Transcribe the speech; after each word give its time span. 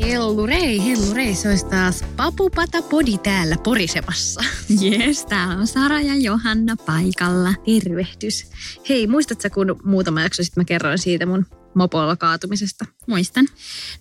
Hellurei, 0.00 0.86
hellurei, 0.86 1.34
se 1.34 1.48
olisi 1.48 1.66
taas 1.66 2.04
Papupata 2.16 2.82
Podi 2.82 3.18
täällä 3.18 3.56
porisemassa. 3.64 4.40
Jes, 4.80 5.26
täällä 5.26 5.54
on 5.54 5.66
Sara 5.66 6.00
ja 6.00 6.14
Johanna 6.14 6.76
paikalla. 6.86 7.54
Tervehdys. 7.64 8.50
Hei, 8.88 9.06
muistatko 9.06 9.48
kun 9.54 9.80
muutama 9.84 10.22
jakso 10.22 10.44
sitten 10.44 10.60
mä 10.60 10.64
kerroin 10.64 10.98
siitä 10.98 11.26
mun 11.26 11.46
mopolla 11.74 12.16
kaatumisesta? 12.16 12.84
Muistan. 13.08 13.48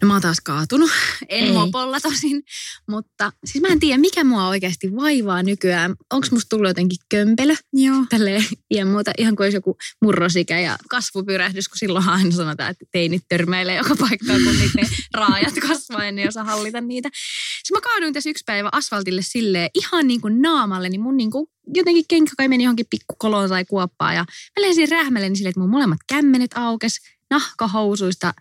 No 0.01 0.07
mä 0.07 0.13
oon 0.13 0.21
taas 0.21 0.41
kaatunut. 0.43 0.91
En 1.29 1.43
Ei. 1.43 1.51
mopolla 1.51 1.99
tosin. 1.99 2.43
Mutta 2.89 3.31
siis 3.45 3.61
mä 3.61 3.67
en 3.67 3.79
tiedä, 3.79 3.97
mikä 3.97 4.23
mua 4.23 4.47
oikeasti 4.47 4.95
vaivaa 4.95 5.43
nykyään. 5.43 5.95
Onko 6.13 6.27
musta 6.31 6.49
tullut 6.49 6.69
jotenkin 6.69 6.97
kömpelö? 7.09 7.55
Joo. 7.73 8.05
Tälleen 8.09 8.45
ja 8.71 8.85
muuta, 8.85 9.11
ihan 9.17 9.35
kuin 9.35 9.45
olisi 9.45 9.57
joku 9.57 9.77
murrosikä 10.01 10.59
ja 10.59 10.77
kasvupyrähdys, 10.89 11.69
kun 11.69 11.77
silloin 11.77 12.09
aina 12.09 12.31
sanotaan, 12.31 12.71
että 12.71 12.85
teinit 12.91 13.23
törmäilee 13.29 13.75
joka 13.75 13.95
paikkaan, 13.95 14.43
kun 14.43 14.53
niiden 14.53 14.89
raajat 15.13 15.53
kasvaa 15.67 16.05
ei 16.05 16.27
osaa 16.27 16.43
hallita 16.43 16.81
niitä. 16.81 17.09
Sitten 17.13 17.77
mä 17.77 17.81
kaaduin 17.81 18.13
tässä 18.13 18.29
yksi 18.29 18.43
päivä 18.45 18.69
asfaltille 18.71 19.21
silleen 19.21 19.69
ihan 19.75 20.07
niin 20.07 20.21
kuin 20.21 20.41
naamalle, 20.41 20.89
niin 20.89 21.01
mun 21.01 21.17
niin 21.17 21.31
kuin 21.31 21.47
jotenkin 21.75 22.05
kenkä 22.07 22.31
kai 22.37 22.47
meni 22.47 22.63
johonkin 22.63 22.85
pikkukoloon 22.89 23.49
tai 23.49 23.65
kuoppaan 23.65 24.15
ja 24.15 24.25
mä 24.59 24.67
lensin 24.67 24.89
rähmälle 24.89 25.29
niin 25.29 25.37
silleen, 25.37 25.49
että 25.49 25.59
mun 25.59 25.69
molemmat 25.69 25.99
kämmenet 26.07 26.51
aukes, 26.55 26.97
nahkahousuista 27.33 28.33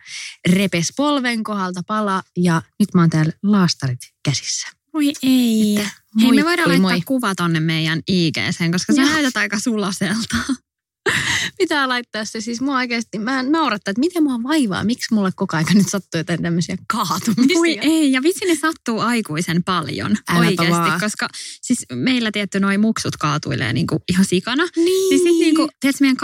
repes 0.48 0.92
polven 0.96 1.42
kohdalta 1.44 1.80
pala 1.86 2.22
ja 2.36 2.62
nyt 2.80 2.94
mä 2.94 3.00
oon 3.02 3.10
täällä 3.10 3.32
laastarit 3.42 4.00
käsissä. 4.24 4.68
Voi 4.94 5.12
ei. 5.22 5.76
Että 5.76 5.90
Hei, 6.20 6.26
moi, 6.26 6.36
me 6.36 6.44
voidaan 6.44 6.68
moi, 6.68 6.78
laittaa 6.78 6.96
moi. 6.96 7.00
kuva 7.00 7.34
tonne 7.34 7.60
meidän 7.60 8.00
IGseen, 8.08 8.72
koska 8.72 8.92
sä 8.92 9.02
näytät 9.02 9.36
aika 9.36 9.58
sulaselta. 9.58 10.36
pitää 11.58 11.88
laittaa 11.88 12.24
se. 12.24 12.40
Siis 12.40 12.60
mua 12.60 12.76
oikeasti, 12.76 13.18
mä 13.18 13.42
naurattaa, 13.42 13.90
että 13.90 14.00
miten 14.00 14.22
mua 14.22 14.42
vaivaa, 14.42 14.84
miksi 14.84 15.14
mulle 15.14 15.30
koko 15.36 15.56
ajan 15.56 15.66
nyt 15.74 15.88
sattuu 15.88 16.18
jotain 16.18 16.42
tämmöisiä 16.42 16.76
kaatumisia. 16.92 17.58
Voi 17.58 17.78
ei, 17.82 18.12
ja 18.12 18.22
vitsi 18.22 18.44
ne 18.44 18.54
sattuu 18.54 19.00
aikuisen 19.00 19.64
paljon 19.64 20.16
Äläpä 20.28 20.46
oikeasti, 20.48 20.72
vaan. 20.72 21.00
koska 21.00 21.28
siis 21.62 21.86
meillä 21.92 22.32
tietty 22.32 22.60
noi 22.60 22.78
muksut 22.78 23.16
kaatuilee 23.16 23.72
niinku 23.72 24.02
ihan 24.08 24.24
sikana. 24.24 24.64
Niin. 24.76 24.84
Niin 24.84 25.18
sit 25.18 25.38
niinku, 25.38 25.68
tiedätkö, 25.80 26.04
meidän 26.04 26.16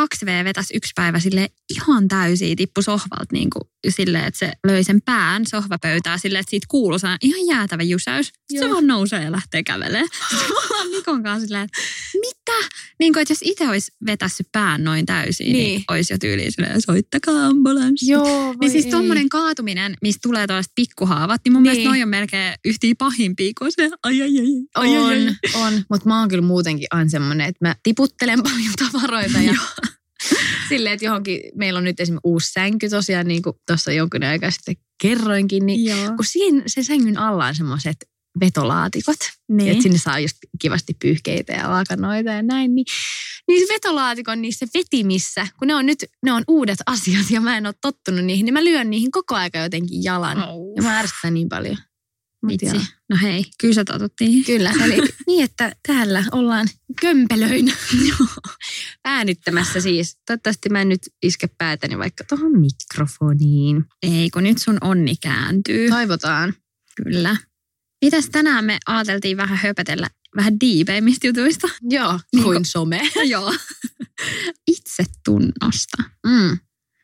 2V 0.42 0.44
vetäisi 0.44 0.76
yksi 0.76 0.92
päivä 0.94 1.20
sille 1.20 1.50
ihan 1.70 2.08
täysiä, 2.08 2.56
tippu 2.56 2.82
sohvalta 2.82 3.32
niinku 3.32 3.60
silleen, 3.88 4.24
että 4.24 4.38
se 4.38 4.52
löi 4.66 4.84
sen 4.84 5.02
pään 5.04 5.46
sohvapöytää 5.46 6.18
silleen, 6.18 6.40
että 6.40 6.50
siitä 6.50 6.66
kuuluu 6.70 6.98
ihan 7.22 7.46
jäätävä 7.46 7.82
jysäys. 7.82 8.26
Sitten 8.26 8.58
se 8.58 8.64
Joo. 8.64 8.72
vaan 8.72 8.86
nousee 8.86 9.24
ja 9.24 9.32
lähtee 9.32 9.62
kävelemään. 9.62 10.08
Sitten 10.30 10.48
me 10.48 10.58
ollaan 10.58 10.90
Nikon 10.90 11.22
kanssa 11.22 11.46
silleen, 11.46 11.64
että 11.64 11.78
mitä? 12.52 12.68
Niin 12.98 13.12
kuin, 13.12 13.22
että 13.22 13.32
jos 13.32 13.38
itse 13.42 13.68
olisi 13.68 13.92
vetässyt 14.06 14.48
pään 14.52 14.84
noin 14.84 15.06
täysin, 15.06 15.44
niin, 15.44 15.52
Niin. 15.52 15.64
niin 15.66 15.84
olisi 15.88 16.12
jo 16.14 16.18
tyyliin 16.18 16.52
silleen, 16.52 16.82
soittakaa 16.82 17.46
ambulanssi. 17.46 18.10
Joo, 18.10 18.54
Niin 18.60 18.70
siis 18.70 18.84
ei. 18.84 18.90
tuommoinen 18.90 19.28
kaatuminen, 19.28 19.94
mistä 20.02 20.20
tulee 20.22 20.46
tuollaiset 20.46 20.72
pikkuhaavat, 20.74 21.40
niin 21.44 21.52
mun 21.52 21.62
Niin. 21.62 21.70
mielestä 21.70 21.88
noi 21.88 22.02
on 22.02 22.08
melkein 22.08 22.54
yhtiä 22.64 22.94
pahimpia, 22.98 23.52
kun 23.58 23.72
se 23.72 23.90
ai 24.02 24.22
ai 24.22 24.38
ai. 24.38 24.46
ai, 24.74 24.96
ai, 24.96 25.04
ai. 25.04 25.26
On, 25.54 25.62
on. 25.62 25.82
Mutta 25.90 26.08
mä 26.08 26.20
oon 26.20 26.28
kyllä 26.28 26.42
muutenkin 26.46 26.86
aina 26.90 27.10
semmoinen, 27.10 27.48
että 27.48 27.68
mä 27.68 27.74
tiputtelen 27.82 28.42
paljon 28.52 28.72
tavaroita 28.92 29.38
ja 29.40 29.54
silleen, 30.68 30.92
että 30.92 31.04
johonkin, 31.06 31.40
meillä 31.54 31.78
on 31.78 31.84
nyt 31.84 32.00
esimerkiksi 32.00 32.20
uusi 32.28 32.52
sänky 32.52 32.88
tosiaan, 32.88 33.28
niin 33.28 33.42
kuin 33.42 33.56
tuossa 33.66 33.92
jonkun 33.92 34.24
aikaa 34.24 34.50
sitten 34.50 34.76
kerroinkin, 35.02 35.66
niin 35.66 35.84
Joo. 35.84 36.06
kun 36.16 36.24
siinä 36.24 36.62
sen 36.66 36.84
sängyn 36.84 37.18
alla 37.18 37.46
on 37.46 37.54
semmoiset 37.54 37.96
vetolaatikot, 38.40 39.16
Niin. 39.48 39.70
että 39.70 39.82
sinne 39.82 39.98
saa 39.98 40.18
just 40.20 40.36
kivasti 40.60 40.96
pyyhkeitä 41.02 41.52
ja 41.52 41.70
laakanoita 41.70 42.30
ja 42.30 42.42
näin, 42.42 42.74
niin 42.74 42.84
niissä 43.48 43.74
vetolaatikon 43.74 44.42
niissä 44.42 44.66
vetimissä, 44.74 45.46
kun 45.58 45.68
ne 45.68 45.74
on 45.74 45.86
nyt, 45.86 46.04
ne 46.24 46.32
on 46.32 46.44
uudet 46.48 46.78
asiat 46.86 47.30
ja 47.30 47.40
mä 47.40 47.56
en 47.56 47.66
ole 47.66 47.74
tottunut 47.80 48.24
niihin, 48.24 48.44
niin 48.44 48.54
mä 48.54 48.64
lyön 48.64 48.90
niihin 48.90 49.10
koko 49.10 49.34
aika 49.34 49.58
jotenkin 49.58 50.04
jalan. 50.04 50.48
Oh. 50.48 50.72
Ja 50.76 50.82
mä 50.82 50.98
ärsytän 50.98 51.34
niin 51.34 51.48
paljon. 51.48 51.76
Vitsi. 52.48 52.80
No 53.10 53.16
hei, 53.22 53.44
kyllä 53.60 53.74
sä 53.74 53.84
totuttiin. 53.84 54.44
Kyllä, 54.44 54.72
eli 54.84 54.96
niin, 55.26 55.44
että 55.44 55.72
täällä 55.86 56.24
ollaan 56.32 56.68
kömpelöinä 57.00 57.72
äänittämässä 59.04 59.80
siis. 59.80 60.16
Toivottavasti 60.26 60.68
mä 60.68 60.80
en 60.80 60.88
nyt 60.88 61.00
iske 61.22 61.48
päätäni 61.58 61.98
vaikka 61.98 62.24
tuohon 62.24 62.52
mikrofoniin. 62.60 63.84
Ei, 64.02 64.30
kun 64.30 64.42
nyt 64.42 64.58
sun 64.58 64.78
onni 64.80 65.16
kääntyy. 65.16 65.90
Toivotaan. 65.90 66.54
Kyllä. 67.04 67.36
Mitäs 68.04 68.28
tänään 68.32 68.64
me 68.64 68.78
ajateltiin 68.86 69.36
vähän 69.36 69.58
höpötellä 69.58 70.10
vähän 70.36 70.60
diipeimmistä 70.60 71.26
jutuista? 71.26 71.68
Joo, 71.90 72.20
Niin 72.34 72.44
kuin 72.44 72.64
some. 72.64 73.00
Joo. 73.28 73.54
Itsetunnosta. 74.66 76.02
Mm. 76.26 76.58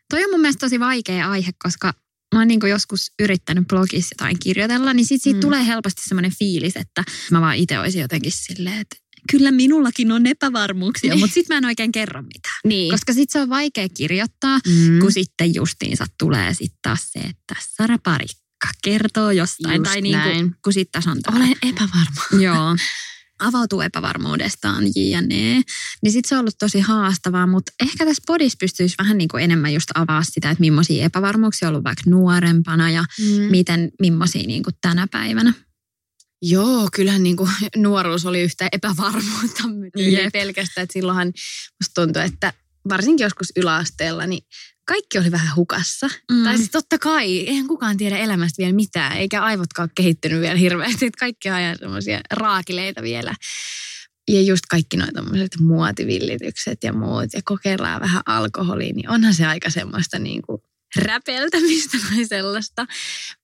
Toi 0.09 0.23
on 0.23 0.29
mun 0.31 0.41
mielestä 0.41 0.59
tosi 0.65 0.79
vaikea 0.79 1.31
aihe, 1.31 1.51
koska 1.63 1.93
mä 2.35 2.39
oon 2.41 2.47
niinku 2.47 2.65
joskus 2.65 3.11
yrittänyt 3.19 3.67
blogissa 3.67 4.13
jotain 4.19 4.39
kirjoitella, 4.39 4.93
niin 4.93 5.05
sit 5.05 5.21
siitä 5.23 5.37
Mm. 5.37 5.41
tulee 5.41 5.65
helposti 5.67 6.01
semmoinen 6.05 6.31
fiilis, 6.39 6.75
että 6.75 7.03
mä 7.31 7.41
vaan 7.41 7.55
itse 7.55 7.79
olisin 7.79 8.01
jotenkin 8.01 8.31
silleen, 8.31 8.77
että 8.81 8.95
kyllä 9.31 9.51
minullakin 9.51 10.11
on 10.11 10.27
epävarmuuksia, 10.27 11.09
Niin. 11.09 11.19
mutta 11.19 11.33
sit 11.33 11.49
mä 11.49 11.57
en 11.57 11.65
oikein 11.65 11.91
kerro 11.91 12.21
mitään. 12.21 12.59
Niin. 12.65 12.91
Koska 12.91 13.13
sit 13.13 13.29
se 13.29 13.39
on 13.39 13.49
vaikea 13.49 13.87
kirjoittaa, 13.89 14.59
mm. 14.67 14.99
kun 14.99 15.11
sitten 15.11 15.55
justiinsa 15.55 16.05
tulee 16.19 16.53
sitten 16.53 16.79
taas 16.81 17.11
se, 17.11 17.19
että 17.19 17.55
Sara 17.77 17.97
Parikka 18.03 18.44
kertoo 18.83 19.31
jostain. 19.31 19.75
Just 19.77 19.83
tai 19.91 20.01
niinku, 20.01 20.17
näin. 20.27 20.55
kun 20.63 20.73
sitten 20.73 21.01
taas 21.03 21.15
on 21.15 21.21
tää- 21.21 21.35
Olen 21.35 21.55
epävarma. 21.69 22.21
Joo. 22.45 22.75
Avautuu 23.39 23.81
epävarmuudestaan, 23.81 24.83
jne. 24.95 25.61
Niin 26.03 26.11
sitten 26.11 26.29
se 26.29 26.35
on 26.35 26.39
ollut 26.39 26.55
tosi 26.59 26.79
haastavaa, 26.79 27.47
mutta 27.47 27.71
ehkä 27.83 28.05
tässä 28.05 28.23
podissa 28.27 28.57
pystyisi 28.59 28.95
vähän 28.99 29.17
niin 29.17 29.27
kuin 29.27 29.43
enemmän 29.43 29.73
just 29.73 29.89
avaa 29.95 30.23
sitä, 30.23 30.49
että 30.49 30.59
millaisia 30.61 31.05
epävarmuuksia 31.05 31.67
on 31.67 31.73
ollut 31.73 31.83
vaikka 31.83 32.03
nuorempana 32.09 32.89
ja 32.91 33.05
Mm. 33.19 33.41
miten, 33.51 33.91
millaisia 34.01 34.47
niin 34.47 34.63
kuin 34.63 34.73
tänä 34.81 35.07
päivänä. 35.11 35.53
Joo, 36.41 36.89
kyllähän 36.95 37.23
niin 37.23 37.37
kuin 37.37 37.49
nuoruus 37.75 38.25
oli 38.25 38.41
yhtä 38.41 38.67
epävarmuutta 38.71 39.63
pelkästään. 40.33 40.83
Että 40.83 40.93
silloinhan 40.93 41.27
musta 41.83 42.01
tuntui, 42.01 42.23
että 42.25 42.53
varsinkin 42.89 43.23
joskus 43.23 43.47
yläasteella, 43.55 44.25
niin 44.27 44.41
kaikki 44.85 45.17
oli 45.17 45.31
vähän 45.31 45.55
hukassa. 45.55 46.09
Mm. 46.31 46.43
Tai 46.43 46.57
siis 46.57 46.69
totta 46.69 46.99
kai, 46.99 47.39
eihän 47.39 47.67
kukaan 47.67 47.97
tiedä 47.97 48.17
elämästä 48.17 48.57
vielä 48.57 48.73
mitään, 48.73 49.17
eikä 49.17 49.41
aivotkaan 49.43 49.85
ole 49.85 49.91
kehittynyt 49.95 50.41
vielä 50.41 50.55
hirveästi. 50.55 51.05
Että 51.05 51.19
kaikki 51.19 51.49
ajan 51.49 51.77
semmoisia 51.79 52.19
raakileita 52.31 53.01
vielä. 53.01 53.35
Ja 54.27 54.41
just 54.41 54.65
kaikki 54.69 54.97
noita 54.97 55.13
tommoset 55.15 55.51
muotivillitykset 55.59 56.83
ja 56.83 56.93
muut, 56.93 57.33
ja 57.33 57.41
kokeillaan 57.43 58.01
vähän 58.01 58.21
alkoholia, 58.25 58.93
niin 58.93 59.09
onhan 59.09 59.33
se 59.33 59.45
aika 59.45 59.69
semmoista 59.69 60.19
niin 60.19 60.41
kuin 60.41 60.61
räpeltämistä 60.95 61.97
tai 62.09 62.25
sellaista. 62.25 62.85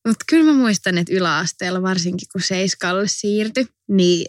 Mutta 0.08 0.26
kyllä 0.30 0.52
mä 0.52 0.58
muistan, 0.58 0.98
että 0.98 1.14
yläasteella, 1.14 1.82
varsinkin 1.82 2.28
kun 2.32 2.42
seiskalle 2.42 3.08
siirtyi, 3.08 3.68
niin 3.90 4.26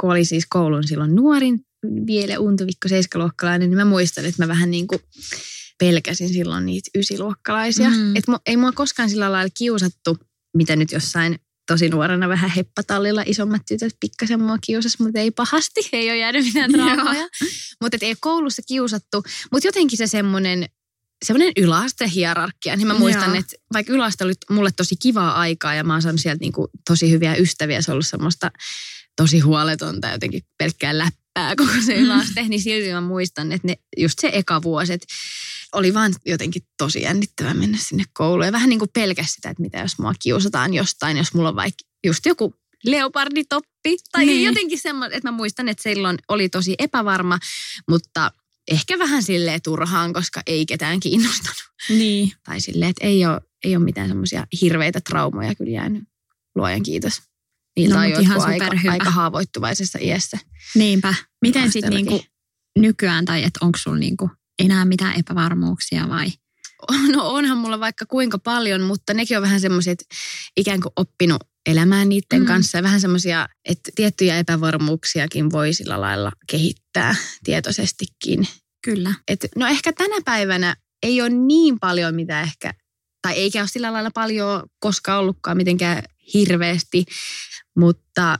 kun 0.00 0.10
oli 0.10 0.24
siis 0.24 0.46
koulun 0.48 0.88
silloin 0.88 1.14
nuorin, 1.14 1.60
vielä 2.06 2.38
untuvikko 2.38 2.88
seiskaluokkalainen, 2.88 3.70
niin 3.70 3.78
mä 3.78 3.84
muistan, 3.84 4.24
että 4.24 4.42
mä 4.42 4.48
vähän 4.48 4.70
niin 4.70 4.86
kuin 4.86 5.00
pelkäsin 5.78 6.28
silloin 6.28 6.66
niitä 6.66 6.90
ysiluokkalaisia. 6.98 7.90
Mm. 7.90 7.96
Mm. 7.96 8.16
Että 8.16 8.32
ei 8.46 8.56
mua 8.56 8.72
koskaan 8.72 9.10
sillä 9.10 9.32
lailla 9.32 9.50
kiusattu, 9.58 10.18
mitä 10.54 10.76
nyt 10.76 10.92
jossain 10.92 11.38
tosi 11.66 11.88
nuorena 11.88 12.28
vähän 12.28 12.50
heppatallilla 12.50 13.22
isommat 13.26 13.62
tytöt 13.68 13.96
pikkasen 14.00 14.42
mua 14.42 14.58
kiusas, 14.66 14.98
mutta 14.98 15.20
ei 15.20 15.30
pahasti, 15.30 15.88
ei 15.92 16.10
ole 16.10 16.18
jäänyt 16.18 16.44
mitään 16.44 16.72
traumaa. 16.72 17.14
Mutta 17.80 17.96
ei 18.00 18.14
koulussa 18.20 18.62
kiusattu, 18.68 19.22
mutta 19.52 19.68
jotenkin 19.68 19.98
se 19.98 20.06
semmoinen 20.06 20.68
semmoinen 21.24 21.52
yläastehierarkia, 21.56 22.76
niin 22.76 22.86
mä 22.86 22.98
muistan, 22.98 23.28
Joo. 23.28 23.34
että 23.34 23.56
vaikka 23.72 23.92
yläaste 23.92 24.24
oli 24.24 24.32
mulle 24.50 24.70
tosi 24.76 24.96
kivaa 24.96 25.34
aikaa 25.34 25.74
ja 25.74 25.84
mä 25.84 25.92
oon 25.92 26.02
saanut 26.02 26.20
sieltä 26.20 26.40
niinku 26.40 26.70
tosi 26.88 27.10
hyviä 27.10 27.34
ystäviä, 27.34 27.82
se 27.82 27.90
on 27.90 27.92
ollut 27.92 28.06
semmoista 28.06 28.50
tosi 29.16 29.40
huoletonta 29.40 30.08
jotenkin 30.08 30.42
pelkkää 30.58 30.98
läppää 30.98 31.23
koko 31.58 31.72
se 31.86 31.94
Mm. 31.96 32.02
yläaste, 32.04 32.42
niin 32.48 32.62
silti 32.62 32.92
mä 32.92 33.00
muistan, 33.00 33.52
että 33.52 33.68
ne, 33.68 33.74
just 33.96 34.18
se 34.18 34.30
eka 34.32 34.62
vuosi, 34.62 34.92
että 34.92 35.06
oli 35.72 35.94
vaan 35.94 36.14
jotenkin 36.26 36.62
tosi 36.78 37.02
jännittävää 37.02 37.54
mennä 37.54 37.78
sinne 37.80 38.04
kouluun 38.12 38.46
ja 38.46 38.52
vähän 38.52 38.68
niin 38.68 38.78
kuin 38.78 38.90
pelkäs 38.94 39.32
sitä, 39.32 39.50
että 39.50 39.62
mitä 39.62 39.78
jos 39.78 39.98
mua 39.98 40.12
kiusataan 40.22 40.74
jostain, 40.74 41.16
jos 41.16 41.34
mulla 41.34 41.48
on 41.48 41.56
vaikka 41.56 41.84
just 42.06 42.26
joku 42.26 42.54
leoparditoppi. 42.84 43.96
Tai 44.12 44.26
Niin. 44.26 44.44
jotenkin 44.44 44.78
semmoinen, 44.78 45.16
että 45.16 45.30
mä 45.30 45.36
muistan, 45.36 45.68
että 45.68 45.82
silloin 45.82 46.18
oli 46.28 46.48
tosi 46.48 46.74
epävarma, 46.78 47.38
mutta 47.88 48.32
ehkä 48.70 48.98
vähän 48.98 49.22
silleen 49.22 49.62
turhaan, 49.62 50.12
koska 50.12 50.42
ei 50.46 50.66
ketään 50.66 51.00
kiinnostanut. 51.00 51.62
Niin. 51.88 52.32
Tai 52.44 52.60
silleen, 52.60 52.90
että 52.90 53.06
ei 53.06 53.26
ole, 53.26 53.40
ei 53.64 53.76
ole 53.76 53.84
mitään 53.84 54.08
semmoisia 54.08 54.46
hirveitä 54.60 55.00
traumoja 55.00 55.54
kyllä 55.54 55.70
jäänyt, 55.70 56.02
luojan 56.54 56.82
kiitos. 56.82 57.22
Niiltä 57.76 57.94
No, 57.94 58.00
on 58.00 58.06
ihan 58.06 58.24
jotkut 58.24 58.44
aika, 58.44 58.90
aika 58.90 59.10
haavoittuvaisessa 59.10 59.98
iässä. 60.02 60.38
Niinpä. 60.74 61.14
Miten 61.42 61.72
sitten 61.72 61.92
niinku 61.92 62.24
nykyään, 62.78 63.24
tai 63.24 63.44
että 63.44 63.58
onko 63.62 63.78
sulla 63.78 63.98
niinku 63.98 64.30
enää 64.58 64.84
mitään 64.84 65.14
epävarmuuksia 65.18 66.08
vai? 66.08 66.26
No 67.12 67.28
onhan 67.28 67.58
mulla 67.58 67.80
vaikka 67.80 68.06
kuinka 68.06 68.38
paljon, 68.38 68.80
mutta 68.80 69.14
nekin 69.14 69.36
on 69.36 69.42
vähän 69.42 69.60
semmoisia, 69.60 69.92
että 69.92 70.04
ikään 70.56 70.80
kuin 70.80 70.92
oppinut 70.96 71.42
elämään 71.66 72.08
niiden 72.08 72.40
mm. 72.40 72.46
kanssa. 72.46 72.78
Ja 72.78 72.82
vähän 72.82 73.00
semmoisia, 73.00 73.48
että 73.64 73.90
tiettyjä 73.94 74.38
epävarmuuksiakin 74.38 75.50
voi 75.50 75.72
sillä 75.72 76.00
lailla 76.00 76.32
kehittää 76.50 77.14
tietoisestikin. 77.44 78.48
Kyllä. 78.84 79.14
Et, 79.28 79.46
no 79.56 79.66
ehkä 79.66 79.92
tänä 79.92 80.16
päivänä 80.24 80.76
ei 81.02 81.20
ole 81.20 81.30
niin 81.30 81.80
paljon, 81.80 82.14
mitä 82.14 82.40
ehkä, 82.40 82.74
tai 83.22 83.34
eikä 83.34 83.60
ole 83.60 83.68
sillä 83.68 83.92
lailla 83.92 84.10
paljon 84.14 84.62
koskaan 84.78 85.20
ollutkaan 85.20 85.56
mitenkään 85.56 86.02
hirveästi, 86.34 87.04
mutta 87.76 88.38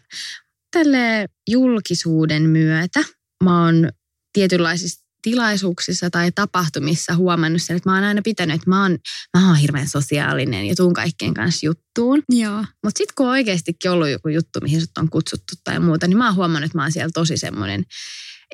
tälle 0.71 1.29
julkisuuden 1.51 2.43
myötä 2.43 3.01
mä 3.45 3.65
oon 3.65 3.89
tietynlaisissa 4.33 5.05
tilaisuuksissa 5.23 6.11
tai 6.11 6.33
tapahtumissa 6.33 7.17
huomannut 7.17 7.63
sen, 7.63 7.77
että 7.77 7.91
mä 7.91 7.95
oon 7.95 8.05
aina 8.05 8.23
pitänyt, 8.25 8.55
että 8.55 8.71
mä 8.71 8.83
oon, 8.83 8.99
mä 9.37 9.49
oon 9.49 9.57
hirveän 9.57 9.89
sosiaalinen 9.89 10.67
ja 10.67 10.75
tuun 10.77 10.93
kaikkien 10.93 11.35
kanssa 11.35 11.67
juttuun. 11.67 12.23
Joo. 12.29 12.65
Mutta 12.85 12.99
sitten 12.99 13.15
kun 13.17 13.27
on 13.27 13.33
oikeastikin 13.33 13.91
ollut 13.91 14.09
joku 14.09 14.29
juttu, 14.29 14.59
mihin 14.63 14.81
sut 14.81 14.99
on 14.99 15.11
kutsuttu 15.11 15.55
tai 15.65 15.81
muuta, 15.81 16.07
niin 16.07 16.19
mä 16.19 16.27
oon 16.27 16.35
huomannut, 16.35 16.67
että 16.67 16.79
mä 16.79 16.83
oon 16.83 16.93
siellä 16.93 17.11
tosi 17.15 17.37
semmoinen 17.37 17.85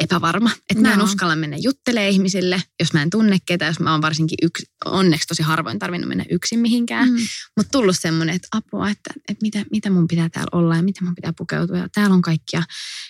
epävarma. 0.00 0.50
Että 0.70 0.82
mä 0.82 0.94
en 0.94 1.02
uskalla 1.02 1.36
mennä 1.36 1.56
juttelemaan 1.56 2.10
ihmisille, 2.10 2.62
jos 2.80 2.92
mä 2.92 3.02
en 3.02 3.10
tunne 3.10 3.38
ketään, 3.46 3.70
jos 3.70 3.80
mä 3.80 3.92
oon 3.92 4.02
varsinkin 4.02 4.38
yksi, 4.42 4.66
onneksi 4.84 5.28
tosi 5.28 5.42
harvoin 5.42 5.78
tarvinnut 5.78 6.08
mennä 6.08 6.24
yksin 6.30 6.58
mihinkään. 6.58 7.08
Mm. 7.08 7.16
Mutta 7.56 7.70
tullut 7.72 7.96
semmoinen, 7.98 8.34
että 8.34 8.48
apua, 8.52 8.90
että, 8.90 9.10
että 9.28 9.42
mitä, 9.42 9.64
mitä 9.70 9.90
mun 9.90 10.08
pitää 10.08 10.28
täällä 10.28 10.48
olla 10.52 10.76
ja 10.76 10.82
mitä 10.82 11.04
mun 11.04 11.14
pitää 11.14 11.32
pukeutua. 11.38 11.78
Ja 11.78 11.88
täällä 11.94 12.14
on 12.14 12.22
kaikkia 12.22 12.62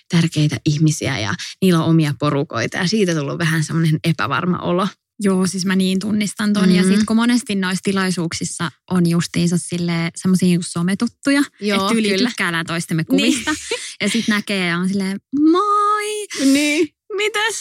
tärkeitä 0.09 0.57
ihmisiä 0.67 1.19
ja 1.19 1.35
niillä 1.63 1.79
on 1.79 1.91
omia 1.91 2.15
porukoita 2.19 2.77
ja 2.77 2.89
siitä 2.89 3.15
tullut 3.15 3.39
vähän 3.39 3.65
semmoinen 3.65 3.99
epävarma 4.05 4.59
olo. 4.59 4.89
Joo, 5.23 5.47
siis 5.47 5.67
mä 5.67 5.77
niin 5.77 5.99
tunnistan 5.99 6.53
ton. 6.53 6.69
Mm. 6.69 6.75
Ja 6.75 6.83
sitten 6.83 7.07
kun 7.07 7.17
monesti 7.17 7.55
noissa 7.55 7.83
tilaisuuksissa 7.83 8.71
on 8.91 9.11
justiinsa 9.11 9.57
sille 9.59 10.11
semmoisia 10.17 10.47
niinku 10.47 10.67
sometuttuja, 10.69 11.41
että 11.61 11.95
yli 11.95 12.09
kyllä. 12.09 12.29
tykkäillään 12.29 12.67
toistemme 12.67 13.05
kuvista. 13.05 13.55
Ja 14.01 14.09
sitten 14.09 14.35
näkee 14.35 14.67
ja 14.67 14.79
on 14.79 14.89
silleen, 14.89 15.21
moi, 15.51 16.27
Niin. 16.53 16.89
Mitäs? 17.17 17.55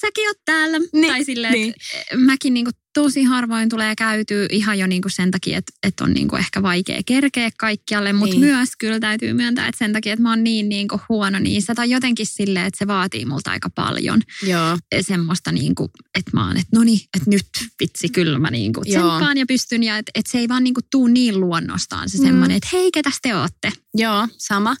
säkin 0.00 0.28
oot 0.28 0.38
täällä. 0.44 0.78
Niin, 0.92 1.12
Tai 1.12 1.24
silleen, 1.24 1.52
niin. 1.52 1.74
että 1.94 2.16
mäkin 2.16 2.54
niinku 2.54 2.70
tosi 3.02 3.22
harvoin 3.24 3.68
tulee 3.68 3.94
käytyä 3.96 4.46
ihan 4.50 4.78
jo 4.78 4.86
niinku 4.86 5.08
sen 5.08 5.30
takia, 5.30 5.58
että, 5.58 5.72
että 5.82 6.04
on 6.04 6.12
niinku 6.12 6.36
ehkä 6.36 6.62
vaikea 6.62 7.00
kerkeä 7.06 7.50
kaikkialle, 7.58 8.12
mutta 8.12 8.36
Niin. 8.36 8.40
myös 8.44 8.68
kyllä 8.78 9.00
täytyy 9.00 9.32
myöntää, 9.32 9.68
että 9.68 9.78
sen 9.78 9.92
takia, 9.92 10.12
että 10.12 10.22
mä 10.22 10.30
oon 10.30 10.44
niin 10.44 10.68
niinku 10.68 11.00
huono 11.08 11.38
niissä 11.38 11.74
tai 11.74 11.90
jotenkin 11.90 12.26
silleen, 12.26 12.66
että 12.66 12.78
se 12.78 12.86
vaatii 12.86 13.24
multa 13.24 13.50
aika 13.50 13.70
paljon 13.70 14.20
Joo. 14.42 14.78
semmoista, 15.00 15.52
niinku, 15.52 15.90
että 16.18 16.30
mä 16.34 16.46
oon, 16.46 16.56
että 16.56 16.76
no 16.78 16.84
niin, 16.84 17.00
että 17.16 17.30
nyt 17.30 17.46
vitsi 17.80 18.08
kyllä 18.08 18.38
mä 18.38 18.50
niinku 18.50 18.80
tsemppaan 18.84 19.36
ja 19.38 19.46
pystyn 19.48 19.82
ja 19.82 19.98
että, 19.98 20.10
että 20.14 20.30
se 20.32 20.38
ei 20.38 20.48
vaan 20.48 20.64
niinku 20.64 20.80
tuu 20.90 21.06
niin 21.06 21.40
luonnostaan 21.40 22.08
se 22.10 22.18
Mm. 22.18 22.24
semmoinen, 22.24 22.56
että 22.56 22.68
hei, 22.72 22.90
ketäs 22.92 23.18
te 23.22 23.36
ootte? 23.36 23.72
Joo, 23.94 24.28
sama. 24.38 24.76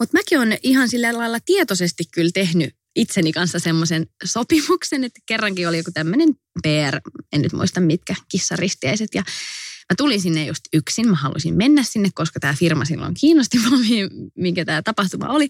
Mutta 0.00 0.18
mäkin 0.18 0.38
olen 0.38 0.58
ihan 0.62 0.88
sillä 0.88 1.18
lailla 1.18 1.38
tietoisesti 1.40 2.04
kyllä 2.14 2.30
tehnyt 2.34 2.74
itseni 2.96 3.32
kanssa 3.32 3.58
semmoisen 3.58 4.06
sopimuksen, 4.24 5.04
että 5.04 5.20
kerrankin 5.26 5.68
oli 5.68 5.76
joku 5.76 5.90
tämmöinen 5.94 6.28
PR, 6.62 7.10
en 7.32 7.42
nyt 7.42 7.52
muista 7.52 7.80
mitkä, 7.80 8.14
kissaristiäiset. 8.28 9.08
Ja 9.14 9.22
mä 9.92 9.94
tulin 9.96 10.20
sinne 10.20 10.46
just 10.46 10.60
yksin, 10.72 11.08
mä 11.08 11.16
halusin 11.16 11.56
mennä 11.56 11.82
sinne, 11.82 12.08
koska 12.14 12.40
tämä 12.40 12.54
firma 12.54 12.84
silloin 12.84 13.14
kiinnosti 13.20 13.58
mua, 13.58 13.78
mi- 13.78 14.30
minkä 14.34 14.64
tämä 14.64 14.82
tapahtuma 14.82 15.28
oli. 15.28 15.48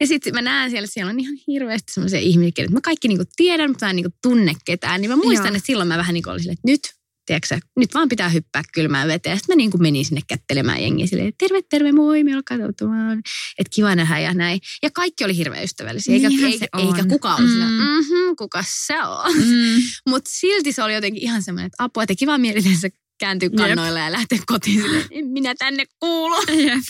Ja 0.00 0.06
sitten 0.06 0.34
mä 0.34 0.42
näen 0.42 0.70
siellä, 0.70 0.88
siellä 0.90 1.10
on 1.10 1.20
ihan 1.20 1.36
hirveästi 1.46 1.92
semmoisia 1.92 2.18
ihmisiä, 2.18 2.64
että 2.64 2.74
mä 2.74 2.80
kaikki 2.80 3.08
niinku 3.08 3.24
tiedän, 3.36 3.70
mutta 3.70 3.86
mä 3.86 3.90
en 3.90 3.96
niinku 3.96 4.16
tunne 4.22 4.54
ketään. 4.64 5.00
Niin 5.00 5.10
mä 5.10 5.16
muistan, 5.16 5.46
Joo. 5.46 5.56
että 5.56 5.66
silloin 5.66 5.88
mä 5.88 5.98
vähän 5.98 6.14
niinku 6.14 6.30
olin 6.30 6.40
silleen, 6.40 6.58
että 6.58 6.70
nyt 6.70 7.03
tiedätkö, 7.26 7.48
sä, 7.48 7.58
nyt 7.76 7.94
vaan 7.94 8.08
pitää 8.08 8.28
hyppää 8.28 8.62
kylmään 8.74 9.08
veteen. 9.08 9.38
Sitten 9.38 9.54
mä 9.54 9.56
niin 9.56 9.70
kuin 9.70 9.82
menin 9.82 10.04
sinne 10.04 10.20
kättelemään 10.28 10.82
jengiä 10.82 11.06
silleen, 11.06 11.32
terve, 11.38 11.62
terve, 11.70 11.92
moi, 11.92 12.24
me 12.24 12.30
ollaan 12.30 12.44
katsomaan. 12.68 13.18
Että 13.58 13.70
kiva 13.74 13.94
nähdä 13.94 14.18
ja 14.20 14.34
näin. 14.34 14.60
Ja 14.82 14.90
kaikki 14.90 15.24
oli 15.24 15.36
hirveän 15.36 15.64
ystävällisiä. 15.64 16.14
Eikä, 16.14 16.28
Niinhän 16.28 16.50
eikä, 16.52 16.64
se 16.64 16.68
on. 16.72 16.86
eikä 16.96 17.08
kukaan 17.08 17.38
ollut 17.44 17.54
mm. 17.58 17.64
Mm. 17.64 17.82
mm-hmm, 17.82 18.36
kuka 18.38 18.64
se 18.86 19.02
on. 19.02 19.32
Mm. 19.36 19.82
Mutta 20.10 20.30
silti 20.34 20.72
se 20.72 20.82
oli 20.82 20.94
jotenkin 20.94 21.22
ihan 21.22 21.42
semmoinen, 21.42 21.66
että 21.66 21.84
apua, 21.84 22.02
että 22.02 22.14
kiva 22.18 22.38
mielitensä 22.38 22.88
kääntyä 23.18 23.46
Jep. 23.46 23.54
kannoille 23.56 24.00
ja 24.00 24.12
lähteä 24.12 24.38
kotiin 24.46 24.82
silleen, 24.82 25.06
en 25.10 25.26
minä 25.26 25.54
tänne 25.58 25.84
kuulu. 26.00 26.36
Jep. 26.66 26.82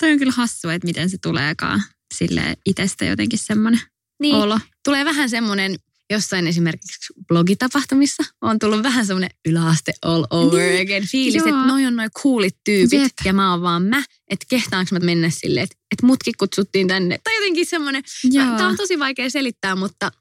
Toi 0.00 0.12
on 0.12 0.18
kyllä 0.18 0.32
hassu, 0.36 0.68
että 0.68 0.86
miten 0.86 1.10
se 1.10 1.18
tuleekaan 1.22 1.82
sille 2.14 2.56
itsestä 2.66 3.04
jotenkin 3.04 3.38
semmoinen 3.38 3.80
Niin, 4.20 4.34
olo. 4.34 4.58
tulee 4.84 5.04
vähän 5.04 5.30
semmoinen, 5.30 5.76
jossain 6.12 6.46
esimerkiksi 6.46 7.12
blogitapahtumissa 7.28 8.22
on 8.40 8.58
tullut 8.58 8.82
vähän 8.82 9.06
semmoinen 9.06 9.30
yläaste 9.44 9.92
all 10.02 10.24
over 10.30 10.60
Niin, 10.62 10.82
again 10.82 11.08
fiilis, 11.08 11.34
joo. 11.34 11.48
että 11.48 11.66
noi 11.66 11.86
on 11.86 11.96
noi 11.96 12.08
coolit 12.22 12.56
tyypit 12.64 13.00
Jep. 13.00 13.12
ja 13.24 13.32
mä 13.32 13.50
oon 13.50 13.62
vaan 13.62 13.82
mä, 13.82 14.02
että 14.30 14.46
kehtaanko 14.48 14.88
mä 14.92 14.98
mennä 14.98 15.30
silleen, 15.30 15.64
että, 15.64 15.76
että 15.92 16.06
mutkin 16.06 16.34
kutsuttiin 16.38 16.88
tänne. 16.88 17.18
Tai 17.24 17.34
jotenkin 17.34 17.66
semmoinen, 17.66 18.02
tämä 18.32 18.68
on 18.68 18.76
tosi 18.76 18.98
vaikea 18.98 19.30
selittää, 19.30 19.76
mutta 19.76 20.12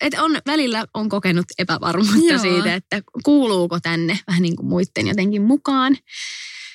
että 0.00 0.22
on, 0.22 0.38
välillä 0.46 0.84
on 0.94 1.08
kokenut 1.08 1.46
epävarmuutta 1.58 2.32
Joo. 2.32 2.38
siitä, 2.38 2.74
että 2.74 3.02
kuuluuko 3.24 3.80
tänne 3.80 4.18
vähän 4.26 4.42
niin 4.42 4.56
kuin 4.56 4.66
muiden 4.66 5.06
jotenkin 5.06 5.42
mukaan. 5.42 5.96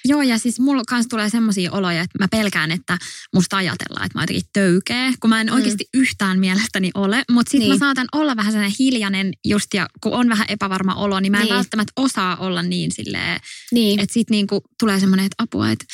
Joo, 0.07 0.21
ja 0.21 0.37
siis 0.37 0.59
mulla 0.59 0.83
kanssa 0.87 1.09
tulee 1.09 1.29
semmoisia 1.29 1.71
oloja, 1.71 2.01
että 2.01 2.19
mä 2.19 2.27
pelkään, 2.27 2.71
että 2.71 2.97
musta 3.33 3.57
ajatellaan, 3.57 4.05
että 4.05 4.17
mä 4.17 4.21
oon 4.21 4.23
jotenkin 4.23 4.49
töykeä, 4.53 5.13
kun 5.19 5.29
mä 5.29 5.41
en 5.41 5.47
Mm. 5.47 5.53
oikeasti 5.53 5.85
yhtään 5.93 6.39
mielestäni 6.39 6.91
ole. 6.95 7.23
Mutta 7.31 7.49
sitten 7.51 7.59
Niin. 7.69 7.79
mä 7.79 7.85
saatan 7.85 8.07
olla 8.11 8.35
vähän 8.35 8.51
sellainen 8.51 8.75
hiljainen 8.79 9.33
just, 9.45 9.73
ja 9.73 9.87
kun 10.01 10.13
on 10.13 10.29
vähän 10.29 10.45
epävarma 10.49 10.95
olo, 10.95 11.19
niin 11.19 11.31
mä 11.31 11.37
en 11.37 11.43
Niin. 11.43 11.55
välttämättä 11.55 11.93
osaa 11.95 12.35
olla 12.35 12.61
niin 12.61 12.91
silleen, 12.91 13.39
Niin. 13.71 13.99
että 13.99 14.13
sit 14.13 14.29
niinku 14.29 14.61
tulee 14.79 14.99
semmoinen, 14.99 15.25
että 15.25 15.43
apua, 15.43 15.71
että 15.71 15.85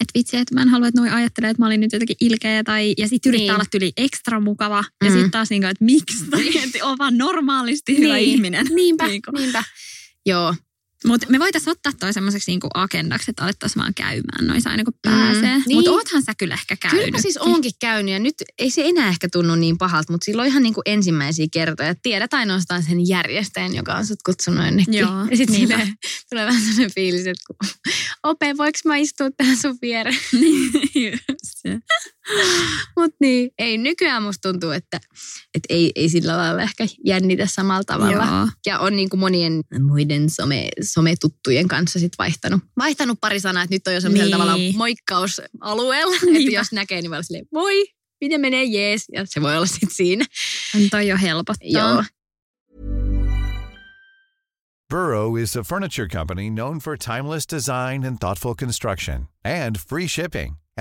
että 0.00 0.18
vitsi, 0.18 0.36
että 0.36 0.54
mä 0.54 0.62
en 0.62 0.68
halua, 0.68 0.88
että 0.88 1.00
noi 1.00 1.10
ajattelee, 1.10 1.50
että 1.50 1.62
mä 1.62 1.66
olin 1.66 1.80
nyt 1.80 1.92
jotenkin 1.92 2.16
ilkeä 2.20 2.64
tai, 2.64 2.94
ja 2.98 3.08
sitten 3.08 3.30
yrittää 3.30 3.44
Niin. 3.46 3.54
olla 3.54 3.64
tyli 3.70 3.92
ekstra 3.96 4.40
mukava. 4.40 4.84
Ja 5.04 5.10
Mm. 5.10 5.14
sitten 5.14 5.30
taas 5.30 5.50
niinku, 5.50 5.66
että 5.68 5.84
miksi, 5.84 6.24
tai 6.30 6.58
että 6.64 6.78
on 6.86 6.98
vaan 6.98 7.18
normaalisti 7.18 7.98
hyvä 7.98 8.14
Niin. 8.14 8.28
ihminen. 8.28 8.66
Niinpä, 8.74 9.06
Niinku. 9.08 9.30
niinpä. 9.30 9.64
Joo, 10.26 10.54
Mutta 11.06 11.26
me 11.30 11.38
voitaisiin 11.38 11.70
ottaa 11.70 11.92
toi 12.00 12.12
semmoiseksi 12.12 12.50
niinku 12.50 12.68
agendaksi, 12.74 13.30
että 13.30 13.44
alettaisiin 13.44 13.80
vaan 13.80 13.94
käymään 13.94 14.46
noissa 14.46 14.70
aina 14.70 14.84
kun 14.84 14.94
pääsee. 15.02 15.56
Mm, 15.58 15.62
niin. 15.66 15.76
Mutta 15.76 15.90
oothan 15.90 16.22
sä 16.22 16.32
kyllä 16.38 16.54
ehkä 16.54 16.76
käynyt. 16.76 17.04
Kyllä 17.04 17.20
siis 17.20 17.36
onkin 17.36 17.72
käynyt 17.80 18.12
ja 18.12 18.18
nyt 18.18 18.34
ei 18.58 18.70
se 18.70 18.82
enää 18.84 19.08
ehkä 19.08 19.28
tunnu 19.32 19.54
niin 19.54 19.78
pahalta, 19.78 20.12
mutta 20.12 20.24
silloin 20.24 20.48
ihan 20.48 20.62
niin 20.62 20.74
kuin 20.74 20.82
ensimmäisiä 20.86 21.46
kertoja. 21.52 21.94
Tiedät 21.94 22.34
ainoastaan 22.34 22.82
sen 22.82 23.08
järjestäjän, 23.08 23.74
joka 23.74 23.94
on 23.94 24.06
sut 24.06 24.22
kutsunut 24.26 24.64
jonnekin. 24.64 24.94
Joo, 24.94 25.24
ja 25.30 25.36
sitten 25.36 25.56
niinpä. 25.56 25.86
tulee 26.30 26.46
vähän 26.46 26.62
sellainen 26.62 26.94
fiilis, 26.94 27.26
että 27.26 27.42
kun, 27.46 27.68
Ope, 28.22 28.56
voiko 28.56 28.78
mä 28.84 28.96
istua 28.96 29.30
tähän 29.30 29.56
sun 29.56 29.78
viereen? 29.82 30.18
Just 30.94 31.28
se. 31.42 31.78
Mutta 32.96 33.16
niin, 33.20 33.50
ei 33.58 33.78
nykyään 33.78 34.22
musta 34.22 34.50
tuntuu, 34.52 34.70
että, 34.70 35.00
että 35.54 35.66
ei, 35.68 35.92
ei 35.94 36.08
sillä 36.08 36.36
lailla 36.36 36.62
ehkä 36.62 36.86
jännitä 37.06 37.46
samalla 37.46 37.84
tavalla. 37.84 38.12
Joo. 38.12 38.48
Ja 38.66 38.78
on 38.78 38.96
niin 38.96 39.08
kuin 39.08 39.20
monien 39.20 39.60
muiden 39.86 40.30
some, 40.30 40.68
sometuttujen 40.82 41.68
kanssa 41.68 41.98
sit 41.98 42.12
vaihtanut, 42.18 42.60
vaihtanut 42.78 43.18
pari 43.20 43.40
sanaa, 43.40 43.62
että 43.62 43.74
nyt 43.74 43.86
on 43.86 43.94
jo 43.94 44.00
semmoisella 44.00 44.36
Niin. 44.36 44.46
tavalla 44.48 44.76
moikkausalueella. 44.78 46.14
Että 46.14 46.26
Niinpä. 46.26 46.58
jos 46.58 46.72
näkee, 46.72 47.02
niin 47.02 47.10
voi 47.10 47.16
olla 47.16 47.22
silleen, 47.22 47.46
voi, 47.54 47.84
miten 48.20 48.40
menee, 48.40 48.64
jees. 48.64 49.04
Ja 49.12 49.22
se 49.26 49.42
voi 49.42 49.56
olla 49.56 49.66
sitten 49.66 49.90
siinä. 49.90 50.24
On 50.76 50.90
toi 50.90 51.08
jo 51.08 51.16
helpottaa. 51.22 51.68
Joo. 51.70 52.04
Burrow 54.90 55.38
is 55.38 55.56
a 55.56 55.62
furniture 55.64 56.06
company 56.08 56.50
known 56.50 56.78
for 56.78 56.96
timeless 56.98 57.46
design 57.46 58.04
and 58.04 58.18
thoughtful 58.18 58.54
construction 58.54 59.28
and 59.44 59.76
free 59.88 60.06
shipping, 60.06 60.56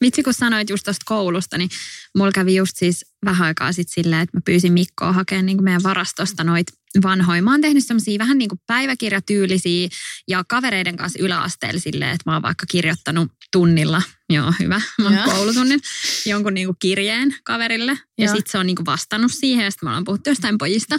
Vitsi, 0.00 0.22
kun 0.22 0.34
sanoit 0.34 0.70
just 0.70 0.84
tuosta 0.84 1.04
koulusta, 1.04 1.58
niin 1.58 1.70
mulla 2.16 2.32
kävi 2.32 2.54
just 2.54 2.76
siis 2.76 3.06
vähän 3.24 3.46
aikaa 3.46 3.72
sitten 3.72 3.94
silleen, 3.94 4.22
että 4.22 4.36
mä 4.36 4.40
pyysin 4.44 4.72
Mikkoa 4.72 5.12
hakemaan 5.12 5.46
niin 5.46 5.64
meidän 5.64 5.82
varastosta 5.82 6.44
noit 6.44 6.66
vanhoja. 7.02 7.42
Mä 7.42 7.50
oon 7.50 7.60
tehnyt 7.60 7.86
semmoisia 7.86 8.18
vähän 8.18 8.38
niin 8.38 8.48
kuin 8.48 8.60
päiväkirjatyylisiä 8.66 9.88
ja 10.28 10.44
kavereiden 10.48 10.96
kanssa 10.96 11.18
yläasteella 11.22 11.80
silleen, 11.80 12.10
että 12.10 12.30
mä 12.30 12.32
oon 12.32 12.42
vaikka 12.42 12.66
kirjoittanut 12.66 13.32
tunnilla, 13.52 14.02
joo 14.30 14.52
hyvä, 14.60 14.80
mun 14.98 15.12
Joo. 15.14 15.24
koulutunnin, 15.24 15.80
jonkun 16.26 16.54
niin 16.54 16.66
kuin 16.66 16.76
kirjeen 16.80 17.34
kaverille. 17.44 17.92
Ja 18.18 18.24
Joo. 18.26 18.34
sitten 18.34 18.52
se 18.52 18.58
on 18.58 18.66
niin 18.66 18.76
kuin 18.76 18.86
vastannut 18.86 19.32
siihen 19.32 19.64
ja 19.64 19.70
sitten 19.70 19.86
me 19.86 19.90
ollaan 19.90 20.04
puhuttu 20.04 20.30
jostain 20.30 20.58
pojista. 20.58 20.96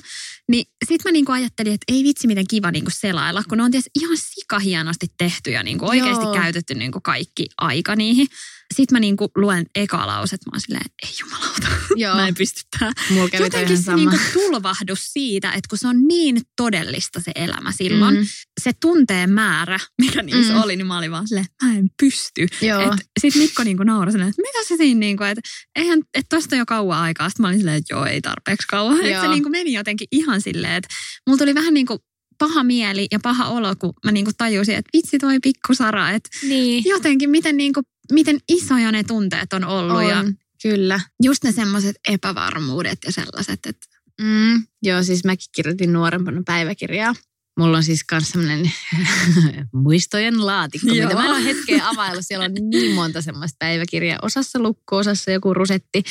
Niin 0.50 0.66
sitten 0.88 1.10
mä 1.10 1.14
niin 1.14 1.26
kuin 1.26 1.36
ajattelin, 1.36 1.74
että 1.74 1.94
ei 1.94 2.04
vitsi 2.04 2.28
miten 2.28 2.48
kiva 2.50 2.72
niin 2.72 2.84
kuin 2.84 2.94
selailla, 3.00 3.44
kun 3.50 3.58
ne 3.58 3.64
on 3.64 3.72
tietysti 3.72 3.90
ihan 4.00 4.18
sikahienosti 4.18 5.08
tehty 5.18 5.52
ja 5.52 5.64
niin 5.64 5.78
kuin 5.80 5.90
oikeasti 5.90 6.24
Joo. 6.26 6.34
käytetty 6.34 6.74
niin 6.76 6.92
kuin 6.92 7.02
kaikki 7.04 7.48
aika 7.58 7.96
niihin. 7.96 8.28
Sitten 8.76 8.96
mä 8.96 9.00
niin 9.00 9.18
kuin 9.18 9.30
luen 9.36 9.66
eka 9.76 10.08
lauset, 10.08 10.42
mä 10.46 10.50
oon 10.54 10.62
silleen, 10.62 10.86
ei 11.04 11.10
jumalauta, 11.22 11.68
Joo. 11.96 12.16
mä 12.16 12.28
en 12.28 12.36
pysty 12.36 12.62
tähän. 12.80 12.94
Jotenkin 13.40 13.78
se 13.78 13.84
sama. 13.84 13.98
niinku 13.98 14.18
tulvahdus 14.34 15.00
siitä, 15.14 15.48
että 15.52 15.68
kun 15.70 15.78
se 15.78 15.88
on 15.88 16.08
niin 16.08 16.42
todellista 16.56 17.20
se 17.20 17.32
elämä 17.36 17.72
silloin, 17.72 18.16
Mm. 18.16 18.26
se 18.62 18.72
tunteen 18.82 19.30
määrä, 19.32 19.80
mikä 20.02 20.22
niissä 20.22 20.54
Mm. 20.54 20.62
oli, 20.62 20.76
niin 20.76 20.88
mä 20.88 20.98
olin 20.98 21.12
vaan 21.12 21.28
silleen, 21.28 21.46
mä 21.64 21.74
en 21.78 21.90
pysty. 22.02 22.48
Joo. 22.62 22.96
Sitten 23.22 23.42
Mikko 23.42 23.64
niinku 23.64 23.84
nauroi 23.84 24.12
silleen, 24.12 24.30
että 24.30 24.42
mitä 24.42 24.68
se 24.68 24.78
siinä, 24.78 25.00
niinku, 25.00 25.24
että 25.24 25.42
eihän, 25.76 26.00
että 26.14 26.36
tosta 26.36 26.56
jo 26.56 26.66
kauan 26.66 27.00
aikaa. 27.00 27.30
Sitten 27.30 27.44
mä 27.44 27.48
olin 27.48 27.60
silleen, 27.60 27.78
että 27.78 27.94
joo, 27.94 28.06
ei 28.06 28.22
tarpeeksi 28.22 28.68
kauan. 28.68 28.96
Että 28.96 29.20
se 29.22 29.26
Joo. 29.26 29.34
niinku 29.34 29.50
meni 29.50 29.74
jotenkin 29.74 30.08
ihan 30.12 30.42
silleen, 30.42 30.74
että 30.74 30.90
mulla 31.28 31.38
tuli 31.38 31.56
vähän 31.56 31.74
niin 31.74 31.86
kuin 31.86 32.00
paha 32.38 32.64
mieli 32.64 33.08
ja 33.12 33.20
paha 33.20 33.48
olo, 33.48 33.76
kun 33.80 33.94
mä 34.06 34.12
niinku 34.12 34.32
tajusin, 34.38 34.76
että 34.76 34.90
vitsi 34.98 35.18
toi 35.20 35.40
pikku 35.40 35.74
Sara, 35.76 36.12
että 36.12 36.30
Niin. 36.48 36.84
jotenkin 36.86 37.30
miten, 37.30 37.58
niinku, 37.58 37.82
miten 38.12 38.38
isoja 38.50 38.92
ne 38.92 39.04
tunteet 39.04 39.54
on 39.54 39.64
ollut. 39.64 39.98
On, 39.98 40.10
Ja 40.10 40.26
kyllä. 40.64 41.00
just 41.24 41.44
ne 41.44 41.52
semmoiset 41.52 41.96
epävarmuudet 42.08 43.00
ja 43.06 43.12
sellaiset, 43.12 43.60
että 43.66 43.88
Mm, 44.22 44.64
joo, 44.84 45.04
siis 45.04 45.24
mäkin 45.24 45.46
kirjoitin 45.56 45.94
nuorempana 45.94 46.42
päiväkirjaa. 46.46 47.16
Mulla 47.62 47.78
on 47.78 47.84
siis 47.84 48.06
myös 48.12 48.30
semmoinen 48.30 48.72
muistojen 49.84 50.46
laatikko, 50.46 50.88
Joo. 50.88 51.08
mitä 51.08 51.22
mä 51.22 51.26
en 51.26 51.32
ole 51.32 51.44
hetkeä 51.44 51.88
availlut. 51.88 52.26
Siellä 52.28 52.46
on 52.46 52.52
niin 52.70 52.96
monta 52.96 53.22
semmoista 53.22 53.56
päiväkirjaa. 53.60 54.20
Osassa 54.22 54.60
lukko, 54.60 54.98
osassa 54.98 55.32
joku 55.32 55.54
rusetti. 55.54 56.04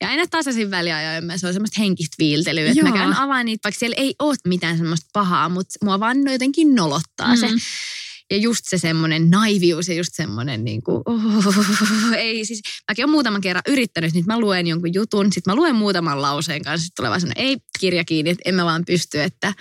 Ja 0.00 0.08
aina 0.08 0.26
tasaisin 0.30 0.70
väliajoin 0.70 1.38
se 1.38 1.46
on 1.46 1.52
semmoista 1.52 1.80
henkistä 1.80 2.14
viiltelyä. 2.18 2.70
Että 2.70 2.82
mä 2.82 2.92
käyn 2.92 3.16
avaan 3.16 3.46
niitä, 3.46 3.60
vaikka 3.64 3.78
siellä 3.78 3.96
ei 3.98 4.14
ole 4.18 4.34
mitään 4.44 4.76
semmoista 4.76 5.06
pahaa, 5.12 5.48
mutta 5.48 5.74
mua 5.84 6.00
vaan 6.00 6.16
jotenkin 6.32 6.74
nolottaa 6.74 7.36
se. 7.36 7.48
Mm. 7.48 7.58
Ja 8.30 8.36
just 8.36 8.64
se 8.64 8.78
semmoinen 8.78 9.30
naivius 9.30 9.88
ja 9.88 9.94
just 9.94 10.10
semmoinen 10.14 10.64
niin 10.64 10.82
kuin, 10.82 11.02
oh, 11.06 12.12
ei 12.16 12.44
siis, 12.44 12.60
mäkin 12.88 13.04
olen 13.04 13.10
muutaman 13.10 13.40
kerran 13.40 13.62
yrittänyt, 13.68 14.14
nyt 14.14 14.26
mä 14.26 14.40
luen 14.40 14.66
jonkun 14.66 14.94
jutun, 14.94 15.32
sitten 15.32 15.52
mä 15.52 15.56
luen 15.56 15.74
muutaman 15.74 16.22
lauseen 16.22 16.62
kanssa, 16.62 16.84
sitten 16.84 16.96
tulee 16.96 17.10
vaan 17.10 17.20
semmoinen, 17.20 17.46
ei 17.46 17.56
kirja 17.80 18.04
kiinni, 18.04 18.30
että 18.30 18.42
en 18.44 18.54
mä 18.54 18.64
vaan 18.64 18.84
pysty, 18.84 19.20
että 19.20 19.54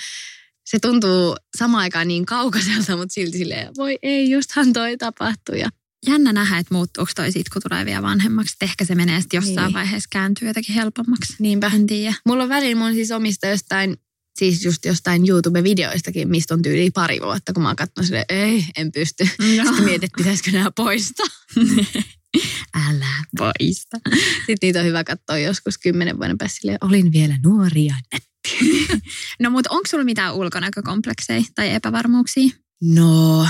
se 0.69 0.79
tuntuu 0.79 1.35
samaan 1.57 1.81
aikaan 1.81 2.07
niin 2.07 2.25
kaukaiselta, 2.25 2.97
mutta 2.97 3.13
silti 3.13 3.37
silleen, 3.37 3.73
voi 3.77 3.97
ei, 4.03 4.29
justhan 4.29 4.73
toi 4.73 4.97
tapahtui. 4.97 5.59
Ja 5.59 5.69
jännä 6.07 6.33
nähdä, 6.33 6.57
että 6.57 6.73
muuttuuko 6.73 7.11
toi 7.15 7.31
sit, 7.31 7.49
kun 7.49 7.61
tulee 7.69 7.85
vielä 7.85 8.01
vanhemmaksi. 8.01 8.55
Et 8.61 8.69
ehkä 8.69 8.85
se 8.85 8.95
menee 8.95 9.21
sitten 9.21 9.37
jossain 9.37 9.65
Niin. 9.65 9.73
vaiheessa 9.73 10.07
kääntyy 10.11 10.47
jotenkin 10.47 10.75
helpommaksi. 10.75 11.33
niinpä. 11.39 11.71
En 11.75 11.87
tiedä. 11.87 12.15
Mulla 12.25 12.43
on 12.43 12.49
välillä 12.49 12.75
mun 12.75 12.93
siis 12.93 13.11
omista 13.11 13.47
jostain, 13.47 13.97
siis 14.39 14.65
just 14.65 14.85
jostain 14.85 15.21
YouTube-videoistakin, 15.29 16.27
mistä 16.27 16.53
on 16.53 16.61
tyyli 16.61 16.91
pari 16.91 17.19
vuotta, 17.21 17.53
kun 17.53 17.63
mä 17.63 17.69
oon 17.69 17.75
katsonut 17.75 18.05
silleen, 18.05 18.25
ei, 18.29 18.65
en 18.77 18.91
pysty. 18.91 19.25
Sitten 19.25 19.83
mietit, 19.83 20.03
että 20.03 20.17
pitäisikö 20.17 20.51
nämä 20.51 20.71
poistaa. 20.75 21.27
Älä 22.89 23.23
poista. 23.37 23.97
Sitten 24.37 24.57
niitä 24.61 24.79
on 24.79 24.85
hyvä 24.85 25.03
katsoa 25.03 25.37
joskus 25.37 25.77
kymmenen 25.77 26.17
vuoden 26.17 26.37
päästä 26.37 26.59
silleen, 26.59 26.77
olin 26.81 27.11
vielä 27.11 27.39
nuori 27.43 27.85
ja 27.85 27.95
nätti. 28.13 28.27
No 29.39 29.49
mutta 29.49 29.69
onko 29.69 29.87
sulla 29.87 30.03
mitään 30.03 30.35
ulkonäkökomplekseja 30.35 31.43
tai 31.55 31.73
epävarmuuksia? 31.73 32.49
No, 32.81 33.47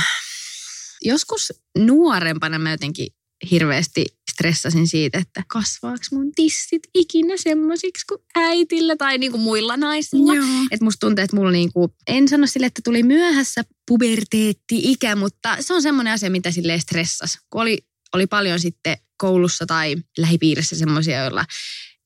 joskus 1.02 1.54
nuorempana 1.78 2.60
mä 2.60 2.72
jotenkin 2.72 3.08
hirveästi 3.52 4.06
stressasin 4.32 4.88
siitä, 4.88 5.18
että 5.18 5.44
kasvaako 5.48 6.04
mun 6.12 6.32
tissit 6.36 6.82
ikinä 6.96 7.38
semmosiksi 7.38 8.06
kuin 8.10 8.22
äitillä 8.36 8.96
tai 8.96 9.18
niinku 9.18 9.38
muilla 9.38 9.78
naisilla. 9.78 10.36
Joo. 10.36 10.46
Et 10.72 10.82
musta 10.82 11.08
tuntuu, 11.08 11.24
että 11.24 11.36
mulla 11.36 11.52
niinku, 11.52 11.96
en 12.08 12.28
sano 12.28 12.48
sille, 12.48 12.66
että 12.66 12.82
tuli 12.84 13.04
myöhässä 13.04 13.64
puberteetti-ikä, 13.88 15.16
mutta 15.16 15.58
se 15.60 15.74
on 15.74 15.82
semmoinen 15.82 16.14
asia, 16.14 16.30
mitä 16.30 16.52
sille 16.52 16.80
stressas. 16.80 17.38
Kun 17.50 17.62
oli, 17.62 17.78
oli 18.14 18.28
paljon 18.28 18.60
sitten 18.60 18.98
koulussa 19.18 19.66
tai 19.66 19.96
lähipiirissä 20.18 20.76
semmoisia, 20.76 21.22
joilla 21.22 21.46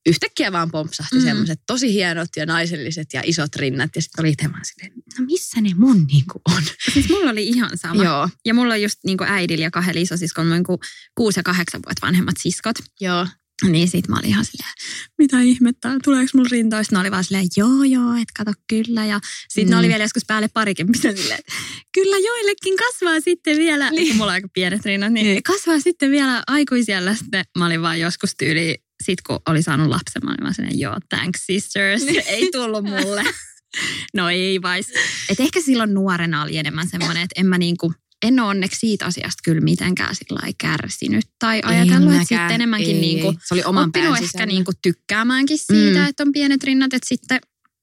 yhtäkkiä 0.05 0.51
vaan 0.51 0.71
pompsahti 0.71 1.15
Mm. 1.15 1.21
mm. 1.21 1.25
semmoiset 1.25 1.59
tosi 1.67 1.93
hienot 1.93 2.29
ja 2.37 2.45
naiselliset 2.45 3.07
ja 3.13 3.21
isot 3.25 3.55
rinnat. 3.55 3.89
Ja 3.95 4.01
sitten 4.01 4.23
oli 4.23 4.31
itse 4.31 4.51
vaan 4.51 4.65
silleen, 4.65 4.93
no 5.19 5.25
missä 5.25 5.61
ne 5.61 5.69
mun 5.77 6.07
niinku 6.07 6.41
on? 6.49 6.63
Siis 6.93 7.09
mulla 7.09 7.29
oli 7.31 7.47
ihan 7.47 7.77
sama. 7.77 8.03
Joo, 8.03 8.29
Ja 8.45 8.53
mulla 8.53 8.73
on 8.73 8.81
just 8.81 8.99
niinku 9.05 9.23
äidillä 9.27 9.63
ja 9.63 9.71
kahdella 9.71 10.01
isosiskolla 10.01 10.53
niinku 10.55 10.79
kuusi 11.15 11.39
ja 11.39 11.43
kahdeksan 11.43 11.81
vuotta 11.85 12.07
vanhemmat 12.07 12.35
siskot. 12.39 12.75
joo. 13.01 13.27
Niin 13.69 13.87
sit 13.89 14.07
mä 14.07 14.15
olin 14.19 14.29
ihan 14.29 14.45
silleen, 14.45 14.73
mitä 15.17 15.39
ihmettä, 15.41 15.97
tuleeko 16.03 16.29
mulla 16.33 16.49
rintoista? 16.51 16.95
Ne 16.95 16.99
oli 16.99 17.11
vaan 17.11 17.23
silleen, 17.23 17.47
joo 17.57 17.83
joo, 17.83 18.13
et 18.15 18.27
kato 18.37 18.51
kyllä. 18.69 19.05
Ja 19.05 19.19
sit 19.49 19.63
mm. 19.65 19.69
ne 19.69 19.75
Mm. 19.75 19.79
oli 19.79 19.87
vielä 19.87 20.03
joskus 20.03 20.23
päälle 20.27 20.47
parikymppisen 20.47 21.17
silleen, 21.17 21.39
että 21.39 21.53
kyllä 21.93 22.17
joillekin 22.17 22.77
kasvaa 22.77 23.19
sitten 23.19 23.57
vielä, 23.57 23.91
niin. 23.91 24.15
mulla 24.15 24.31
on 24.31 24.33
aika 24.33 24.47
pienet 24.53 24.85
rinnat, 24.85 25.13
niin, 25.13 25.25
Niin. 25.25 25.43
kasvaa 25.43 25.79
sitten 25.79 26.11
vielä 26.11 26.43
aikuisiellä. 26.47 27.15
Sitten 27.15 27.43
mä 27.57 27.65
olin 27.65 27.81
vaan 27.81 27.99
joskus 27.99 28.35
tyyli, 28.37 28.77
sit 29.01 29.21
kun 29.21 29.39
oli 29.49 29.61
saanut 29.61 29.87
lapsen, 29.87 30.21
mä 30.23 30.29
olin 30.31 30.41
vaan 30.43 30.53
silleen, 30.53 30.79
joo, 30.79 30.97
thanks 31.09 31.45
sisters, 31.45 32.03
Niin. 32.05 32.23
ei 32.25 32.49
tullut 32.51 32.83
mulle. 32.83 33.23
no 34.17 34.29
ei 34.29 34.61
vais. 34.61 34.87
Et 35.29 35.39
ehkä 35.39 35.61
silloin 35.61 35.93
nuorena 35.93 36.43
oli 36.43 36.57
enemmän 36.57 36.87
semmoinen, 36.89 37.23
että 37.23 37.41
en 37.41 37.45
mä 37.45 37.57
niinku, 37.57 37.93
en 38.25 38.39
ole 38.39 38.49
onneksi 38.49 38.79
siitä 38.79 39.05
asiasta 39.05 39.41
kyllä 39.43 39.61
mitenkään 39.61 40.15
sillä 40.15 40.41
kärsinyt 40.57 41.25
tai 41.39 41.61
ajatellut, 41.63 42.11
että 42.13 42.23
sitten 42.23 42.51
enemmänkin 42.51 42.95
ei, 42.95 43.01
niinku. 43.01 43.33
Se 43.47 43.53
oli 43.53 43.63
oman 43.63 43.87
oppinut 43.87 44.13
ehkä 44.15 44.27
sisällä. 44.27 44.45
niinku 44.45 44.71
tykkäämäänkin 44.81 45.57
siitä, 45.57 45.99
Mm. 45.99 46.05
että 46.05 46.23
on 46.23 46.31
pienet 46.31 46.63
rinnat, 46.63 46.93
että 46.93 47.07
sitten 47.07 47.39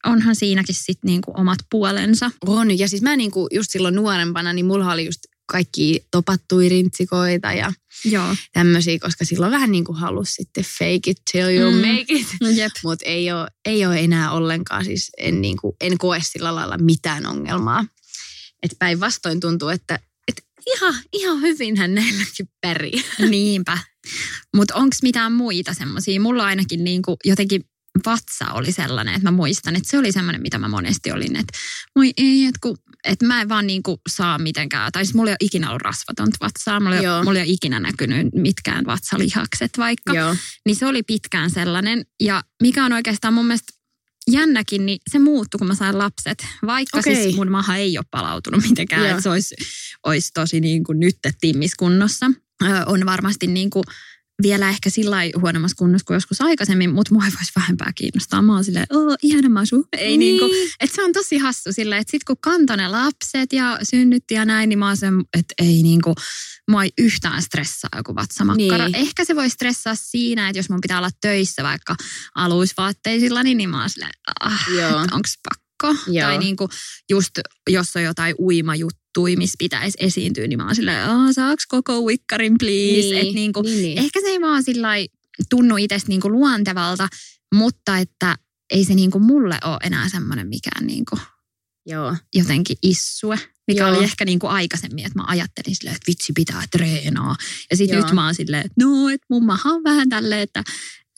onhan 0.07 0.37
siinäkin 0.37 0.75
sit 0.75 0.99
niinku 1.05 1.33
omat 1.37 1.59
puolensa. 1.71 2.31
On, 2.47 2.79
ja 2.79 2.89
siis 2.89 3.03
mä 3.03 3.17
niinku 3.17 3.49
just 3.53 3.71
silloin 3.71 3.95
nuorempana, 3.95 4.53
niin 4.53 4.67
mulla 4.67 4.93
oli 4.93 5.05
just 5.07 5.21
kaikki 5.49 6.07
topattui 6.11 6.69
rintsikoita 6.69 7.52
ja 7.52 7.73
Joo. 8.05 8.37
tämmöisiä, 8.52 8.99
koska 8.99 9.25
silloin 9.25 9.52
vähän 9.52 9.73
niin 9.73 9.85
kuin 9.85 9.99
halusi 9.99 10.33
sitten 10.33 10.64
fake 10.64 11.11
it 11.11 11.17
till 11.33 11.49
you 11.49 11.71
Mm. 11.71 11.76
make 11.78 12.05
it. 12.09 12.26
Jep. 12.59 12.73
Mutta 12.85 13.05
ei 13.07 13.33
ole, 13.33 13.49
ei 13.64 13.87
ole 13.87 14.00
enää 14.00 14.31
ollenkaan, 14.33 14.85
siis 14.85 15.11
en, 15.19 15.40
niin 15.40 15.57
kuin, 15.57 15.76
en 15.81 15.99
koe 15.99 16.21
sillä 16.23 16.55
lailla 16.55 16.78
mitään 16.78 17.26
ongelmaa. 17.26 17.85
Että 18.62 18.76
päinvastoin 18.78 19.40
tuntuu, 19.40 19.69
että, 19.69 19.99
että 20.28 20.43
ihan, 20.76 20.95
ihan 21.12 21.40
hyvinhän 21.40 21.95
näilläkin 21.95 22.49
pärjää. 22.61 23.02
Niinpä. 23.31 23.78
Mutta 24.57 24.75
onko 24.75 24.97
mitään 25.02 25.33
muita 25.33 25.75
semmoisia? 25.75 26.21
Mulla 26.21 26.45
ainakin 26.45 26.85
niinku 26.85 27.17
jotenkin 27.25 27.64
vatsa 28.07 28.52
oli 28.52 28.73
sellainen, 28.73 29.14
että 29.14 29.31
mä 29.31 29.37
muistan, 29.37 29.76
että 29.76 29.90
se 29.90 29.99
oli 29.99 30.12
semmoinen, 30.12 30.43
mitä 30.43 30.59
mä 30.59 30.69
monesti 30.69 31.12
olin, 31.12 31.37
että 31.37 31.59
moi 31.97 32.12
ei, 32.17 32.45
että, 32.45 32.59
kun, 32.62 32.78
että 33.05 33.26
mä 33.26 33.40
en 33.40 33.49
vaan 33.49 33.67
niinku 33.67 34.00
saa 34.09 34.38
mitenkään, 34.38 34.93
tai 34.93 35.05
siis 35.05 35.14
mulla 35.14 35.31
ei 35.31 35.33
ole 35.33 35.47
ikinä 35.47 35.69
ollut 35.69 35.83
rasvatonta 35.83 36.37
vatsaa, 36.40 36.81
mulla 36.81 36.97
ei, 36.97 37.02
mulla 37.25 37.38
ei 37.38 37.45
ole 37.45 37.52
ikinä 37.52 37.81
näkynyt 37.81 38.26
mitkään 38.35 38.87
vatsalihakset 38.87 39.71
vaikka. 39.78 40.14
Joo. 40.14 40.37
Niin 40.67 40.76
se 40.76 40.87
oli 40.87 41.02
pitkään 41.02 41.50
sellainen. 41.50 42.05
Ja 42.21 42.43
mikä 42.62 42.85
on 42.85 42.93
oikeastaan 42.93 43.35
mun 43.35 43.47
mielestä 43.47 43.73
jännäkin, 44.31 44.87
niin 44.87 44.99
se 45.11 45.19
muuttui, 45.19 45.59
kun 45.59 45.67
mä 45.67 45.75
sain 45.75 45.99
lapset. 45.99 46.47
Vaikka 46.67 46.99
Okei. 46.99 47.14
siis 47.14 47.37
mun 47.37 47.50
maha 47.50 47.76
ei 47.76 47.99
ole 47.99 48.07
palautunut 48.11 48.62
mitenkään, 48.69 49.02
Joo. 49.02 49.11
että 49.11 49.23
se 49.23 49.31
olisi, 49.31 49.55
olisi 50.07 50.31
tosi 50.35 50.61
niin 50.61 50.85
kuin 50.85 51.00
nyt 51.00 51.17
timmiskunnossa. 51.40 52.31
Ö, 52.62 52.67
on 52.87 53.07
varmasti 53.07 53.47
niin 53.47 53.71
kuin 53.71 53.85
vielä 54.42 54.68
ehkä 54.68 54.90
sillä 54.90 55.16
huonommassa 55.40 55.76
kunnossa 55.78 56.04
kuin 56.07 56.14
joskus 56.14 56.40
aikaisemmin, 56.40 56.95
mutta 56.95 57.14
mua 57.14 57.25
ei 57.25 57.30
voisi 57.37 57.52
vähempää 57.57 57.92
kiinnostaa. 57.95 58.42
Mä 58.42 58.54
oon 58.54 58.64
silleen, 58.64 58.87
oo, 58.90 59.16
ihana 59.23 59.49
masu. 59.49 59.88
Ei 59.92 60.16
niin. 60.16 60.18
niinku, 60.18 60.57
että 60.80 60.97
se 60.97 61.02
on 61.02 61.12
tosi 61.12 61.38
hassu 61.38 61.73
silleen, 61.73 62.00
että 62.00 62.11
sit 62.11 62.25
kun 62.25 62.37
kantoi 62.40 62.76
ne 62.76 62.88
lapset 62.88 63.52
ja 63.52 63.78
synnytti 63.83 64.35
ja 64.35 64.45
näin, 64.45 64.68
niin 64.68 64.78
mä 64.78 64.87
oon 64.87 64.97
sen, 64.97 65.14
että 65.38 65.54
ei 65.59 65.83
niinku, 65.83 66.14
mua 66.71 66.85
ei 66.85 66.92
yhtään 66.99 67.42
stressaa 67.42 67.90
joku 67.97 68.14
vatsamakkara. 68.14 68.85
Niin. 68.85 68.95
Ehkä 68.95 69.25
se 69.25 69.37
voi 69.37 69.50
stressaa 69.50 69.95
siinä, 69.95 70.49
että 70.49 70.59
jos 70.59 70.71
mun 70.71 70.80
pitää 70.80 70.99
olla 70.99 71.11
töissä 71.21 71.62
vaikka 71.62 71.97
aluisvaatteisilla, 72.35 73.42
niin, 73.42 73.59
niin 73.59 73.71
mä 73.71 73.80
oon 73.80 73.90
silleen, 73.90 74.12
ah, 74.40 74.66
onks 75.12 75.35
pakko? 75.49 76.00
Joo. 76.07 76.28
Tai 76.28 76.38
niinku 76.38 76.68
just, 77.11 77.30
jos 77.71 77.97
on 77.97 78.02
jotain 78.02 78.35
uimajuttuja, 79.17 79.38
missä 79.38 79.57
pitäisi 79.59 79.99
esiintyä, 80.00 80.47
niin 80.47 80.59
mä 80.59 80.67
oon 80.67 80.75
silleen, 80.75 81.35
saaks 81.35 81.67
koko 81.67 81.99
uikkarin 81.99 82.59
please? 82.59 83.09
Niin. 83.09 83.29
Et 83.29 83.35
niinku, 83.35 83.62
niin, 83.62 83.83
niin. 83.83 83.99
Ehkä 83.99 84.21
se 84.21 84.27
ei 84.27 84.41
vaan 84.41 84.65
sillä 84.65 84.88
tunnu 85.50 85.77
itsestä 85.77 86.09
niinku 86.09 86.31
luontevalta, 86.31 87.09
mutta 87.55 87.99
että 87.99 88.37
ei 88.71 88.85
se 88.85 88.95
niinku 88.95 89.19
mulle 89.19 89.59
ole 89.65 89.79
enää 89.83 90.09
semmoinen 90.09 90.49
mikään 90.49 90.87
niinku 90.87 91.19
Joo. 91.87 92.17
jotenkin 92.35 92.77
issue. 92.83 93.38
Mikä 93.69 93.81
Joo. 93.81 93.97
oli 93.97 94.05
ehkä 94.05 94.25
niin 94.25 94.38
kuin 94.38 94.50
aikaisemmin, 94.50 95.07
että 95.07 95.19
mä 95.19 95.25
ajattelin 95.27 95.77
silleen, 95.77 95.97
että 95.97 96.07
vitsi 96.09 96.33
pitää 96.33 96.62
treenaa. 96.71 97.37
Ja 97.71 97.77
sitten 97.77 97.99
nyt 97.99 98.12
mä 98.12 98.25
oon 98.25 98.35
silleen, 98.35 98.67
että 98.67 98.85
no, 98.85 99.09
että 99.09 99.27
mun 99.31 99.47
maha 99.47 99.71
on 99.71 99.85
vähän 99.85 100.09
tälleen, 100.09 100.41
että, 100.43 100.62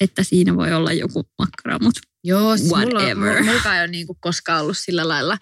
että 0.01 0.23
siinä 0.23 0.57
voi 0.57 0.73
olla 0.73 0.93
joku 0.93 1.25
makkara, 1.39 1.79
mutta 1.79 2.01
Joo, 2.25 2.57
siis 2.57 2.71
whatever. 2.73 3.15
mulla, 3.15 3.53
mulla 3.53 3.75
ei 3.75 3.81
ole 3.81 3.87
niin 3.87 4.07
kuin 4.07 4.19
koskaan 4.21 4.63
ollut 4.63 4.79
sillä 4.79 5.09
lailla. 5.09 5.39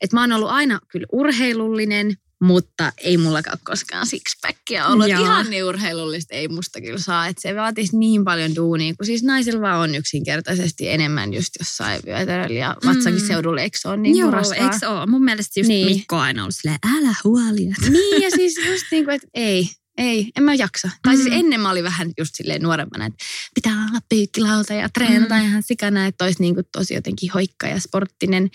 Että 0.00 0.16
mä 0.16 0.20
oon 0.20 0.32
ollut 0.32 0.50
aina 0.50 0.80
kyllä 0.92 1.06
urheilullinen, 1.12 2.16
mutta 2.42 2.92
ei 2.98 3.16
mullakaan 3.16 3.58
koskaan 3.64 4.06
sixpackia 4.06 4.86
ollut. 4.86 5.08
Joo. 5.08 5.22
Ihan 5.22 5.50
niin 5.50 5.64
urheilullista 5.64 6.34
ei 6.34 6.48
musta 6.48 6.80
kyllä 6.80 6.98
saa. 6.98 7.26
Että 7.26 7.42
se 7.42 7.56
vaatisi 7.56 7.96
niin 7.98 8.24
paljon 8.24 8.56
duunia, 8.56 8.94
kun 8.94 9.06
siis 9.06 9.22
naisilla 9.22 9.60
vaan 9.60 9.80
on 9.80 9.94
yksinkertaisesti 9.94 10.88
enemmän 10.88 11.34
just 11.34 11.50
jossain 11.58 12.00
vyötäröllä 12.06 12.58
ja 12.58 12.76
vatsakin 12.86 13.20
mm. 13.20 13.26
seudulla. 13.26 13.60
Eikö 13.60 13.78
se 13.80 13.88
ole 13.88 13.96
niin 13.96 14.16
Joo, 14.16 14.32
eikö 14.54 14.88
ole? 14.88 15.06
Mun 15.06 15.24
mielestä 15.24 15.60
just 15.60 15.68
niin. 15.68 15.86
Mikko 15.86 16.16
aina 16.16 16.42
ollut 16.42 16.54
silleen, 16.54 16.78
älä 16.96 17.14
huolia. 17.24 17.74
Niin 17.90 18.22
ja 18.22 18.30
siis 18.30 18.56
just 18.66 18.84
niin 18.90 19.04
kuin, 19.04 19.14
että 19.14 19.28
ei, 19.34 19.68
ei, 19.98 20.32
en 20.36 20.42
mä 20.42 20.54
jaksa. 20.54 20.88
Mm. 20.88 20.94
Tai 21.02 21.16
siis 21.16 21.28
mm. 21.28 21.38
ennen 21.38 21.60
mä 21.60 21.70
olin 21.70 21.84
vähän 21.84 22.10
just 22.18 22.34
silleen 22.34 22.62
nuorempana, 22.62 23.06
että 23.06 23.24
pitää 23.54 23.72
olla 23.72 24.00
pyykkilauta 24.08 24.74
ja 24.74 24.88
treenata 24.88 25.34
mm. 25.34 25.44
ihan 25.44 25.62
sikana, 25.62 26.06
että 26.06 26.24
olisi 26.24 26.42
niin 26.42 26.54
kuin 26.54 26.66
tosi 26.72 26.94
jotenkin 26.94 27.30
hoikka 27.30 27.66
ja 27.66 27.80
sporttinen. 27.80 28.50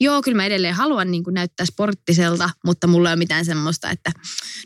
Joo, 0.00 0.22
kyllä 0.22 0.36
mä 0.36 0.46
edelleen 0.46 0.74
haluan 0.74 1.10
niin 1.10 1.24
kuin 1.24 1.34
näyttää 1.34 1.66
sporttiselta, 1.66 2.50
mutta 2.64 2.86
mulla 2.86 3.08
ei 3.08 3.12
ole 3.12 3.18
mitään 3.18 3.44
semmoista, 3.44 3.90
että 3.90 4.12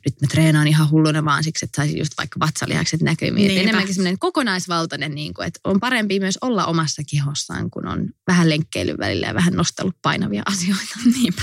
nyt 0.04 0.20
mä 0.20 0.28
treenaan 0.28 0.68
ihan 0.68 0.90
hulluna 0.90 1.24
vaan 1.24 1.44
siksi, 1.44 1.64
että 1.64 1.76
saisin 1.76 1.98
just 1.98 2.12
vaikka 2.18 2.40
vatsalihakset 2.40 3.02
näkymiin. 3.02 3.58
Enemmänkin 3.58 3.94
semmoinen 3.94 4.18
kokonaisvaltainen, 4.18 5.14
niin 5.14 5.34
kuin, 5.34 5.46
että 5.48 5.60
on 5.64 5.80
parempi 5.80 6.20
myös 6.20 6.38
olla 6.40 6.66
omassa 6.66 7.02
kehossaan, 7.10 7.70
kun 7.70 7.86
on 7.86 8.08
vähän 8.26 8.48
lenkkeilyn 8.48 8.98
välillä 8.98 9.26
ja 9.26 9.34
vähän 9.34 9.54
nostellut 9.54 9.96
painavia 10.02 10.42
asioita. 10.46 10.98
Niinpä, 11.14 11.42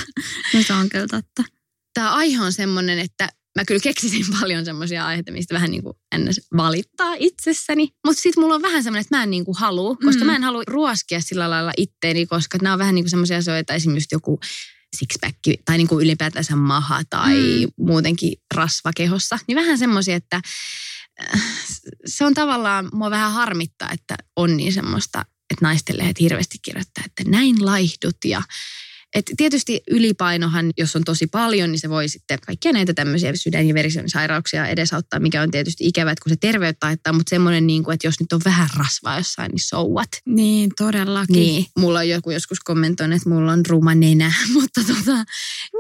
no 0.54 0.62
se 0.64 0.74
on 0.74 0.90
kyllä 0.90 1.08
totta. 1.08 1.44
Tämä 1.94 2.14
aihe 2.14 2.42
on 2.42 2.54
semmoinen, 2.54 3.00
että 3.00 3.30
mä 3.56 3.66
kyllä 3.66 3.80
keksisin 3.80 4.26
paljon 4.40 4.66
semmoisia 4.66 5.06
aiheita, 5.06 5.32
mistä 5.32 5.54
vähän 5.54 5.72
niin 5.72 5.84
kuin 5.84 5.98
ennäs 6.16 6.42
valittaa 6.58 7.16
itsessäni. 7.20 7.90
Mutta 8.06 8.22
sitten 8.22 8.44
mulla 8.44 8.56
on 8.56 8.62
vähän 8.62 8.84
semmoinen, 8.84 9.02
että 9.02 9.18
mä 9.18 9.24
en 9.24 9.32
niin 9.32 9.46
kuin 9.46 9.58
halua, 9.60 9.96
koska 9.96 10.24
mm. 10.24 10.26
mä 10.26 10.36
en 10.36 10.44
halua 10.44 10.64
ruoskia 10.68 11.22
sillä 11.22 11.50
lailla 11.50 11.72
itteeni, 11.78 12.26
koska 12.26 12.58
nämä 12.62 12.74
on 12.74 12.80
vähän 12.80 12.96
niin 12.96 13.04
kuin 13.06 13.10
semmoisia 13.10 13.38
asioita, 13.38 13.74
esimerkiksi 13.74 14.16
joku 14.16 14.40
sixpack 14.98 15.38
tai 15.66 15.78
niin 15.78 15.88
kuin 15.88 16.04
ylipäätänsä 16.06 16.56
maha 16.56 17.02
tai 17.10 17.36
mm. 17.36 17.86
muutenkin 17.86 18.34
rasva 18.56 18.92
kehossa. 18.96 19.40
Niin 19.48 19.56
vähän 19.56 19.78
semmoisia, 19.78 20.16
että 20.16 20.42
äh, 21.34 21.42
se 22.06 22.26
on 22.26 22.34
tavallaan, 22.34 22.90
mua 22.94 23.10
vähän 23.10 23.32
harmittaa, 23.32 23.90
että 23.92 24.16
on 24.36 24.58
niin 24.58 24.74
semmoista, 24.74 25.26
että 25.50 25.66
naisten 25.66 25.98
lehdet 25.98 26.20
hirveästi 26.20 26.58
kirjoittaa, 26.62 27.04
että 27.06 27.32
näin 27.32 27.66
laihdut 27.66 28.18
ja 28.26 28.42
et 29.16 29.32
tietysti 29.38 29.82
ylipainohan, 29.92 30.72
jos 30.78 30.96
on 30.96 31.04
tosi 31.04 31.28
paljon, 31.28 31.72
niin 31.72 31.80
se 31.80 31.90
voi 31.90 32.08
sitten 32.08 32.40
kaikkia 32.46 32.72
näitä 32.72 32.94
tämmöisiä 32.94 33.36
sydän- 33.36 33.68
ja 33.68 33.74
verisuonisairauksia 33.74 34.68
edesauttaa, 34.68 35.20
mikä 35.20 35.42
on 35.42 35.52
tietysti 35.52 35.88
ikävä, 35.88 36.12
että 36.12 36.24
kun 36.24 36.30
se 36.30 36.36
terveyttä 36.36 36.88
haittaa, 36.88 37.14
mutta 37.14 37.30
semmoinen, 37.30 37.68
niin 37.68 37.84
kuin, 37.84 37.94
että 37.94 38.08
jos 38.08 38.20
nyt 38.20 38.34
on 38.34 38.42
vähän 38.46 38.70
rasvaa 38.78 39.18
jossain, 39.18 39.50
niin 39.50 39.60
so 39.60 39.84
what? 39.84 40.10
Niin, 40.26 40.72
todellakin. 40.78 41.36
Niin, 41.36 41.66
mulla 41.78 42.00
on 42.00 42.10
joku 42.10 42.32
joskus 42.32 42.60
kommentoinut, 42.60 43.18
että 43.18 43.30
mulla 43.30 43.52
on 43.52 43.66
ruma 43.66 43.96
nenä, 43.96 44.34
mutta 44.54 44.82
tota... 44.84 45.26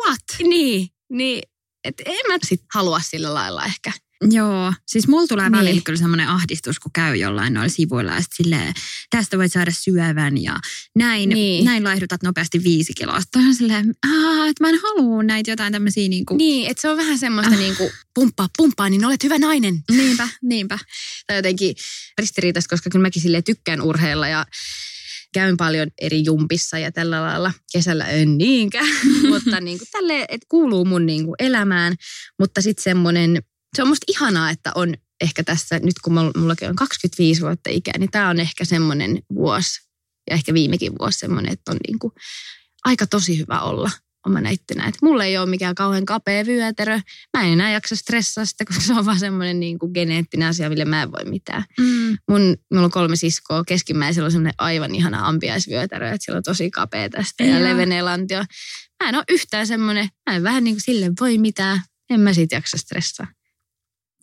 What? 0.06 0.50
Niin, 0.50 0.88
niin 1.10 1.41
että 1.84 2.04
en 2.06 2.26
mä 2.28 2.38
sit 2.45 2.62
halua 2.74 3.00
sillä 3.00 3.34
lailla 3.34 3.65
ehkä 3.65 3.91
Joo, 4.21 4.73
siis 4.88 5.08
mulla 5.08 5.28
tulee 5.28 5.49
niin. 5.49 5.60
välillä 5.60 5.82
kyllä 5.86 5.99
semmoinen 5.99 6.28
ahdistus, 6.28 6.80
kun 6.80 6.91
käy 6.93 7.15
jollain 7.15 7.54
noilla 7.54 7.69
sivuilla 7.69 8.12
ja 8.12 8.21
silleen, 8.36 8.73
tästä 9.10 9.38
voit 9.38 9.51
saada 9.51 9.71
syövän 9.71 10.43
ja 10.43 10.60
näin, 10.95 11.30
niin. 11.30 11.65
näin 11.65 11.84
laihdutat 11.84 12.23
nopeasti 12.23 12.63
viisi 12.63 12.93
kiloa. 12.93 13.21
Sitten 13.21 13.41
on 13.41 13.56
silleen, 13.56 13.89
että 14.49 14.63
mä 14.63 14.69
en 14.69 14.80
halua 14.84 15.23
näitä 15.23 15.51
jotain 15.51 15.73
tämmöisiä 15.73 16.10
niin 16.10 16.25
kuin... 16.25 16.38
Niin, 16.38 16.69
että 16.71 16.82
se 16.82 16.89
on 16.89 16.97
vähän 16.97 17.19
semmoista 17.19 17.54
äh. 17.54 17.60
niin 17.60 17.75
kuin, 17.75 17.91
pumppaa, 18.15 18.49
pumppaa, 18.58 18.89
niin 18.89 19.06
olet 19.06 19.23
hyvä 19.23 19.38
nainen. 19.38 19.84
Niinpä, 19.91 20.28
niinpä. 20.41 20.80
tai 21.28 21.38
jotenkin 21.38 21.75
ristiriitaista, 22.17 22.69
koska 22.69 22.89
kyllä 22.89 23.04
mäkin 23.04 23.21
silleen 23.21 23.43
tykkään 23.43 23.82
urheilla 23.82 24.28
ja 24.28 24.45
käyn 25.34 25.58
paljon 25.58 25.88
eri 26.01 26.23
jumpissa 26.25 26.80
ja 26.80 26.91
tällä 26.91 27.21
lailla. 27.21 27.54
Kesällä 27.71 28.08
en 28.08 28.38
niinkään, 28.38 28.88
mutta 29.30 29.60
niin 29.60 29.78
kuin 29.78 29.88
tälle, 29.91 30.21
että 30.30 30.45
kuuluu 30.49 30.86
mun 30.86 31.06
niin 31.06 31.25
kuin 31.25 31.36
elämään. 31.39 31.95
Mutta 32.39 32.62
sitten 32.62 32.84
semmoinen 32.84 33.43
se 33.76 33.82
on 33.82 33.88
musta 33.88 34.06
ihanaa, 34.08 34.50
että 34.50 34.72
on 34.76 34.94
ehkä 35.22 35.44
tässä, 35.44 35.80
nyt 35.80 36.00
kun 36.04 36.14
mullakin 36.14 36.70
on 36.70 36.76
25 36.76 37.42
vuotta 37.42 37.70
ikää, 37.70 37.98
niin 37.98 38.12
tämä 38.12 38.30
on 38.30 38.40
ehkä 38.40 38.66
semmoinen 38.66 39.22
vuosi, 39.34 39.82
ja 40.30 40.36
ehkä 40.36 40.54
viimekin 40.54 40.94
vuosi 41.00 41.20
semmoinen, 41.20 41.54
että 41.54 41.72
on 41.72 41.78
niin 41.88 42.00
kuin 42.00 42.14
aika 42.86 43.08
tosi 43.08 43.40
hyvä 43.40 43.60
olla 43.60 43.92
oma 44.26 44.42
näittenä. 44.42 44.86
Että 44.88 45.00
mulla 45.02 45.26
ei 45.26 45.38
ole 45.38 45.50
mikään 45.50 45.76
kauhean 45.76 46.06
kapea 46.06 46.46
vyötärö. 46.46 47.00
Mä 47.38 47.44
en 47.44 47.54
enää 47.54 47.72
jaksa 47.72 47.96
stressaa 47.96 48.46
sitä, 48.46 48.66
koska 48.66 48.82
se 48.82 48.94
on 48.94 49.06
vaan 49.06 49.20
semmoinen 49.20 49.60
niin 49.60 49.80
kuin 49.80 49.92
geneettinen 49.94 50.48
asia, 50.48 50.70
mille 50.70 50.86
mä 50.86 51.02
en 51.02 51.12
voi 51.12 51.26
mitään. 51.26 51.64
Mm. 51.80 52.18
Mun, 52.30 52.58
mulla 52.74 52.86
on 52.86 52.92
kolme 52.92 53.16
siskoa. 53.16 53.64
Keskimmäisellä 53.64 54.26
on 54.26 54.32
semmoinen 54.32 54.54
aivan 54.58 54.96
ihana 54.96 55.28
ampiaisvyötärö, 55.28 56.10
että 56.10 56.26
sillä 56.26 56.38
on 56.38 56.44
tosi 56.44 56.72
kapea 56.72 57.10
tästä 57.10 57.44
ja, 57.44 57.60
ja 57.60 57.64
levenee 57.64 58.02
lantio. 58.02 58.44
Mä 59.04 59.10
en 59.10 59.16
ole 59.16 59.24
yhtään 59.30 59.68
semmoinen, 59.68 60.10
mä 60.30 60.36
en 60.36 60.44
vähän 60.44 60.64
niin 60.64 60.76
kuin 60.76 60.82
sille 60.82 61.12
voi 61.20 61.38
mitään. 61.38 61.82
En 62.10 62.20
mä 62.20 62.34
siitä 62.34 62.56
jaksa 62.56 62.78
stressaa. 62.78 63.28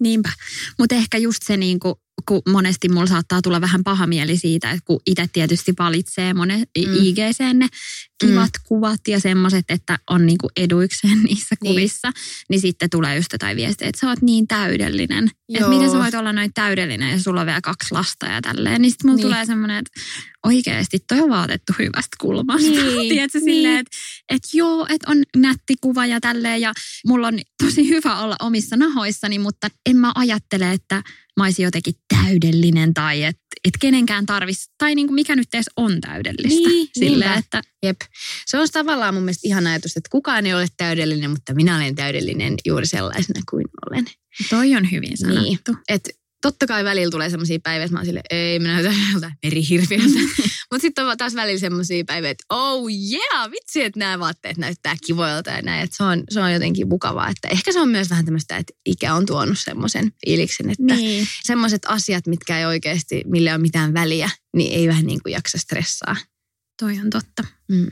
Niinpä. 0.01 0.33
Mutta 0.79 0.95
ehkä 0.95 1.19
just 1.19 1.43
se, 1.45 1.57
niin 1.57 1.81
kuin, 1.81 1.95
kun 2.29 2.43
monesti 2.49 2.89
mulla 2.89 3.07
saattaa 3.07 3.43
tulla 3.43 3.61
vähän 3.61 3.85
paha 3.85 4.07
mieli 4.07 4.39
siitä, 4.39 4.71
että 4.71 4.83
kun 4.85 5.01
itse 5.07 5.27
tietysti 5.33 5.75
valitsee 5.79 6.35
monen 6.35 6.59
mm. 6.59 6.95
IGC 7.03 7.41
ne 7.55 7.69
kivat 8.21 8.51
mm. 8.59 8.65
kuvat 8.65 9.01
ja 9.09 9.21
semmoiset, 9.21 9.65
että 9.69 9.99
on 10.11 10.27
niinku 10.27 10.49
eduikseen 10.57 11.23
niissä 11.29 11.55
niin. 11.63 11.75
kuvissa, 11.75 12.11
niin. 12.49 12.61
sitten 12.61 12.91
tulee 12.91 13.17
just 13.17 13.33
jotain 13.33 13.57
viestiä, 13.57 13.89
että 13.89 14.01
sä 14.01 14.09
oot 14.09 14.23
niin 14.23 14.49
täydellinen. 14.49 15.31
Että 15.55 15.69
miten 15.69 15.91
sä 15.91 15.99
voit 15.99 16.15
olla 16.15 16.33
noin 16.33 16.51
täydellinen 16.55 17.11
ja 17.11 17.21
sulla 17.21 17.41
on 17.41 17.47
vielä 17.47 17.61
kaksi 17.61 17.89
lasta 17.91 18.27
ja 18.27 18.43
tälleen. 18.43 18.83
Niin 18.83 18.91
sitten 18.91 19.11
mulla 19.11 19.17
niin. 19.17 19.27
tulee 19.27 19.47
semmoinen, 19.47 19.79
että 19.79 20.01
oikeasti 20.47 20.99
toi 21.09 21.21
on 21.21 21.31
vaatettu 21.31 21.73
hyvästä 21.79 22.17
kulmasta. 22.21 22.71
Niin. 22.71 23.09
Tiedätkö 23.15 23.39
niin. 23.39 23.45
silleen, 23.45 23.79
että, 23.79 23.97
että 24.29 24.49
joo, 24.53 24.87
että 24.89 25.11
on 25.11 25.23
nätti 25.37 25.75
kuva 25.81 26.07
ja 26.07 26.21
tälleen 26.21 26.61
ja 26.61 26.73
mulla 27.07 27.29
on 27.29 27.39
tosi 27.65 27.89
hyvä 27.89 28.21
olla 28.21 28.37
omissa 28.41 28.77
nahoissani, 28.77 29.39
mutta 29.39 29.69
en 29.87 29.97
mä 29.97 30.13
ajattele, 30.15 30.73
että 30.73 31.03
mä 31.37 31.45
olisin 31.45 31.65
jotenkin 31.65 31.95
täydellinen 32.09 32.95
tai 32.95 33.23
että 33.25 33.43
et 33.65 33.75
kenenkään 33.81 34.27
tarvitsisi, 34.27 34.71
tai 34.79 34.95
niinku 34.95 35.15
mikä 35.15 35.37
nyt 35.37 35.49
edes 35.55 35.71
on 35.77 36.01
täydellistä. 36.01 36.69
Niin, 36.69 36.89
Silleen, 36.99 37.39
että... 37.39 37.63
Jep. 37.83 38.01
Se 38.47 38.59
on 38.59 38.69
tavallaan 38.73 39.15
mun 39.15 39.23
mielestä 39.23 39.49
ihan 39.49 39.67
ajatus, 39.67 39.97
että 39.97 40.09
kukaan 40.11 40.47
ei 40.47 40.55
ole 40.55 40.67
täydellinen, 40.77 41.31
mutta 41.31 41.55
minä 41.55 41.77
olen 41.77 41.95
täydellinen 41.95 42.55
juuri 42.67 42.87
sellaisena 42.87 43.41
kuin 43.51 43.65
olen. 43.91 44.05
Toi 44.51 44.77
on 44.77 44.91
hyvin 44.91 45.19
sanottu. 45.19 45.43
Niin. 45.73 45.79
Et 45.89 46.09
totta 46.43 46.67
kai 46.67 46.85
välillä 46.85 47.11
tulee 47.11 47.31
sellaisia 47.31 47.59
päiviä, 47.63 47.85
että 47.85 47.93
mä 47.93 47.99
oon 47.99 48.07
silleen, 48.07 48.25
ei 48.31 48.59
minä 48.59 48.73
näytän 48.73 48.95
joltain 49.13 49.33
merihirviöltä. 49.43 50.19
Mutta 50.71 50.83
sitten 50.83 51.07
on 51.07 51.17
taas 51.17 51.35
välillä 51.35 51.59
sellaisia 51.59 52.05
päiviä, 52.07 52.31
että 52.31 52.45
oh 52.49 52.89
yeah, 53.11 53.51
vitsi, 53.51 53.83
että 53.83 53.99
nämä 53.99 54.19
vaatteet 54.19 54.57
näyttää 54.57 54.97
kivoilta 55.07 55.51
ja 55.51 55.63
näin. 55.63 55.83
Että 55.83 55.97
se, 55.97 56.03
on, 56.03 56.25
se 56.31 56.41
on 56.41 56.53
jotenkin 56.53 56.89
mukavaa. 56.89 57.29
Että 57.29 57.49
ehkä 57.49 57.73
se 57.73 57.81
on 57.81 57.89
myös 57.89 58.11
vähän 58.11 58.25
tämmöistä, 58.25 58.57
että 58.57 58.73
ikä 58.87 59.15
on 59.15 59.27
tuonut 59.27 59.59
semmoisen 59.59 60.13
fiiliksen, 60.27 60.71
että 60.71 60.95
niin. 60.95 61.29
semmoiset 61.43 61.83
asiat, 61.89 62.27
mitkä 62.27 62.59
ei 62.59 62.65
oikeasti, 62.65 63.23
mille 63.27 63.55
on 63.55 63.61
mitään 63.61 63.95
väliä, 63.95 64.31
niin 64.57 64.73
ei 64.73 64.89
vähän 64.89 65.07
niin 65.07 65.23
kuin 65.23 65.33
jaksa 65.33 65.59
stressaa. 65.59 66.17
Toi 66.81 66.99
on 66.99 67.11
totta. 67.11 67.45
Mm. 67.69 67.91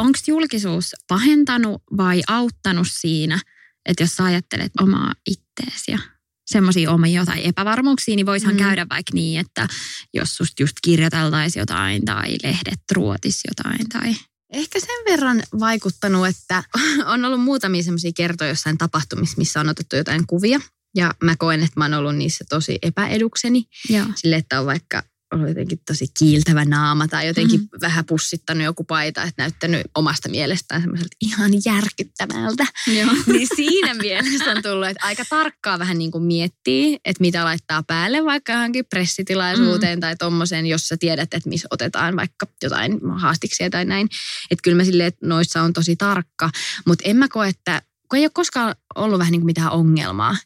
Onko 0.00 0.18
julkisuus 0.26 0.94
pahentanut 1.08 1.82
vai 1.96 2.22
auttanut 2.28 2.86
siinä, 2.90 3.40
että 3.86 4.02
jos 4.02 4.16
sä 4.16 4.24
ajattelet 4.24 4.72
omaa 4.80 5.14
itteesi 5.26 5.92
ja 5.92 5.98
semmoisia 6.46 6.90
omia 6.90 7.20
jotain 7.20 7.42
epävarmuuksia, 7.42 8.16
niin 8.16 8.26
voisihan 8.26 8.54
mm. 8.54 8.58
käydä 8.58 8.86
vaikka 8.90 9.14
niin, 9.14 9.40
että 9.40 9.68
jos 10.14 10.36
susta 10.36 10.62
just 10.62 10.76
kirjoiteltaisiin 10.82 11.60
jotain 11.60 12.04
tai 12.04 12.36
lehdet 12.42 12.80
ruotis 12.92 13.40
jotain 13.48 13.88
tai... 13.88 14.14
Ehkä 14.52 14.80
sen 14.80 15.04
verran 15.10 15.42
vaikuttanut, 15.60 16.26
että 16.26 16.64
on 17.12 17.24
ollut 17.24 17.40
muutamia 17.40 17.82
semmoisia 17.82 18.12
kertoja 18.16 18.50
jossain 18.50 18.78
tapahtumissa, 18.78 19.38
missä 19.38 19.60
on 19.60 19.68
otettu 19.68 19.96
jotain 19.96 20.26
kuvia. 20.26 20.60
Ja 20.96 21.14
mä 21.22 21.36
koen, 21.36 21.62
että 21.62 21.80
mä 21.80 21.84
oon 21.84 21.94
ollut 21.94 22.16
niissä 22.16 22.44
tosi 22.48 22.78
epäedukseni. 22.82 23.64
Joo. 23.88 24.06
Sille, 24.14 24.36
että 24.36 24.60
on 24.60 24.66
vaikka 24.66 25.02
ollut 25.32 25.48
jotenkin 25.48 25.78
tosi 25.86 26.06
kiiltävä 26.18 26.64
naama 26.64 27.08
tai 27.08 27.26
jotenkin 27.26 27.60
Mhm. 27.60 27.64
mm-hmm. 27.64 27.80
vähän 27.80 28.04
pussittanut 28.04 28.64
joku 28.64 28.84
paita, 28.84 29.22
että 29.22 29.42
näyttänyt 29.42 29.80
omasta 29.94 30.28
mielestään 30.28 30.80
semmoiselta 30.80 31.16
ihan 31.20 31.52
järkyttävältä. 31.64 32.66
Joo. 32.86 33.10
Niin 33.32 33.48
siinä 33.56 33.94
mielessä 33.94 34.50
on 34.50 34.62
tullut, 34.62 34.88
että 34.88 35.06
aika 35.06 35.24
tarkkaa 35.30 35.78
vähän 35.78 35.98
niin 35.98 36.10
kuin 36.10 36.24
miettii, 36.24 36.98
että 37.04 37.20
mitä 37.20 37.44
laittaa 37.44 37.82
päälle 37.82 38.24
vaikka 38.24 38.52
johonkin 38.52 38.84
pressitilaisuuteen 38.86 39.98
mm. 39.98 40.00
tai 40.00 40.16
tommoseen, 40.16 40.66
jos 40.66 40.88
sä 40.88 40.96
tiedät, 40.96 41.34
että 41.34 41.48
missä 41.48 41.68
otetaan 41.70 42.16
vaikka 42.16 42.46
jotain 42.62 43.00
haastiksia 43.16 43.70
tai 43.70 43.84
näin. 43.84 44.08
Että 44.50 44.62
kyllä 44.62 44.76
mä 44.76 44.84
silleen, 44.84 45.06
että 45.06 45.26
noissa 45.26 45.62
on 45.62 45.72
tosi 45.72 45.96
tarkka, 45.96 46.50
mutta 46.86 47.02
en 47.08 47.16
mä 47.16 47.28
koe, 47.28 47.48
että 47.48 47.82
kun 48.10 48.18
ei 48.18 48.24
ole 48.24 48.30
koskaan 48.34 48.74
ollut 48.94 49.18
vähän 49.18 49.32
niin 49.32 49.40
kuin 49.40 49.46
mitään 49.46 49.70
ongelmaa, 49.72 50.36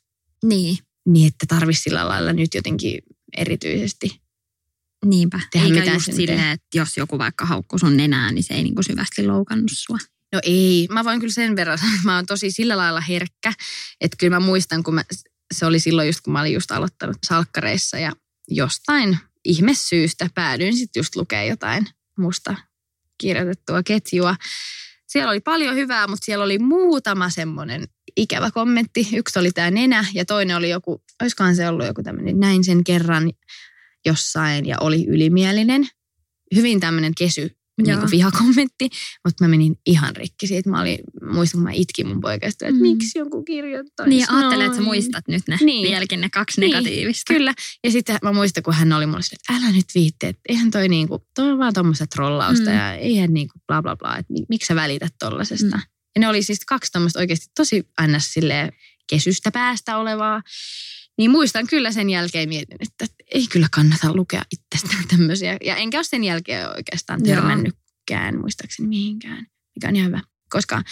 Niin, 0.44 0.78
niin 1.08 1.26
että 1.26 1.46
tarvitsisi 1.48 1.82
sillä 1.82 2.08
lailla 2.08 2.32
nyt 2.32 2.54
jotenkin 2.54 2.98
erityisesti. 3.36 4.20
Niinpä. 5.04 5.40
Tehdä 5.52 5.80
Eikä 5.80 5.92
just 5.92 6.12
silleen, 6.12 6.50
että 6.50 6.66
jos 6.74 6.96
joku 6.96 7.18
vaikka 7.18 7.46
haukkuu 7.46 7.78
sun 7.78 7.96
nenään, 7.96 8.34
niin 8.34 8.44
se 8.44 8.54
ei 8.54 8.62
niinku 8.62 8.82
syvästi 8.82 9.26
loukannut 9.26 9.70
sua. 9.74 9.98
No 10.32 10.40
ei, 10.42 10.88
mä 10.90 11.04
voin 11.04 11.20
kyllä 11.20 11.32
sen 11.32 11.56
verran 11.56 11.78
mä 12.04 12.16
oon 12.16 12.26
tosi 12.26 12.50
sillä 12.50 12.76
lailla 12.76 13.00
herkkä, 13.00 13.52
että 14.00 14.16
kyllä 14.20 14.36
mä 14.36 14.46
muistan, 14.46 14.82
kun 14.82 14.94
mä, 14.94 15.02
se 15.54 15.66
oli 15.66 15.78
silloin 15.80 16.08
just, 16.08 16.20
kun 16.20 16.32
mä 16.32 16.40
olin 16.40 16.54
just 16.54 16.70
aloittanut 16.70 17.16
salkkareissa 17.26 17.98
ja 17.98 18.12
jostain 18.48 19.18
ihmesyystä 19.44 20.30
päädyin 20.34 20.76
sitten 20.76 21.00
just 21.00 21.16
lukea 21.16 21.44
jotain 21.44 21.86
musta 22.18 22.56
kirjoitettua 23.18 23.82
ketjua. 23.82 24.36
Siellä 25.06 25.30
oli 25.30 25.40
paljon 25.40 25.74
hyvää, 25.74 26.06
mutta 26.06 26.24
siellä 26.24 26.44
oli 26.44 26.58
muutama 26.58 27.30
semmoinen 27.30 27.84
ikävä 28.16 28.50
kommentti. 28.50 29.08
Yksi 29.12 29.38
oli 29.38 29.52
tämä 29.52 29.70
nenä 29.70 30.04
ja 30.14 30.24
toinen 30.24 30.56
oli 30.56 30.70
joku, 30.70 31.02
olisikohan 31.22 31.56
se 31.56 31.68
ollut 31.68 31.86
joku 31.86 32.02
tämmöinen, 32.02 32.40
näin 32.40 32.64
sen 32.64 32.84
kerran 32.84 33.32
jossain 34.06 34.66
ja 34.66 34.76
oli 34.80 35.04
ylimielinen. 35.08 35.86
Hyvin 36.54 36.80
tämmöinen 36.80 37.12
kesy 37.18 37.50
niin 37.86 37.98
kuin 37.98 38.10
vihakommentti, 38.10 38.88
mutta 39.24 39.44
mä 39.44 39.48
menin 39.48 39.76
ihan 39.86 40.16
rikki 40.16 40.46
siitä. 40.46 40.70
Mä 40.70 40.80
olin, 40.80 40.98
muistan, 41.32 41.58
kun 41.58 41.62
mä 41.64 41.70
itkin 41.72 42.06
mun 42.06 42.20
poikasta, 42.20 42.66
että 42.66 42.76
Mm. 42.76 42.82
miksi 42.82 43.18
joku 43.18 43.44
kirjoittaisi 43.44 44.08
Niin, 44.10 44.30
ajattelet, 44.30 44.66
että 44.66 44.76
sä 44.78 44.82
muistat 44.84 45.28
nyt 45.28 45.42
ne 45.48 45.58
Niin. 45.60 45.88
vieläkin 45.88 46.20
ne 46.20 46.28
kaksi 46.30 46.60
Niin, 46.60 46.70
negatiivista. 46.72 47.34
Kyllä. 47.34 47.54
Ja 47.84 47.90
sitten 47.90 48.18
mä 48.22 48.32
muistan, 48.32 48.62
kun 48.62 48.74
hän 48.74 48.92
oli 48.92 49.06
mulle 49.06 49.22
sille, 49.22 49.38
että 49.50 49.64
älä 49.66 49.72
nyt 49.76 49.84
viitte, 49.94 50.28
että 50.28 50.40
eihän 50.48 50.70
toi 50.70 50.88
niinku, 50.88 51.26
toi 51.34 51.50
on 51.50 51.58
vaan 51.58 51.72
tommoista 51.74 52.06
trollausta 52.06 52.70
Mm. 52.70 52.76
ja 52.76 52.94
eihän 52.94 53.34
niinku 53.34 53.58
bla 53.66 53.82
bla 53.82 53.96
bla, 53.96 54.16
että 54.18 54.32
mi- 54.32 54.46
miksi 54.48 54.66
sä 54.66 54.74
välität 54.74 55.14
tollasesta. 55.18 55.76
Mm. 55.76 55.82
Ja 56.16 56.20
ne 56.20 56.28
oli 56.28 56.42
siis 56.42 56.60
kaksi 56.66 56.92
tommoista 56.92 57.18
oikeasti 57.18 57.46
tosi 57.56 57.88
aina 57.98 58.18
silleen 58.18 58.72
kesystä 59.10 59.50
päästä 59.50 59.96
olevaa. 59.98 60.42
Niin 61.18 61.30
muistan 61.30 61.66
kyllä 61.66 61.92
sen 61.92 62.10
jälkeen 62.10 62.48
mietin, 62.48 62.76
että 62.80 63.06
ei 63.34 63.46
kyllä 63.46 63.66
kannata 63.74 64.14
lukea 64.14 64.42
itsestään 64.52 65.04
tämmöisiä. 65.16 65.56
Ja 65.64 65.76
enkä 65.76 65.98
ole 65.98 66.04
sen 66.04 66.24
jälkeen 66.24 66.68
oikeastaan 66.68 67.20
Joo. 67.24 67.34
törmännytkään 67.34 68.38
muistaakseni 68.40 68.88
mihinkään, 68.88 69.46
mikä 69.76 69.88
on 69.88 69.96
ihan 69.96 70.08
hyvä. 70.08 70.20
Koska 70.50 70.82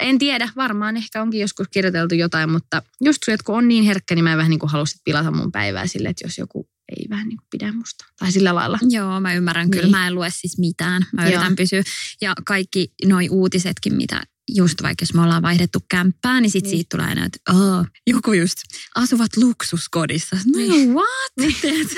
en 0.00 0.18
tiedä, 0.18 0.48
varmaan 0.56 0.96
ehkä 0.96 1.22
onkin 1.22 1.40
joskus 1.40 1.68
kirjoiteltu 1.68 2.14
jotain, 2.14 2.50
mutta 2.50 2.82
just 3.00 3.22
se, 3.24 3.32
että 3.32 3.44
kun 3.44 3.56
on 3.56 3.68
niin 3.68 3.84
herkkä, 3.84 4.14
niin 4.14 4.24
mä 4.24 4.32
en 4.32 4.38
vähän 4.38 4.50
niin 4.50 4.60
kuin 4.60 4.70
halua 4.70 4.86
sit 4.86 5.00
pilata 5.04 5.30
mun 5.30 5.52
päivää 5.52 5.86
sille, 5.86 6.08
että 6.08 6.24
jos 6.24 6.38
joku 6.38 6.68
ei 6.96 7.06
vähän 7.10 7.28
niin 7.28 7.36
kuin 7.36 7.46
pidä 7.50 7.72
musta. 7.72 8.04
Tai 8.18 8.32
sillä 8.32 8.54
lailla. 8.54 8.78
Joo, 8.88 9.20
mä 9.20 9.34
ymmärrän 9.34 9.70
kyllä. 9.70 9.82
Niin. 9.82 9.90
Mä 9.90 10.06
en 10.06 10.14
lue 10.14 10.30
siis 10.30 10.58
mitään. 10.58 11.06
Mä 11.12 11.22
Joo. 11.22 11.32
yritän 11.32 11.56
pysyä. 11.56 11.82
Ja 12.20 12.34
kaikki 12.46 12.92
noi 13.06 13.28
uutisetkin, 13.28 13.94
mitä 13.94 14.22
just 14.54 14.82
vaikka 14.82 15.02
jos 15.02 15.14
me 15.14 15.20
ollaan 15.22 15.42
vaihdettu 15.42 15.78
kämppää, 15.90 16.40
niin 16.40 16.50
sit 16.50 16.64
Niin. 16.64 16.70
siitä 16.76 16.96
tulee 16.96 17.06
aina, 17.08 17.24
että 17.26 17.38
oh, 17.52 17.86
joku 18.06 18.32
just 18.32 18.56
asuvat 18.94 19.36
luksuskodissa. 19.36 20.36
No 20.36 20.58
Niin. 20.58 20.94
what? 20.94 21.32
Tiedätkö? 21.60 21.96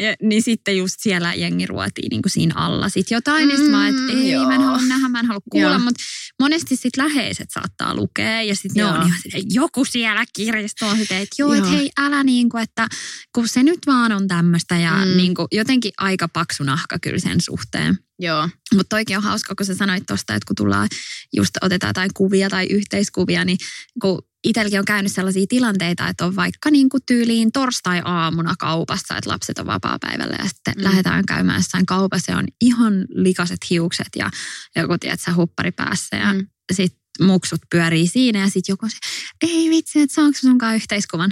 ja, 0.00 0.14
niin 0.22 0.42
sitten 0.42 0.76
just 0.78 0.94
siellä 1.00 1.34
jengi 1.34 1.66
ruotii 1.66 2.08
niin 2.10 2.22
kuin 2.22 2.30
siinä 2.30 2.54
alla 2.56 2.88
sit 2.88 3.10
jotain. 3.10 3.42
Mm, 3.44 3.48
niin 3.48 3.58
sit 3.58 3.70
mä 3.70 3.88
että 3.88 4.00
Mm, 4.02 4.08
ei, 4.10 4.30
joo. 4.30 4.46
mä 4.46 4.54
en 4.54 4.60
halua 4.60 4.82
nähdä, 4.82 5.08
mä 5.08 5.20
en 5.20 5.26
halua 5.26 5.40
kuulla. 5.50 5.78
Mutta 5.78 6.04
monesti 6.40 6.76
sit 6.76 6.96
läheiset 6.96 7.48
saattaa 7.54 7.94
lukea 7.94 8.42
ja 8.42 8.54
sitten 8.54 8.72
ne 8.74 8.84
on 8.84 9.06
ihan 9.06 9.18
silleen, 9.22 9.44
joku 9.50 9.84
siellä 9.84 10.24
kirjastossa 10.36 10.86
on 10.92 10.98
silleen, 10.98 11.22
että 11.22 11.34
joo, 11.38 11.54
Joo. 11.54 11.64
että 11.64 11.76
hei 11.76 11.90
älä 12.00 12.24
niin 12.24 12.48
kuin, 12.48 12.62
että 12.62 12.86
kun 13.34 13.48
se 13.48 13.62
nyt 13.62 13.78
vaan 13.86 14.12
on 14.12 14.28
tämmöistä 14.28 14.76
ja 14.78 15.04
Mm. 15.04 15.16
niin 15.16 15.34
kuin 15.34 15.48
jotenkin 15.52 15.92
aika 15.98 16.28
paksu 16.28 16.62
nahka 16.64 16.98
kyllä 16.98 17.18
sen 17.18 17.40
suhteen. 17.40 17.98
Joo. 18.18 18.48
Mutta 18.74 18.88
toikin 18.96 19.16
on 19.16 19.22
hauska, 19.22 19.54
kun 19.54 19.66
sä 19.66 19.74
sanoit 19.74 20.06
tuosta, 20.06 20.34
että 20.34 20.46
kun 20.46 20.56
tullaan 20.56 20.88
just 21.36 21.50
otetaan 21.62 21.88
jotain 21.88 22.10
kuvia 22.14 22.50
tai 22.50 22.66
yhteiskuvia, 22.66 23.44
niin 23.44 23.58
kun 24.00 24.22
itselläkin 24.44 24.78
on 24.78 24.84
käynyt 24.84 25.12
sellaisia 25.12 25.46
tilanteita, 25.48 26.08
että 26.08 26.26
on 26.26 26.36
vaikka 26.36 26.70
niin 26.70 26.88
kuin 26.88 27.02
tyyliin 27.06 27.52
torstai-aamuna 27.52 28.54
kaupassa, 28.58 29.16
että 29.16 29.30
lapset 29.30 29.58
on 29.58 29.66
vapaa-päivällä 29.66 30.36
ja 30.38 30.44
sitten 30.48 30.74
Mm. 30.76 30.84
lähdetään 30.84 31.26
käymään 31.26 31.58
jossain 31.58 31.86
kaupassa 31.86 32.32
ja 32.32 32.38
on 32.38 32.46
ihan 32.60 32.92
likaset 33.08 33.58
hiukset 33.70 34.08
ja 34.16 34.30
joku, 34.76 34.98
tiedätkö, 34.98 35.34
huppari 35.34 35.72
päässä 35.72 36.16
ja 36.16 36.32
Mm. 36.32 36.46
sitten 36.72 37.00
muksut 37.26 37.60
pyörii 37.70 38.06
siinä 38.06 38.38
ja 38.38 38.46
sitten 38.48 38.72
joku 38.72 38.86
on 38.86 38.90
se, 38.90 38.96
ei 39.42 39.70
vitsi, 39.70 40.00
että 40.00 40.14
saanko 40.14 40.38
sunkaan 40.38 40.74
yhteiskuvan? 40.76 41.30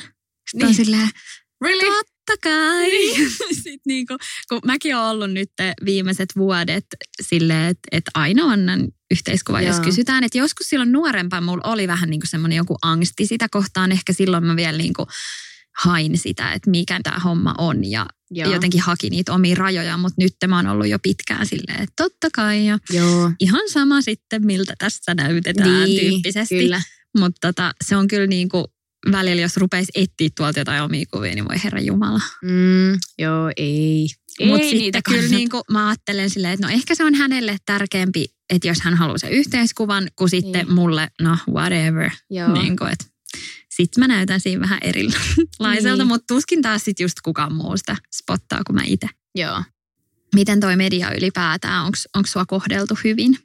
Sitten 0.51 0.67
on 0.69 0.73
Niin. 0.75 0.85
silleen, 0.85 1.11
Really? 1.65 2.03
Totta 2.27 2.49
kai. 2.49 2.91
Sitten 3.63 3.81
niinku, 3.87 4.17
kun 4.49 4.61
mäkin 4.65 4.97
olen 4.97 5.07
ollut 5.07 5.31
nyt 5.31 5.51
viimeiset 5.85 6.29
vuodet 6.37 6.87
silleen, 7.21 7.67
että, 7.67 7.89
että 7.93 8.11
aina 8.15 8.45
annan 8.45 8.89
yhteiskuva, 9.11 9.61
jos 9.61 9.77
Joo. 9.77 9.85
kysytään. 9.85 10.25
Että 10.25 10.39
joskus 10.39 10.69
silloin 10.69 10.93
nuorempaan 10.93 11.45
mulla 11.45 11.71
oli 11.73 11.89
vähän 11.89 12.11
niinku 12.11 12.27
semmoinen 12.27 12.57
joku 12.57 12.77
angsti 12.83 13.27
sitä 13.27 13.47
kohtaan. 13.51 13.93
Ehkä 13.93 14.13
silloin 14.13 14.45
mä 14.45 14.57
vielä 14.57 14.79
niinku 14.79 15.07
hain 15.79 16.19
sitä, 16.19 16.53
että 16.53 16.71
mikä 16.71 17.01
tämä 17.03 17.19
homma 17.19 17.55
on 17.59 17.91
ja 17.91 18.07
Joo. 18.31 18.53
jotenkin 18.53 18.81
haki 18.81 19.11
niitä 19.11 19.33
omia 19.33 19.55
rajoja. 19.55 19.97
Mutta 19.97 20.23
nyt 20.23 20.37
mä 20.47 20.57
oon 20.57 20.67
ollut 20.67 20.89
jo 20.89 20.99
pitkään 20.99 21.47
silleen, 21.47 21.83
että 21.83 21.93
totta 21.97 22.29
kai 22.35 22.67
ja 22.67 22.79
Joo. 22.91 23.33
ihan 23.41 23.69
sama 23.71 24.01
sitten, 24.01 24.47
miltä 24.47 24.75
tässä 24.79 25.15
näytetään 25.15 25.85
Niin, 25.85 26.11
tyyppisesti. 26.11 26.59
Kyllä. 26.59 26.83
Mutta 27.19 27.49
tota, 27.49 27.73
se 27.85 27.97
on 27.97 28.09
kyllä 28.09 28.27
niinku 28.27 28.73
välillä, 29.13 29.43
jos 29.43 29.57
rupeisi 29.57 29.93
etsiä 29.95 30.29
tuolta 30.37 30.59
jotain 30.59 30.83
omia 30.83 31.05
kuvia, 31.11 31.35
niin 31.35 31.49
voi 31.49 31.57
herra 31.65 31.81
Jumala. 31.81 32.21
Mm, 32.43 32.93
joo, 33.19 33.51
ei. 33.57 34.07
Mutta 34.41 34.57
ei 34.59 34.63
sitten 34.63 34.79
niitä 34.79 35.01
kyllä 35.09 35.29
niin 35.29 35.51
kuin 35.51 35.63
mä 35.71 35.89
ajattelen 35.89 36.31
silleen, 36.31 36.55
että 36.55 36.67
no 36.67 36.73
ehkä 36.73 36.95
se 36.95 37.05
on 37.05 37.15
hänelle 37.15 37.57
tärkeämpi, 37.67 38.25
että 38.51 38.69
jos 38.69 38.81
hän 38.81 38.95
haluaa 38.95 39.19
sen 39.19 39.31
yhteiskuvan, 39.33 40.09
kuin 40.17 40.31
sitten 40.31 40.53
Niin. 40.53 40.67
niin. 40.67 40.75
mulle, 40.75 41.09
no 41.21 41.37
whatever. 41.51 42.11
Joo. 42.31 42.53
Niin 42.53 42.77
kuin, 42.77 42.93
että 42.93 43.05
sitten 43.69 44.03
mä 44.03 44.09
näytän 44.09 44.41
siinä 44.41 44.61
vähän 44.61 44.79
erilaiselta, 44.83 45.97
Niin. 45.97 46.07
mutta 46.07 46.35
tuskin 46.35 46.63
taas 46.63 46.85
sitten 46.85 47.05
just 47.05 47.17
kukaan 47.25 47.55
muu 47.55 47.77
sitä 47.77 47.97
spottaa 48.15 48.61
kuin 48.67 48.77
mä 48.77 48.83
itse. 48.87 49.09
Joo. 49.35 49.63
Miten 50.35 50.61
toi 50.61 50.77
media 50.77 51.15
ylipäätään, 51.15 51.85
onko 51.85 52.27
sua 52.27 52.47
kohdeltu 52.47 52.99
hyvin? 53.05 53.39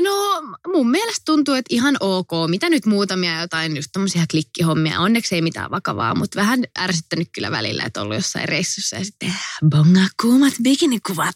No 0.00 0.42
mun 0.72 0.90
mielestä 0.90 1.22
tuntuu, 1.24 1.54
että 1.54 1.74
ihan 1.74 1.96
ok. 2.00 2.30
Mitä 2.48 2.70
nyt 2.70 2.86
muutamia 2.86 3.40
jotain 3.40 3.76
just 3.76 3.88
tommosia 3.92 4.24
klikkihommia. 4.30 5.00
Onneksi 5.00 5.34
ei 5.34 5.42
mitään 5.42 5.70
vakavaa, 5.70 6.14
mutta 6.14 6.40
vähän 6.40 6.64
ärsyttänyt 6.78 7.28
kyllä 7.32 7.50
välillä, 7.50 7.84
että 7.84 8.02
ollut 8.02 8.16
jossain 8.16 8.48
reissussa 8.48 8.96
ja 8.96 9.04
sitten 9.04 9.34
bonga 9.68 10.06
kuumat 10.22 10.54
bikinikuvat. 10.62 11.34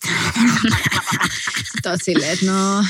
sitten 1.72 1.98
silleen, 2.04 2.32
että 2.32 2.46
no, 2.46 2.84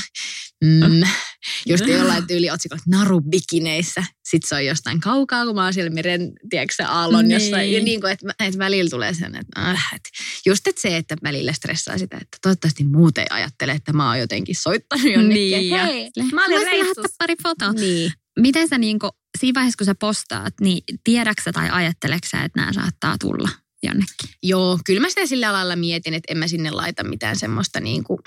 mm, 0.63 1.01
just 1.69 1.87
jollain 1.87 2.27
tyyli 2.27 2.49
otsikot 2.51 2.79
naru 2.87 3.21
bikineissä. 3.21 4.03
Sitten 4.29 4.47
se 4.49 4.55
on 4.55 4.65
jostain 4.65 4.99
kaukaa, 4.99 5.45
kun 5.45 5.55
mä 5.55 5.63
oon 5.63 5.73
siellä 5.73 5.89
meren, 5.91 6.31
tiedätkö 6.49 6.85
aallon 6.87 7.27
Niin. 7.27 7.31
jossain. 7.41 7.71
Ja 7.73 7.83
niin 7.83 8.01
kuin, 8.01 8.13
että, 8.13 8.25
että 8.39 8.59
välillä 8.59 8.89
tulee 8.89 9.13
sen, 9.13 9.35
että, 9.35 9.61
äh, 9.69 9.89
että 9.95 10.09
just 10.45 10.67
että 10.67 10.81
se, 10.81 10.97
että 10.97 11.15
välillä 11.23 11.53
stressaa 11.53 11.97
sitä, 11.97 12.17
että 12.21 12.37
toivottavasti 12.41 12.83
muut 12.83 13.17
ei 13.17 13.25
ajattele, 13.29 13.71
että 13.71 13.93
mä 13.93 14.07
oon 14.07 14.19
jotenkin 14.19 14.55
soittanut 14.55 15.05
jonnekin. 15.05 15.29
Niin, 15.33 15.69
ja- 15.69 15.85
Hei, 15.85 16.09
mä 16.33 16.45
olin 16.45 16.65
reissussa. 16.67 17.15
pari 17.17 17.35
fotoa. 17.43 17.71
Niin. 17.73 18.11
Miten 18.39 18.67
sä 18.67 18.77
niinku, 18.77 19.09
siinä 19.39 19.59
vaiheessa 19.59 19.77
kun 19.77 19.85
sä 19.85 19.95
postaat, 19.95 20.53
niin 20.61 20.83
tiedäksä 21.03 21.51
tai 21.51 21.69
ajatteleksä, 21.71 22.43
että 22.43 22.59
nämä 22.59 22.73
saattaa 22.73 23.17
tulla 23.17 23.49
jonnekin? 23.83 24.29
Joo, 24.43 24.79
kyllä 24.85 24.99
mä 25.01 25.09
sitä 25.09 25.25
sillä 25.25 25.53
lailla 25.53 25.75
mietin, 25.75 26.13
että 26.13 26.31
en 26.31 26.37
mä 26.37 26.47
sinne 26.47 26.71
laita 26.71 27.03
mitään 27.03 27.35
semmoista 27.35 27.79
niin 27.79 28.03
kuin, 28.03 28.19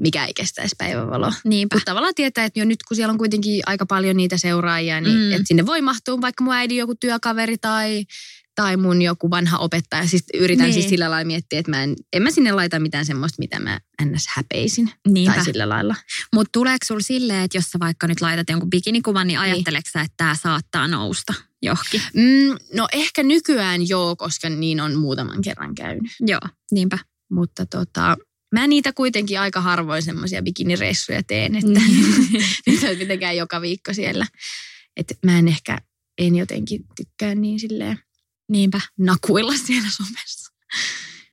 mikä 0.00 0.24
ei 0.24 0.34
kestäisi 0.34 0.74
päivänvaloa. 0.78 1.32
Niinpä. 1.44 1.76
Mutta 1.76 1.90
tavallaan 1.90 2.14
tietää, 2.14 2.44
että 2.44 2.58
jo 2.60 2.64
nyt 2.64 2.82
kun 2.88 2.96
siellä 2.96 3.12
on 3.12 3.18
kuitenkin 3.18 3.62
aika 3.66 3.86
paljon 3.86 4.16
niitä 4.16 4.36
seuraajia, 4.38 5.00
niin 5.00 5.16
Mm. 5.18 5.32
että 5.32 5.44
sinne 5.46 5.66
voi 5.66 5.80
mahtua 5.80 6.20
vaikka 6.20 6.44
mun 6.44 6.54
äidin 6.54 6.76
joku 6.78 6.94
työkaveri 6.94 7.58
tai, 7.58 8.04
tai 8.54 8.76
mun 8.76 9.02
joku 9.02 9.30
vanha 9.30 9.58
opettaja. 9.58 10.06
Siis 10.06 10.24
yritän 10.34 10.64
Niin. 10.66 10.74
siis 10.74 10.88
sillä 10.88 11.10
lailla 11.10 11.26
miettiä, 11.26 11.58
että 11.58 11.70
mä 11.70 11.82
en, 11.82 11.94
en 12.12 12.22
mä 12.22 12.30
sinne 12.30 12.52
laita 12.52 12.78
mitään 12.80 13.06
semmoista, 13.06 13.36
mitä 13.38 13.60
mä 13.60 13.80
ns. 14.04 14.24
häpeisin. 14.36 14.90
Niinpä. 15.08 15.34
Tai 15.34 15.44
sillä 15.44 15.68
lailla. 15.68 15.94
Mutta 16.34 16.50
tuleeko 16.52 16.86
sulla 16.86 17.00
silleen, 17.00 17.42
että 17.44 17.58
jos 17.58 17.64
sä 17.64 17.78
vaikka 17.78 18.06
nyt 18.06 18.20
laitat 18.20 18.48
jonkun 18.50 18.70
bikinikuvan, 18.70 19.26
niin 19.26 19.38
ajatteleksä, 19.38 20.00
että 20.00 20.14
tämä 20.16 20.34
saattaa 20.42 20.88
nousta 20.88 21.34
johonkin? 21.62 22.02
Mm, 22.14 22.56
no 22.74 22.88
ehkä 22.92 23.22
nykyään 23.22 23.88
joo, 23.88 24.16
koska 24.16 24.48
niin 24.48 24.80
on 24.80 24.94
muutaman 24.98 25.42
kerran 25.42 25.74
käynyt. 25.74 26.12
Joo, 26.20 26.40
niinpä. 26.70 26.98
Mutta 27.30 27.66
tota, 27.66 28.16
mä 28.52 28.66
niitä 28.66 28.92
kuitenkin 28.92 29.40
aika 29.40 29.60
harvoin 29.60 30.02
semmoisia 30.02 30.42
bikinireissuja 30.42 31.22
teen, 31.22 31.54
että 31.56 31.70
Niin. 31.70 32.44
nyt 32.66 32.82
on 32.82 32.98
mitenkään 32.98 33.36
joka 33.36 33.60
viikko 33.60 33.92
siellä. 33.94 34.26
Että 34.96 35.14
mä 35.26 35.38
en 35.38 35.48
ehkä 35.48 35.78
en 36.18 36.36
jotenkin 36.36 36.80
tykkää 36.96 37.34
niin 37.34 37.60
silleen 37.60 37.98
Niinpä. 38.48 38.80
nakuilla 38.98 39.56
siellä 39.56 39.88
somessa. 39.90 40.52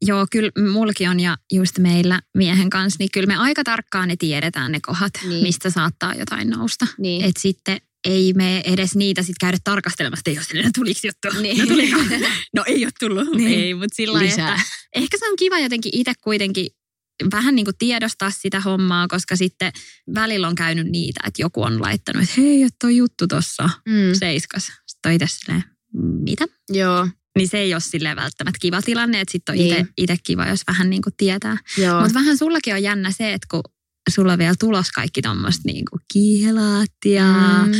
Joo, 0.01 0.27
kyllä 0.31 0.51
mulki 0.71 1.07
on 1.07 1.19
ja 1.19 1.37
just 1.53 1.77
meillä 1.79 2.21
miehen 2.37 2.69
kanssa, 2.69 2.97
niin 2.99 3.09
kyllä 3.13 3.27
me 3.27 3.35
aika 3.35 3.63
tarkkaan 3.63 4.07
ne 4.07 4.15
tiedetään 4.19 4.71
ne 4.71 4.79
kohdat, 4.85 5.11
Niin. 5.21 5.29
niin. 5.29 5.43
mistä 5.43 5.69
saattaa 5.69 6.15
jotain 6.15 6.49
nousta. 6.49 6.87
Niin. 6.97 7.23
Et 7.23 7.37
sitten 7.37 7.77
ei 8.07 8.33
me 8.33 8.61
edes 8.65 8.95
niitä 8.95 9.21
sitten 9.21 9.35
käydä 9.41 9.57
tarkastelemassa, 9.63 10.19
että 10.21 10.31
ei 10.31 10.37
ole 10.37 10.45
silleen, 10.45 10.71
tuliko 10.75 10.99
juttu. 11.03 11.41
Niin. 11.41 11.57
No, 11.57 11.65
tuliko? 11.65 11.97
no 12.55 12.63
ei 12.67 12.85
ole 12.85 12.91
tullut. 12.99 13.35
Niin. 13.35 13.59
Ei, 13.59 13.73
mutta 13.73 13.95
sillä 13.95 14.19
Lisää. 14.19 14.49
että 14.55 14.61
ehkä 14.95 15.17
se 15.17 15.29
on 15.29 15.35
kiva 15.35 15.59
jotenkin 15.59 15.91
itse 15.95 16.13
kuitenkin 16.23 16.67
vähän 17.31 17.55
niin 17.55 17.65
kuin 17.65 17.77
tiedostaa 17.79 18.31
sitä 18.31 18.59
hommaa, 18.59 19.07
koska 19.07 19.35
sitten 19.35 19.71
välillä 20.15 20.47
on 20.47 20.55
käynyt 20.55 20.87
niitä, 20.87 21.19
että 21.27 21.41
joku 21.41 21.61
on 21.63 21.81
laittanut, 21.81 22.23
että 22.23 22.41
hei, 22.41 22.63
että 22.63 22.75
toi 22.81 22.97
juttu 22.97 23.27
tuossa 23.27 23.69
Mm. 23.89 23.93
seiskas. 24.19 24.63
Sitten 24.87 25.09
on 25.09 25.13
itse 25.13 25.25
silleen, 25.29 25.63
mitä? 26.23 26.45
Joo, 26.69 27.07
Niin 27.37 27.47
se 27.47 27.57
ei 27.57 27.73
ole 27.73 27.81
silleen 27.81 28.15
välttämättä 28.15 28.57
kiva 28.61 28.81
tilanne, 28.81 29.21
että 29.21 29.31
sitten 29.31 29.53
on 29.53 29.59
Niin. 29.59 29.89
itse 29.97 30.15
kiva, 30.23 30.45
jos 30.47 30.61
vähän 30.67 30.89
niin 30.89 31.01
kuin 31.01 31.13
tietää. 31.17 31.57
Mutta 32.01 32.13
vähän 32.13 32.37
sullakin 32.37 32.73
on 32.73 32.83
jännä 32.83 33.11
se, 33.11 33.33
että 33.33 33.47
kun 33.51 33.61
sulla 34.09 34.33
on 34.33 34.39
vielä 34.39 34.55
tulos 34.59 34.91
kaikki 34.91 35.21
tuommoista 35.21 35.61
niin 35.65 35.85
kuin 35.91 35.99
kielaat 36.13 36.91
ja 37.05 37.33
Mm. 37.65 37.73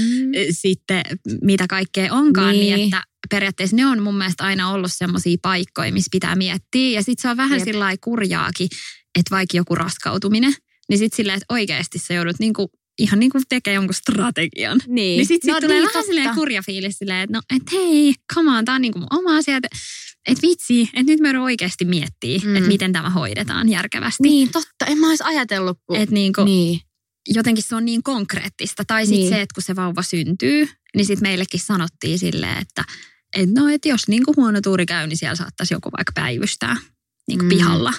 sitten 0.51 1.01
mitä 1.41 1.67
kaikkea 1.67 2.13
onkaan, 2.13 2.51
niin. 2.55 2.75
Niin. 2.75 2.85
että 2.85 3.03
periaatteessa 3.29 3.75
ne 3.75 3.85
on 3.85 4.03
mun 4.03 4.17
mielestä 4.17 4.43
aina 4.43 4.71
ollut 4.71 4.91
semmoisia 4.93 5.37
paikkoja, 5.41 5.91
missä 5.93 6.09
pitää 6.11 6.35
miettiä. 6.35 6.89
Ja 6.89 7.03
sitten 7.03 7.21
se 7.21 7.29
on 7.29 7.37
vähän 7.37 7.61
sillä 7.61 7.93
kurjaakin, 8.01 8.69
että 9.19 9.35
vaikka 9.35 9.57
joku 9.57 9.75
raskautuminen, 9.75 10.53
niin 10.89 10.97
sitten 10.99 11.17
silleen, 11.17 11.37
että 11.37 11.53
oikeasti 11.53 11.99
sä 11.99 12.13
joudut 12.13 12.39
niin 12.39 12.53
kuin, 12.53 12.67
ihan 12.99 13.19
niin 13.19 13.31
kuin 13.31 13.43
tekemään 13.49 13.75
jonkun 13.75 13.93
strategian. 13.93 14.79
Niin, 14.87 14.95
Niin 15.17 15.25
sitten 15.25 15.47
sit 15.47 15.53
No 15.53 15.61
tulee 15.61 15.75
niin, 15.77 15.81
vähän 15.87 15.93
totta. 15.93 16.05
silleen 16.07 16.35
kurja 16.35 16.61
fiilis 16.61 16.97
silleen, 16.97 17.19
että 17.21 17.37
no, 17.37 17.41
et 17.55 17.71
hei, 17.71 18.13
come 18.33 18.57
on, 18.57 18.65
tää 18.65 18.75
on 18.75 18.81
niinku 18.81 18.99
mun 18.99 19.07
oma 19.11 19.37
asia, 19.37 19.57
että 19.57 19.67
et 20.27 20.41
vitsi, 20.41 20.81
että 20.81 21.11
nyt 21.11 21.19
me 21.19 21.27
joudun 21.27 21.41
oikeasti 21.43 21.85
miettiä, 21.85 22.39
Mm. 22.43 22.55
että 22.55 22.67
miten 22.67 22.93
tämä 22.93 23.09
hoidetaan 23.09 23.69
järkevästi. 23.69 24.23
Niin, 24.23 24.51
totta. 24.51 24.85
En 24.87 24.97
mä 24.97 25.09
olisi 25.09 25.23
ajatellut, 25.23 25.77
kun... 25.85 25.97
Että 25.97 26.13
niinku, 26.13 26.43
Niin. 26.43 26.79
jotenkin 27.27 27.63
se 27.63 27.75
on 27.75 27.85
niin 27.85 28.03
konkreettista. 28.03 28.83
Tai 28.87 29.05
sitten 29.05 29.19
Niin. 29.19 29.29
se, 29.29 29.41
että 29.41 29.53
kun 29.53 29.63
se 29.63 29.75
vauva 29.75 30.01
syntyy, 30.01 30.67
niin 30.95 31.05
sitten 31.05 31.29
meillekin 31.29 31.59
sanottiin 31.59 32.19
silleen, 32.19 32.57
että 32.57 32.83
et 33.37 33.49
no, 33.49 33.67
että 33.67 33.89
jos 33.89 34.07
niinku 34.07 34.33
huono 34.37 34.61
tuuri 34.61 34.85
käy, 34.85 35.07
niin 35.07 35.17
siellä 35.17 35.35
saattaisi 35.35 35.73
joku 35.73 35.89
vaikka 35.97 36.11
päivystää 36.15 36.77
niinku 37.29 37.45
Mm. 37.45 37.49
pihalla. 37.49 37.93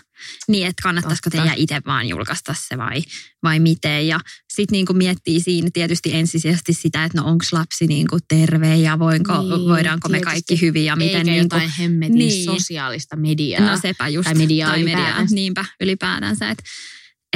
Niin, 0.48 0.66
että 0.66 0.82
kannattaisiko 0.82 1.30
Totta. 1.30 1.42
teidän 1.42 1.58
itse 1.58 1.80
vaan 1.86 2.08
julkaista 2.08 2.54
se 2.68 2.78
vai, 2.78 3.02
vai 3.42 3.58
miten. 3.60 4.06
Ja 4.06 4.20
sitten 4.52 4.72
niinku 4.72 4.92
miettii 4.92 5.40
siinä 5.40 5.68
tietysti 5.72 6.14
ensisijaisesti 6.14 6.72
sitä, 6.72 7.04
että 7.04 7.18
no 7.20 7.26
onko 7.28 7.44
lapsi 7.52 7.86
niinku 7.86 8.18
terve 8.28 8.76
ja 8.76 8.98
voinko, 8.98 9.32
Niin, 9.42 9.48
voidaanko 9.68 10.08
me 10.08 10.12
tietysti. 10.18 10.24
kaikki 10.32 10.60
hyvin 10.60 10.84
ja 10.84 10.96
miten 10.96 11.16
Eikä 11.16 11.30
niinku, 11.30 11.56
jotain 11.56 11.70
hemmetin 11.78 12.16
Niin. 12.18 12.44
sosiaalista 12.44 13.16
mediaa. 13.16 13.70
No 13.70 13.78
sepä 13.82 14.08
just. 14.08 14.24
Tai 14.24 14.34
mediaa 14.34 14.70
tai 14.70 14.82
mediaa, 14.84 15.24
niinpä 15.30 15.64
ylipäätänsä. 15.80 16.50
Että 16.50 16.62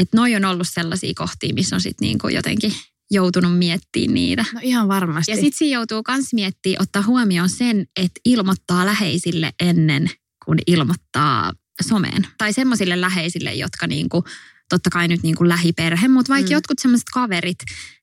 et 0.00 0.09
noi 0.14 0.35
on 0.37 0.44
ollut 0.44 0.68
sellaisia 0.70 1.12
kohtia, 1.16 1.54
missä 1.54 1.76
on 1.76 1.80
sitten 1.80 2.07
niinku 2.07 2.28
jotenkin 2.28 2.72
joutunut 3.11 3.59
miettimään 3.59 4.14
niitä. 4.14 4.44
No 4.54 4.61
ihan 4.62 4.88
varmasti. 4.88 5.30
Ja 5.33 5.37
sitten 5.37 5.59
siinä 5.59 5.74
joutuu 5.74 6.02
myös 6.09 6.33
miettimään, 6.33 6.83
ottaa 6.83 7.02
huomioon 7.02 7.48
sen, 7.48 7.87
että 7.96 8.20
ilmoittaa 8.24 8.87
läheisille 8.87 9.52
ennen 9.62 10.11
kuin 10.44 10.59
ilmoittaa 10.66 11.52
someen. 11.82 12.26
Tai 12.38 12.52
semmoisille 12.52 13.00
läheisille, 13.00 13.54
jotka 13.54 13.87
niinku, 13.87 14.24
totta 14.68 14.90
kai 14.90 15.08
nyt 15.08 15.22
niinku 15.22 15.48
lähiperhe, 15.48 16.08
mutta 16.08 16.32
vaikka 16.32 16.50
Mm. 16.50 16.52
jotkut 16.54 16.78
semmoiset 16.78 17.08
kaverit, 17.14 17.58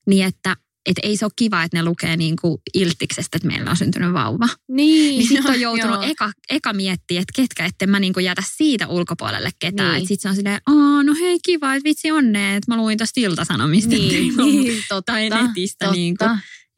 niin 0.08 0.26
että 0.26 0.56
et 0.86 0.96
ei 1.04 1.18
se 1.18 1.26
ole 1.26 1.32
kiva, 1.36 1.64
että 1.64 1.78
ne 1.78 1.84
lukee 1.84 2.18
niinku 2.18 2.62
iltiksestä, 2.74 3.38
että 3.38 3.48
meillä 3.48 3.72
on 3.72 3.78
syntynyt 3.78 4.14
vauva. 4.14 4.48
niin, 4.68 5.18
Niin 5.20 5.28
sitten 5.28 5.52
on 5.52 5.60
joutunut 5.68 5.94
joo. 5.96 6.04
eka, 6.12 6.32
eka 6.50 6.74
miettiä, 6.74 7.22
että 7.22 7.34
ketkä, 7.36 7.66
etten 7.66 7.90
mä 7.90 8.00
niinku 8.00 8.20
jätä 8.20 8.44
siitä 8.56 8.88
ulkopuolelle 8.88 9.50
ketään. 9.60 9.90
Niin. 9.92 9.98
Niin. 10.00 10.08
Sitten 10.08 10.22
se 10.22 10.30
on 10.30 10.36
silleen, 10.36 10.62
Aa, 10.66 11.04
no 11.04 11.14
hei 11.20 11.40
kiva, 11.46 11.74
että 11.76 11.84
vitsi 11.84 12.12
onnea, 12.12 12.56
että 12.56 12.72
mä 12.72 12.78
luin 12.78 12.98
tästä 12.98 13.20
iltasanomista. 13.20 13.96
että 13.96 14.08
Niin, 14.08 14.38
niin, 14.66 14.84
totta. 14.90 15.12
tai 15.14 15.30
netistä. 15.30 15.86
totta. 15.86 15.96
Niin 15.96 16.18
kuin, 16.18 16.30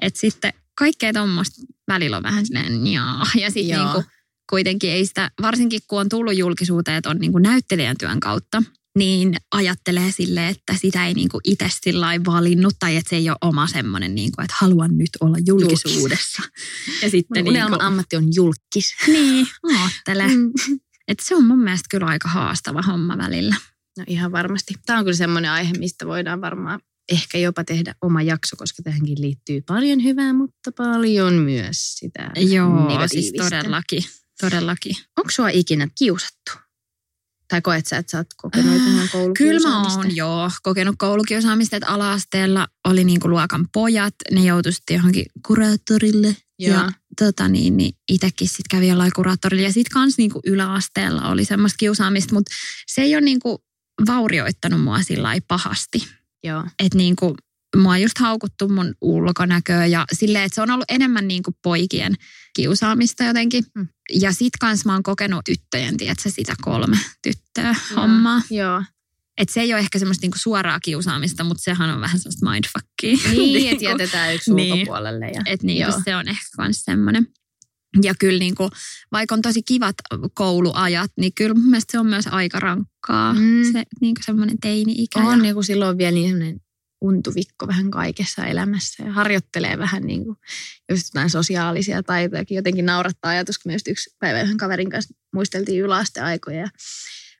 että 0.01 0.19
sitten 0.19 0.53
kaikkea 0.75 1.13
tuommoista 1.13 1.61
välillä 1.87 2.17
on 2.17 2.23
vähän 2.23 2.45
silleen 2.45 2.87
jaa. 2.87 3.25
Ja 3.39 3.51
sitten 3.51 3.79
niin 3.79 3.89
kuin, 3.93 4.05
kuitenkin 4.49 4.91
ei 4.91 5.05
sitä, 5.05 5.31
varsinkin 5.41 5.79
kun 5.87 5.99
on 5.99 6.09
tullut 6.09 6.37
julkisuuteen, 6.37 6.97
että 6.97 7.09
on 7.09 7.17
niin 7.17 7.31
kuin 7.31 7.41
näyttelijän 7.41 7.97
työn 7.99 8.19
kautta, 8.19 8.63
niin 8.97 9.35
ajattelee 9.51 10.11
sille, 10.11 10.49
että 10.49 10.75
sitä 10.81 11.07
ei 11.07 11.13
niin 11.13 11.29
kuin 11.29 11.41
itse 11.43 11.65
sillä 11.69 12.07
valinnut 12.25 12.73
tai 12.79 12.95
että 12.95 13.09
se 13.09 13.15
ei 13.15 13.29
ole 13.29 13.37
oma 13.41 13.67
semmoinen, 13.67 14.15
niin 14.15 14.31
kuin, 14.31 14.43
että 14.45 14.55
haluan 14.59 14.97
nyt 14.97 15.09
olla 15.19 15.37
julkisuudessa. 15.45 16.43
Ja 17.01 17.09
sitten 17.09 17.45
Mun 17.45 17.53
niin 17.53 17.69
kuin, 17.69 17.81
ammatti 17.81 18.15
on 18.15 18.27
julkis. 18.35 18.95
niin, 19.07 19.47
ajattele. 19.69 20.27
Mm. 20.27 20.51
Että 21.07 21.25
se 21.25 21.35
on 21.35 21.45
mun 21.45 21.59
mielestä 21.59 21.87
kyllä 21.91 22.05
aika 22.07 22.29
haastava 22.29 22.81
homma 22.81 23.17
välillä. 23.17 23.55
No 23.97 24.03
ihan 24.07 24.31
varmasti. 24.31 24.73
Tämä 24.85 24.99
on 24.99 25.05
kyllä 25.05 25.17
semmoinen 25.17 25.51
aihe, 25.51 25.73
mistä 25.77 26.05
voidaan 26.07 26.41
varmaan 26.41 26.79
ehkä 27.11 27.37
jopa 27.37 27.63
tehdä 27.63 27.95
oma 28.01 28.21
jakso, 28.21 28.55
koska 28.55 28.83
tähänkin 28.83 29.21
liittyy 29.21 29.61
paljon 29.61 30.03
hyvää, 30.03 30.33
mutta 30.33 30.71
paljon 30.71 31.33
myös 31.33 31.95
sitä 31.95 32.31
Joo, 32.35 33.07
siis 33.07 33.33
todellakin. 33.37 34.03
Todellakin. 34.49 34.95
Onko 35.17 35.31
sua 35.31 35.49
ikinä 35.49 35.87
kiusattu? 35.97 36.51
Tai 37.47 37.61
koet 37.61 37.87
sä, 37.87 37.97
että 37.97 38.11
sä 38.11 38.17
oot 38.17 38.27
kokenut 38.37 38.75
ihan 38.75 39.09
Kyllä 39.37 39.69
mä 39.69 39.81
oon 39.81 40.15
joo 40.15 40.51
kokenut 40.63 40.95
koulukiusaamista, 40.97 41.75
että 41.75 41.89
ala-asteella 41.89 42.67
oli 42.87 43.03
niinku 43.03 43.29
luokan 43.29 43.67
pojat, 43.73 44.15
ne 44.31 44.41
joutuivat 44.41 44.77
johonkin 44.89 45.25
kuraattorille. 45.47 46.35
Joo. 46.59 46.77
Ja 46.77 46.91
tota 47.19 47.47
niin, 47.47 47.77
niin 47.77 47.93
itsekin 48.09 48.47
sitten 48.47 48.63
kävi 48.71 48.87
jollain 48.87 49.11
kuraattorilla. 49.15 49.63
Ja 49.63 49.73
sitten 49.73 49.93
kans 49.93 50.17
niinku 50.17 50.39
yläasteella 50.45 51.29
oli 51.29 51.45
semmoista 51.45 51.77
kiusaamista, 51.77 52.33
mutta 52.33 52.51
se 52.87 53.01
ei 53.01 53.15
ole 53.15 53.21
niinku 53.21 53.63
vaurioittanut 54.07 54.81
mua 54.81 55.03
sillä 55.03 55.29
pahasti. 55.47 56.07
Joo. 56.43 56.63
Että 56.79 56.97
niinku, 56.97 57.35
mua 57.77 57.91
on 57.91 58.01
just 58.01 58.17
haukuttu 58.19 58.69
mun 58.69 58.93
ulkonäköä 59.01 59.85
ja 59.85 60.05
silleen, 60.13 60.43
että 60.43 60.55
se 60.55 60.61
on 60.61 60.71
ollut 60.71 60.85
enemmän 60.89 61.27
niinku 61.27 61.51
poikien 61.63 62.15
kiusaamista 62.55 63.23
jotenkin. 63.23 63.63
Mm. 63.75 63.87
Ja 64.13 64.31
sit 64.31 64.53
kans 64.59 64.85
mä 64.85 64.93
oon 64.93 65.03
kokenut 65.03 65.41
tyttöjen, 65.45 65.97
tiedätkö, 65.97 66.29
sitä 66.29 66.53
kolme 66.61 66.97
tyttöä 67.21 67.75
hommaa. 67.95 68.41
Joo. 68.49 68.83
Et 69.37 69.49
se 69.49 69.61
ei 69.61 69.73
ole 69.73 69.79
ehkä 69.79 69.99
semmoista 69.99 70.23
niinku 70.23 70.37
suoraa 70.37 70.79
kiusaamista, 70.79 71.43
mutta 71.43 71.63
sehän 71.63 71.89
on 71.89 72.01
vähän 72.01 72.19
semmoista 72.19 72.49
mindfuckia. 72.49 73.29
Niin, 73.31 73.69
että 73.73 73.83
jätetään 73.85 74.35
yksi 74.35 74.53
Niin. 74.53 74.73
ulkopuolelle. 74.73 75.29
Ja, 75.29 75.41
Et 75.45 75.63
niinku 75.63 75.91
Joo. 75.91 76.01
se 76.05 76.15
on 76.15 76.27
ehkä 76.27 76.45
myös 76.57 76.81
semmoinen. 76.85 77.27
Ja 78.03 78.13
kyllä 78.19 78.39
niinku, 78.39 78.69
vaikka 79.11 79.35
on 79.35 79.41
tosi 79.41 79.61
kivat 79.63 79.95
kouluajat, 80.33 81.11
niin 81.19 81.33
kyllä 81.33 81.53
mun 81.53 81.69
mielestä 81.69 81.91
se 81.91 81.99
on 81.99 82.07
myös 82.07 82.27
aika 82.27 82.59
rankkaa. 82.59 83.33
Mm. 83.33 83.71
Se 83.71 83.83
niinku 84.01 84.21
semmoinen 84.25 84.59
teini-ikä. 84.61 85.19
on 85.19 85.37
ja, 85.37 85.43
niin 85.43 85.53
kuin 85.53 85.63
silloin 85.63 85.97
vielä 85.97 86.11
niin 86.11 86.29
semmoinen 86.29 86.59
untuvikko 87.03 87.67
vähän 87.67 87.91
kaikessa 87.91 88.45
elämässä 88.45 89.03
ja 89.03 89.11
harjoittelee 89.11 89.77
vähän 89.77 90.03
niin 90.03 90.23
kuin 90.23 90.37
just 90.91 91.07
jotain 91.07 91.29
sosiaalisia 91.29 92.03
taitojakin. 92.03 92.55
Jotenkin 92.55 92.85
naurattaa 92.85 93.31
ajatus, 93.31 93.57
kun 93.57 93.69
me 93.69 93.73
just 93.73 93.87
yksi 93.87 94.15
päivä 94.19 94.41
yhden 94.41 94.57
kaverin 94.57 94.89
kanssa 94.89 95.13
muisteltiin 95.33 95.81
yläasteaikoja 95.81 96.59
ja 96.59 96.69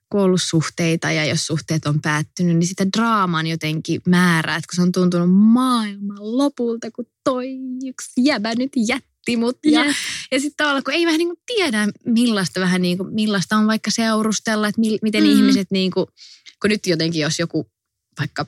koulusuhteita 0.10 1.12
ja 1.12 1.26
jos 1.26 1.48
suhteet 1.48 1.86
on 1.86 2.02
päättynyt, 2.02 2.58
niin 2.58 2.68
sitä 2.68 2.86
draaman 2.98 3.48
jotenkin 3.48 4.02
määrää, 4.08 4.56
että 4.56 4.68
kun 4.68 4.76
se 4.76 4.82
on 4.82 4.92
tuntunut 4.92 5.32
maailman 5.32 6.38
lopulta, 6.38 6.92
kun 6.92 7.06
toi 7.24 7.48
yksi 7.86 8.12
jäbä 8.18 8.56
nyt 8.56 8.72
jätti 8.88 9.38
mut. 9.38 9.58
Ja, 9.66 9.86
Jep. 9.86 9.96
ja 10.32 10.40
sitten 10.40 10.58
tavallaan, 10.58 10.84
kun 10.84 10.94
ei 10.94 11.06
vähän 11.06 11.18
niin 11.18 11.28
kuin 11.28 11.40
tiedä, 11.46 11.88
millaista, 12.06 12.60
vähän 12.60 12.82
niin 12.82 12.98
kuin, 12.98 13.14
millaista 13.14 13.56
on 13.56 13.68
vaikka 13.68 13.92
seurustella, 13.92 14.68
että 14.68 14.82
mil, 14.82 15.00
miten 15.02 15.24
mm. 15.24 15.30
ihmiset, 15.30 15.68
niin 15.72 15.92
kuin, 15.92 16.06
kun 16.62 16.70
nyt 16.70 16.88
jotenkin 16.88 17.22
jos 17.22 17.40
joku 17.40 17.68
vaikka 18.20 18.46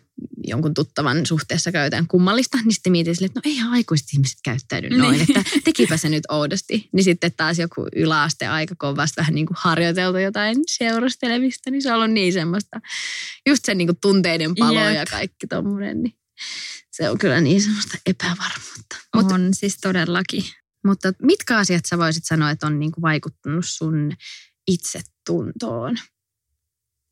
jonkun 0.48 0.74
tuttavan 0.74 1.26
suhteessa 1.26 1.72
käytetään 1.72 2.08
kummallista, 2.08 2.58
niin 2.58 2.74
sitten 2.74 2.92
mietin 2.92 3.16
sille, 3.16 3.26
että 3.26 3.40
no 3.40 3.42
eihän 3.46 3.72
aikuiset 3.72 4.08
ihmiset 4.14 4.38
käyttäydy 4.44 4.90
noin, 4.90 5.12
Niin. 5.18 5.38
että 5.38 5.44
tekipä 5.64 5.98
se 5.98 6.10
nyt 6.10 6.24
oudosti. 6.30 6.90
Niin 6.92 7.04
sitten 7.04 7.32
taas 7.38 7.60
joku 7.60 7.88
yläasteaika, 7.96 8.76
kun 8.80 8.90
on 8.90 8.96
vasta 8.96 9.22
vähän 9.22 9.36
niin 9.36 9.46
kuin 9.46 9.58
harjoiteltu 9.60 10.18
jotain 10.18 10.58
seurustelemista, 10.68 11.72
niin 11.72 11.82
se 11.82 11.90
on 11.92 11.96
ollut 11.98 12.12
niin 12.12 12.34
semmoista, 12.34 12.82
just 13.48 13.66
sen 13.66 13.78
niin 13.78 13.88
kuin 13.88 13.98
tunteiden 14.02 14.56
palo 14.56 14.80
Jep. 14.80 14.96
ja 14.96 15.06
kaikki 15.06 15.48
tommonen, 15.48 16.04
niin 16.04 16.14
se 16.92 17.10
on 17.10 17.18
kyllä 17.18 17.42
niin 17.42 17.62
semmoista 17.62 17.98
epävarmuutta. 18.06 18.96
Mutta 19.16 19.36
on 19.36 19.54
siis 19.54 19.78
todellakin. 19.82 20.44
mutta 20.88 21.14
mitkä 21.22 21.58
asiat 21.58 21.86
sä 21.86 21.98
voisit 21.98 22.26
sanoa, 22.26 22.50
että 22.52 22.68
on 22.68 22.80
niinku 22.80 23.02
vaikuttanut 23.02 23.66
sun 23.68 24.12
itsetuntoon? 24.68 25.98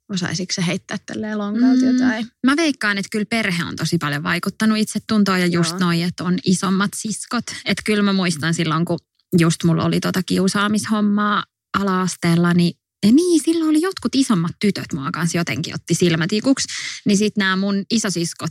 Osaisitko 0.09 0.61
heittää 0.67 0.97
tälleen 1.05 1.37
lonkalta 1.37 1.81
Mm. 1.85 1.91
jotain? 1.93 2.27
Mä 2.45 2.55
veikkaan, 2.55 2.97
että 2.97 3.09
kyllä 3.11 3.25
perhe 3.29 3.63
on 3.63 3.75
tosi 3.75 3.97
paljon 3.97 4.23
vaikuttanut 4.23 4.77
itsetuntoon 4.77 5.39
ja 5.39 5.45
just 5.45 5.69
Joo. 5.71 5.79
noin, 5.79 6.03
että 6.03 6.23
on 6.23 6.37
isommat 6.45 6.91
siskot. 6.95 7.43
Että 7.65 7.81
kyllä 7.85 8.03
mä 8.03 8.13
muistan 8.13 8.53
silloin, 8.53 8.85
kun 8.85 8.99
just 9.39 9.63
mulla 9.63 9.83
oli 9.85 9.99
tota 9.99 10.23
kiusaamishommaa 10.23 11.43
ala-asteella, 11.79 12.53
niin 12.53 12.73
ja 13.05 13.11
niin, 13.11 13.41
silloin 13.43 13.69
oli 13.69 13.81
jotkut 13.81 14.15
isommat 14.15 14.51
tytöt 14.59 14.93
mua 14.93 15.11
kanssa 15.11 15.37
jotenkin 15.37 15.75
otti 15.75 15.95
silmätikuksi. 15.95 16.67
Niin 17.05 17.17
sitten 17.17 17.41
nämä 17.41 17.55
mun 17.55 17.85
isosiskot 17.91 18.49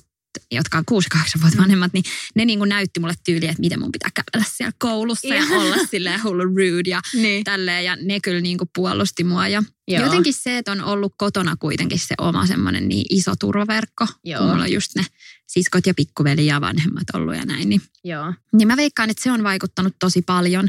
jotka 0.53 0.79
on 0.79 0.85
6-8 0.91 1.41
vuotta 1.43 1.59
vanhemmat, 1.59 1.93
niin 1.93 2.05
ne 2.35 2.45
niin 2.45 2.59
kuin 2.59 2.69
näytti 2.69 3.01
mulle 3.01 3.15
tyyliä, 3.25 3.51
että 3.51 3.61
miten 3.61 3.81
mun 3.81 3.93
pitää 3.93 4.11
kävellä 4.15 4.51
siellä 4.57 4.73
koulussa 4.79 5.27
ja 5.35 5.43
olla 5.57 5.77
silleen 5.91 6.23
hullu 6.25 6.45
rude 6.45 6.91
ja 6.91 7.01
Niin. 7.15 7.45
tälleen. 7.45 7.85
Ja 7.85 7.97
ne 7.97 8.21
kyllä 8.21 8.41
niin 8.41 8.59
kuin 8.59 8.71
puolusti 8.77 9.25
mua. 9.25 9.49
Ja 9.49 9.63
Joo. 10.01 10.05
jotenkin 10.05 10.35
se, 10.35 10.59
että 10.59 10.73
on 10.73 10.85
ollut 10.85 11.15
kotona 11.17 11.57
kuitenkin 11.57 11.99
se 11.99 12.15
oma 12.19 12.47
semmoinen 12.47 12.89
niin 12.89 13.07
iso 13.11 13.37
turvaverkko, 13.37 14.07
Joo. 14.25 14.41
kun 14.41 14.51
mulla 14.51 14.63
on 14.63 14.73
just 14.73 14.95
ne 14.97 15.07
siskot 15.47 15.87
ja 15.87 15.95
pikkuveli 15.95 16.47
ja 16.47 16.61
vanhemmat 16.61 17.05
ollut 17.15 17.37
ja 17.37 17.45
näin, 17.45 17.69
niin 17.69 17.83
Joo. 18.05 18.35
niin 18.53 18.69
mä 18.69 18.77
veikkaan, 18.77 19.11
että 19.11 19.23
se 19.23 19.33
on 19.33 19.43
vaikuttanut 19.45 19.95
tosi 19.99 20.23
paljon. 20.23 20.69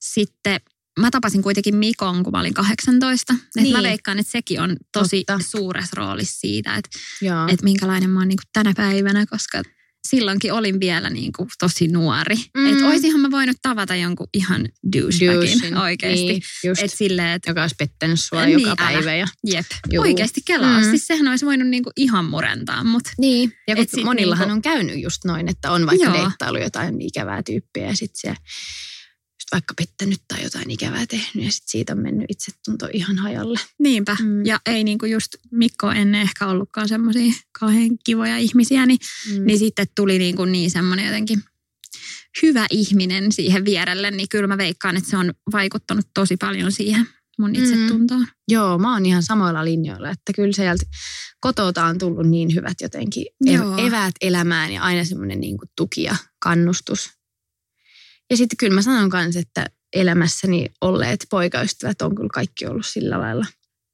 Sitten 0.00 0.60
mä 1.00 1.10
tapasin 1.10 1.42
kuitenkin 1.42 1.76
Mikon, 1.76 2.22
kun 2.24 2.32
mä 2.32 2.40
olin 2.40 2.54
18. 2.54 3.32
Niin. 3.32 3.62
Niin. 3.62 3.76
Mä 3.76 3.82
veikkaan, 3.82 4.18
että 4.18 4.32
sekin 4.32 4.60
on 4.60 4.76
tosi 4.92 5.24
Totta. 5.24 5.44
suuressa 5.50 5.94
roolissa 5.96 6.40
siitä, 6.40 6.74
että, 6.74 6.90
että 7.48 7.64
minkälainen 7.64 8.10
mä 8.10 8.20
oon 8.20 8.28
niin 8.28 8.38
tänä 8.52 8.72
päivänä, 8.76 9.26
koska 9.26 9.62
silloinkin 10.08 10.52
olin 10.52 10.80
vielä 10.80 11.10
niin 11.10 11.32
kuin 11.36 11.48
tosi 11.58 11.88
nuori. 11.88 12.36
Mm. 12.56 12.72
Että 12.72 12.86
oisinhan 12.86 13.20
mä 13.20 13.30
voinut 13.30 13.56
tavata 13.62 13.94
jonkun 13.96 14.26
ihan 14.34 14.68
douchebagin 14.96 15.76
oikeasti. 15.86 16.24
Niin, 16.26 16.42
just. 16.64 16.82
Että 16.82 16.96
silleen, 16.96 17.28
että 17.28 17.50
joka 17.50 17.62
olisi 17.62 17.74
pettänyt 17.78 18.20
sua 18.20 18.46
Niin, 18.46 18.60
joka 18.60 18.76
päivä. 18.76 19.14
Ja... 19.16 19.26
jep, 19.46 19.66
Juu. 19.92 20.02
oikeasti 20.02 20.40
kelaa. 20.44 20.78
Mm. 20.78 20.84
Siis 20.84 21.06
sehän 21.06 21.28
olisi 21.28 21.46
voinut 21.46 21.68
niin 21.68 21.82
kuin 21.82 21.92
ihan 21.96 22.24
murentaa 22.24 22.84
mut. 22.84 23.02
Niin. 23.18 23.52
Ja 23.68 23.74
kun 23.76 23.82
Et 23.82 23.90
sit 23.90 24.04
monillahan 24.04 24.48
niinku- 24.48 24.56
on 24.56 24.62
käynyt 24.62 25.02
just 25.02 25.24
noin, 25.24 25.48
että 25.48 25.70
on 25.70 25.86
vaikka 25.86 26.04
Joo. 26.06 26.14
deittailu 26.14 26.58
jotain 26.58 27.00
ikävää 27.00 27.42
tyyppiä 27.42 27.86
ja 27.86 27.96
sitten 27.96 28.34
se 28.34 28.40
vaikka 29.52 29.74
pettänyt 29.74 30.20
tai 30.28 30.42
jotain 30.44 30.70
ikävää 30.70 31.06
tehnyt 31.06 31.44
ja 31.44 31.52
sitten 31.52 31.70
siitä 31.70 31.92
on 31.92 31.98
mennyt 31.98 32.26
itsetunto 32.28 32.88
ihan 32.92 33.18
hajalle. 33.18 33.58
Niinpä. 33.78 34.16
Mm. 34.20 34.26
Mm. 34.26 34.46
Ja 34.46 34.60
ei 34.66 34.84
niinku 34.84 35.06
just 35.06 35.36
Mikko 35.50 35.90
ennen 35.90 36.20
ehkä 36.20 36.46
ollutkaan 36.46 36.88
semmoisia 36.88 37.32
kauhean 37.60 37.98
kivoja 38.04 38.36
ihmisiä, 38.36 38.86
niin 38.86 38.98
Mm. 39.34 39.46
Niin 39.46 39.58
sitten 39.58 39.86
tuli 39.96 40.18
niin, 40.18 40.36
kuin 40.36 40.52
niin 40.52 40.70
semmoinen 40.70 41.06
jotenkin 41.06 41.42
hyvä 42.42 42.66
ihminen 42.70 43.32
siihen 43.32 43.64
vierelle, 43.64 44.10
niin 44.10 44.28
kyllä 44.28 44.46
mä 44.46 44.58
veikkaan, 44.58 44.96
että 44.96 45.10
se 45.10 45.16
on 45.16 45.34
vaikuttanut 45.52 46.06
tosi 46.14 46.36
paljon 46.36 46.72
siihen 46.72 47.06
mun 47.38 47.56
itsetuntoon. 47.56 48.26
Joo, 48.48 48.78
mä 48.78 48.92
oon 48.92 49.06
ihan 49.06 49.22
samoilla 49.22 49.64
linjoilla, 49.64 50.10
että 50.10 50.32
kyllä 50.32 50.52
sieltä 50.52 50.84
kotota 51.40 51.84
on 51.84 51.98
tullut 51.98 52.26
niin 52.26 52.54
hyvät 52.54 52.80
jotenkin 52.80 53.26
Joo. 53.40 53.76
ev- 53.76 53.86
eväät 53.86 54.14
elämään 54.20 54.72
ja 54.72 54.82
aina 54.82 55.04
semmoinen 55.04 55.40
niin 55.40 55.56
tuki 55.76 56.02
ja 56.02 56.16
kannustus. 56.42 57.10
Ja 58.30 58.36
sitten 58.36 58.56
kyllä 58.56 58.74
mä 58.74 58.82
sanon 58.82 59.10
myös, 59.12 59.36
että 59.36 59.66
elämässäni 59.92 60.66
olleet 60.80 61.26
poikaystävät 61.30 62.02
on 62.02 62.14
kyllä 62.14 62.28
kaikki 62.34 62.66
ollut 62.66 62.86
sillä 62.86 63.18
lailla 63.20 63.46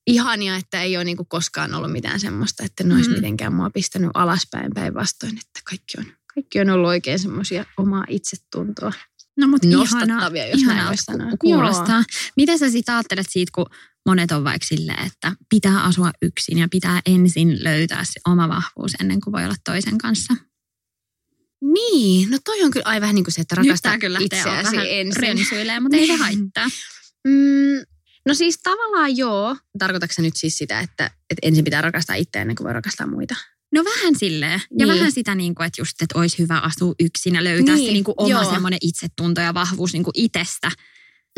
ihania, 0.07 0.57
että 0.57 0.83
ei 0.83 0.97
ole 0.97 1.05
niin 1.05 1.17
kuin 1.17 1.29
koskaan 1.29 1.75
ollut 1.75 1.93
mitään 1.93 2.21
semmoista, 2.21 2.65
että 2.65 2.85
ne 2.85 2.95
olisi 2.95 3.11
Mm. 3.11 3.15
mitenkään 3.17 3.55
mua 3.55 3.71
pistänyt 3.71 4.11
alaspäin 4.15 4.71
päinvastoin, 4.75 5.33
että 5.39 5.61
kaikki 5.65 5.95
on, 5.99 6.05
kaikki 6.35 6.61
on 6.61 6.71
ollut 6.71 6.89
oikein 6.89 7.19
semmoisia 7.19 7.65
omaa 7.79 8.05
itsetuntoa. 8.09 8.93
No 9.37 9.49
mutta 9.49 9.69
Nostattavia, 9.69 10.45
ihana, 10.45 10.51
jos 10.51 10.63
näin 10.63 10.75
ihanaa 10.77 10.89
voisi 10.89 11.03
sanoa. 11.05 11.31
kuulostaa. 11.41 12.05
Mitä 12.37 12.59
sä 12.59 12.71
sitten 12.71 12.95
ajattelet 12.95 13.27
siitä, 13.31 13.51
kun 13.55 13.67
monet 14.07 14.33
on 14.33 14.45
vaikka 14.45 14.67
silleen, 14.67 15.07
että 15.07 15.33
pitää 15.51 15.83
asua 15.83 16.11
yksin 16.23 16.59
ja 16.59 16.69
pitää 16.71 17.01
ensin 17.07 17.65
löytää 17.65 18.05
se 18.05 18.21
oma 18.29 18.49
vahvuus 18.49 18.93
ennen 19.01 19.21
kuin 19.21 19.33
voi 19.33 19.45
olla 19.45 19.55
toisen 19.65 19.99
kanssa? 19.99 20.35
Niin, 21.73 22.31
no 22.31 22.39
toi 22.45 22.63
on 22.63 22.71
kyllä 22.71 22.87
aivan 22.87 23.01
vähän 23.01 23.15
niin 23.15 23.25
kuin 23.25 23.35
se, 23.35 23.41
että 23.41 23.57
Nyt 23.57 23.67
rakastaa 23.67 23.93
tää 23.93 23.99
kyllä 23.99 24.19
itseäsi 24.23 24.91
ensin. 24.91 25.23
rönsyilee, 25.23 25.81
mutta 25.81 25.97
ei 25.97 26.07
se 26.07 26.17
haittaa. 26.17 26.67
Mm, 27.27 27.85
no 28.27 28.35
siis 28.35 28.59
tavallaan 28.63 29.17
joo. 29.17 29.57
Tarkoitatko 29.79 30.23
nyt 30.23 30.37
siis 30.37 30.59
sitä, 30.59 30.81
että, 30.81 31.05
että 31.31 31.41
ensin 31.43 31.65
pitää 31.65 31.81
rakastaa 31.83 32.17
itseä 32.17 32.43
ennen 32.43 32.57
kuin 32.57 32.65
voi 32.65 32.73
rakastaa 32.73 33.07
muita? 33.07 33.35
No 33.75 33.85
vähän 33.85 34.15
silleen. 34.19 34.61
Ja 34.79 34.87
Niin. 34.87 34.89
vähän 34.89 35.13
sitä, 35.13 35.35
niin 35.35 35.55
kuin, 35.55 35.67
että 35.67 35.81
just, 35.81 36.03
että 36.03 36.19
olisi 36.19 36.39
hyvä 36.39 36.59
asua 36.59 36.95
yksin 37.01 37.35
ja 37.35 37.45
löytää 37.45 37.75
Niin, 37.75 37.87
se 37.87 37.93
niin 37.93 38.05
kuin 38.05 38.15
oma 38.19 38.29
joo. 38.31 38.51
semmoinen 38.53 38.79
itsetunto 38.83 39.41
ja 39.41 39.55
vahvuus 39.55 39.93
niin 39.93 40.05
kuin 40.05 40.13
itsestä. 40.17 40.71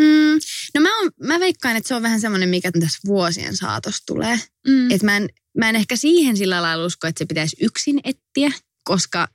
Mm, 0.00 0.38
no 0.74 0.80
mä, 0.80 0.98
on, 1.00 1.10
mä 1.26 1.40
veikkaan, 1.40 1.76
että 1.76 1.88
se 1.88 1.94
on 1.94 2.02
vähän 2.02 2.20
semmoinen, 2.20 2.48
mikä 2.48 2.72
tässä 2.80 2.98
vuosien 3.06 3.56
saatossa 3.56 4.02
tulee. 4.06 4.40
Mm. 4.68 4.90
Että 4.90 5.04
mä 5.04 5.16
en, 5.16 5.28
mä 5.58 5.68
en 5.68 5.76
ehkä 5.76 5.96
siihen 5.96 6.36
sillä 6.36 6.62
lailla 6.62 6.84
usko, 6.84 7.06
että 7.06 7.18
se 7.18 7.26
pitäisi 7.26 7.56
yksin 7.60 8.00
etsiä, 8.04 8.50
koska 8.88 9.28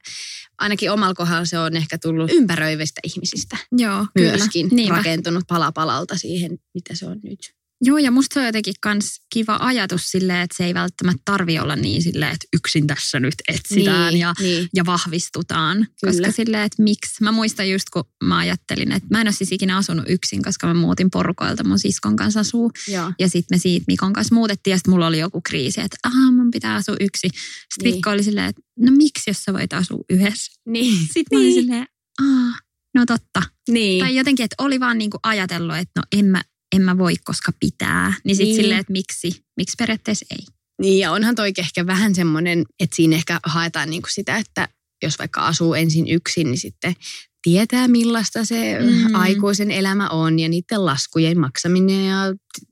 ainakin 0.57 0.91
omalla 0.91 1.13
kohdalla 1.13 1.45
se 1.45 1.59
on 1.59 1.77
ehkä 1.77 1.97
tullut 1.97 2.31
ympäröivistä 2.31 3.01
ihmisistä. 3.03 3.57
Joo, 3.71 4.07
kyllä. 4.17 4.31
Myöskin 4.31 4.67
Niinpä. 4.71 4.95
rakentunut 4.95 5.43
pala 5.47 5.71
palalta 5.71 6.17
siihen, 6.17 6.59
mitä 6.73 6.95
se 6.95 7.05
on 7.05 7.19
nyt. 7.23 7.55
Joo, 7.86 7.98
ja 7.98 8.12
musta 8.12 8.34
se 8.34 8.39
on 8.39 8.46
jotenkin 8.46 8.74
kans 8.82 9.22
kiva 9.34 9.58
ajatus 9.62 10.12
silleen, 10.12 10.41
että 10.41 10.58
se 10.58 10.65
ei 10.65 10.74
välttämättä 10.74 11.22
tarvi 11.26 11.60
olla 11.60 11.76
niin 11.76 12.04
silleen, 12.04 12.32
että 12.32 12.48
yksin 12.54 12.88
tässä 12.88 13.19
nyt 13.19 13.34
etsitään 13.48 14.13
niin, 14.13 14.19
ja, 14.19 14.34
niin. 14.39 14.69
ja 14.76 14.86
vahvistutaan. 14.86 15.78
Kyllä. 15.78 16.12
Koska 16.12 16.32
silleen, 16.32 16.63
että 16.63 16.84
miksi. 16.84 17.24
Mä 17.24 17.32
muistan 17.32 17.69
just, 17.69 17.89
kun 17.89 18.04
mä 18.24 18.38
ajattelin, 18.38 18.91
että 18.91 19.08
mä 19.12 19.22
en 19.22 19.28
ole 19.28 19.32
siis 19.34 19.52
ikinä 19.52 19.78
asunut 19.78 20.06
yksin, 20.10 20.43
koska 20.43 20.67
mä 20.67 20.74
muutin 20.74 21.10
porukoilta 21.12 21.63
mun 21.63 21.80
siskon 21.80 22.15
kanssa 22.15 22.39
asuu. 22.39 22.72
Joo. 22.88 23.13
Ja 23.19 23.30
sitten 23.30 23.56
me 23.58 23.60
siitä 23.60 23.84
Mikon 23.88 24.13
kanssa 24.13 24.36
muutettiin 24.36 24.72
ja 24.72 24.78
sitten 24.78 24.91
mulla 24.93 25.08
oli 25.08 25.19
joku 25.19 25.41
kriisi, 25.41 25.82
että 25.82 25.98
aah, 26.04 26.34
mun 26.34 26.52
pitää 26.52 26.76
asua 26.76 26.96
yksi. 27.00 27.28
Sitten 27.28 27.38
Niin. 27.84 27.96
Mikko 27.96 28.10
oli 28.10 28.24
silleen, 28.24 28.50
että 28.50 28.62
no 28.80 28.91
miksi 28.91 29.30
jos 29.30 29.43
sä 29.43 29.54
voit 29.54 29.74
asua 29.74 30.04
yhdessä? 30.10 30.62
Niin. 30.67 30.98
Sitten 31.00 31.24
mä 31.32 31.38
olin 31.39 31.48
Niin. 31.50 31.62
silleen, 31.63 31.88
aah, 32.22 32.60
no 32.96 33.06
totta. 33.06 33.41
Niin. 33.69 34.06
Tai 34.06 34.15
jotenkin, 34.15 34.43
että 34.43 34.56
oli 34.60 34.80
vaan 34.80 34.98
niinku 34.98 35.17
ajatellut, 35.24 35.76
että 35.78 35.91
no 36.00 36.04
en 36.19 36.26
mä, 36.26 36.41
en 36.75 36.81
mä 36.81 36.97
voi, 36.97 37.13
koska 37.23 37.51
pitää. 37.59 38.13
Niin 38.23 38.36
sitten 38.36 38.47
Niin. 38.53 38.62
silleen, 38.62 38.79
että 38.79 38.91
miksi, 38.93 39.43
miksi 39.57 39.75
periaatteessa 39.79 40.25
ei. 40.31 40.45
Niin 40.81 40.99
ja 40.99 41.12
onhan 41.12 41.36
toi 41.36 41.53
ehkä 41.57 41.86
vähän 41.86 42.15
semmoinen, 42.15 42.65
että 42.79 42.95
siinä 42.95 43.15
ehkä 43.15 43.39
haetaan 43.45 43.89
niinku 43.89 44.09
sitä, 44.12 44.38
että 44.38 44.67
jos 45.03 45.19
vaikka 45.19 45.41
asuu 45.45 45.73
ensin 45.73 46.07
yksin, 46.07 46.47
niin 46.51 46.57
sitten 46.59 46.93
tietää 47.41 47.88
millaista 47.88 48.45
se 48.45 48.79
Mm. 48.79 48.88
mm. 48.89 49.15
aikuisen 49.15 49.71
elämä 49.71 50.09
on 50.09 50.39
ja 50.39 50.49
niiden 50.49 50.86
laskujen 50.86 51.39
maksaminen 51.39 52.05
ja 52.05 52.17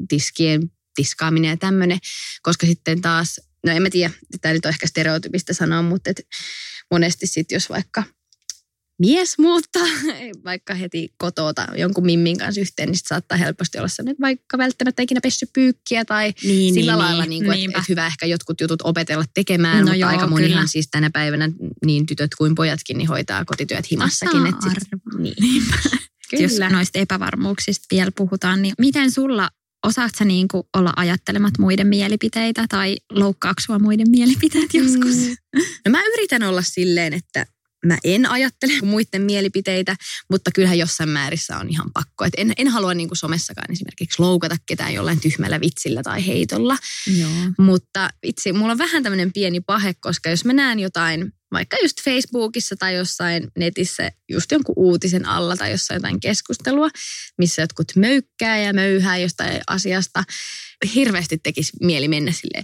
tiskien 0.08 0.72
tiskaaminen 0.96 1.50
ja 1.50 1.58
tämmöinen. 1.58 2.00
Koska 2.42 2.68
sitten 2.68 3.02
taas, 3.02 3.42
no 3.66 3.72
en 3.74 3.82
mä 3.82 3.90
tiedä, 3.90 4.14
tämä 4.42 4.54
nyt 4.54 4.66
on 4.66 4.70
ehkä 4.70 4.88
stereotypista 4.88 5.54
sanoa, 5.54 5.82
mutta 5.82 6.10
et 6.10 6.22
monesti 6.92 7.28
sitten 7.28 7.56
jos 7.56 7.70
vaikka 7.70 8.04
mies 9.02 9.38
muuttaa 9.38 9.88
vaikka 10.46 10.74
heti 10.74 11.14
kotota 11.18 11.68
jonkun 11.78 12.06
mimmin 12.06 12.38
kanssa 12.38 12.62
yhteen, 12.62 12.90
niin 12.90 13.00
saattaa 13.08 13.38
helposti 13.38 13.78
olla 13.78 13.88
sellainen, 13.88 14.12
että 14.12 14.22
vaikka 14.22 14.58
välttämättä 14.58 15.02
ikinä 15.02 15.20
pessy 15.24 15.46
pyykkiä 15.54 16.06
tai 16.06 16.34
Niin, 16.44 16.74
sillä 16.74 16.98
lailla, 16.98 17.26
niin 17.26 17.46
kuin, 17.46 17.56
niinpä. 17.56 17.72
että, 17.72 17.80
että 17.80 17.92
hyvä 17.92 18.08
ehkä 18.08 18.26
jotkut 18.26 18.62
jutut 18.62 18.82
opetella 18.82 19.26
tekemään, 19.34 19.78
No 19.78 19.84
mutta 19.84 19.96
joo, 19.96 20.10
aika 20.10 20.28
monihan 20.28 20.52
kyllä. 20.52 20.68
siis 20.68 20.88
tänä 20.92 21.10
päivänä 21.10 21.50
niin 21.86 22.06
tytöt 22.06 22.36
kuin 22.38 22.56
pojatkin 22.56 22.98
niin 22.98 23.08
hoitaa 23.08 23.46
kotityöt 23.46 23.92
himassakin. 23.92 24.46
että 24.46 24.70
sit, 24.70 24.90
niin. 25.20 25.64
Jos 26.40 26.52
Kyllä. 26.52 26.70
noista 26.70 27.00
epävarmuuksista 27.00 27.88
vielä 27.92 28.12
puhutaan, 28.18 28.62
niin 28.62 28.74
miten 28.80 29.12
sulla, 29.12 29.50
osaat 29.86 30.12
sä 30.18 30.26
niinku 30.26 30.70
olla 30.78 30.94
ajattelemat 30.96 31.58
muiden 31.58 31.88
mielipiteitä 31.88 32.66
tai 32.70 32.98
loukkaako 33.12 33.62
sua 33.66 33.80
muiden 33.80 34.10
mielipiteet 34.10 34.74
joskus? 34.74 35.16
Mm. 35.16 35.62
No 35.86 35.92
mä 35.92 36.00
yritän 36.14 36.44
olla 36.44 36.62
silleen, 36.62 37.14
että 37.14 37.46
mä 37.86 37.98
en 38.04 38.26
ajattele 38.26 38.74
muiden 38.92 39.22
mielipiteitä, 39.22 39.96
mutta 40.30 40.52
kyllähän 40.56 40.78
jossain 40.78 41.10
määrissä 41.10 41.58
on 41.58 41.70
ihan 41.70 41.92
pakko. 41.94 42.26
Et 42.26 42.34
en, 42.38 42.54
en 42.58 42.68
halua 42.68 42.94
niin 42.94 43.10
kuin 43.10 43.18
somessakaan 43.18 43.72
esimerkiksi 43.72 44.22
loukata 44.22 44.56
ketään 44.66 44.94
jollain 44.94 45.22
tyhmällä 45.22 45.62
vitsillä 45.62 46.04
tai 46.04 46.28
heitolla. 46.28 46.78
Joo. 47.20 47.32
Mutta 47.58 48.10
itse, 48.24 48.54
mulla 48.54 48.72
on 48.72 48.78
vähän 48.78 49.04
tämmöinen 49.04 49.34
pieni 49.34 49.62
pahe, 49.62 49.94
koska 50.00 50.30
jos 50.30 50.46
mä 50.46 50.54
näen 50.54 50.80
jotain, 50.80 51.34
vaikka 51.52 51.78
just 51.82 52.02
Facebookissa 52.02 52.76
tai 52.76 52.96
jossain 52.96 53.48
netissä, 53.58 54.12
just 54.30 54.52
jonkun 54.52 54.76
uutisen 54.78 55.26
alla 55.26 55.58
tai 55.58 55.72
jossain 55.72 55.96
jotain 55.96 56.20
keskustelua, 56.20 56.90
missä 57.38 57.62
jotkut 57.62 57.88
möykkää 57.96 58.58
ja 58.60 58.74
möyhää 58.74 59.18
jostain 59.18 59.62
asiasta, 59.68 60.24
hirveästi 60.96 61.38
tekisi 61.44 61.72
mieli 61.82 62.08
mennä 62.08 62.32
silleen, 62.32 62.64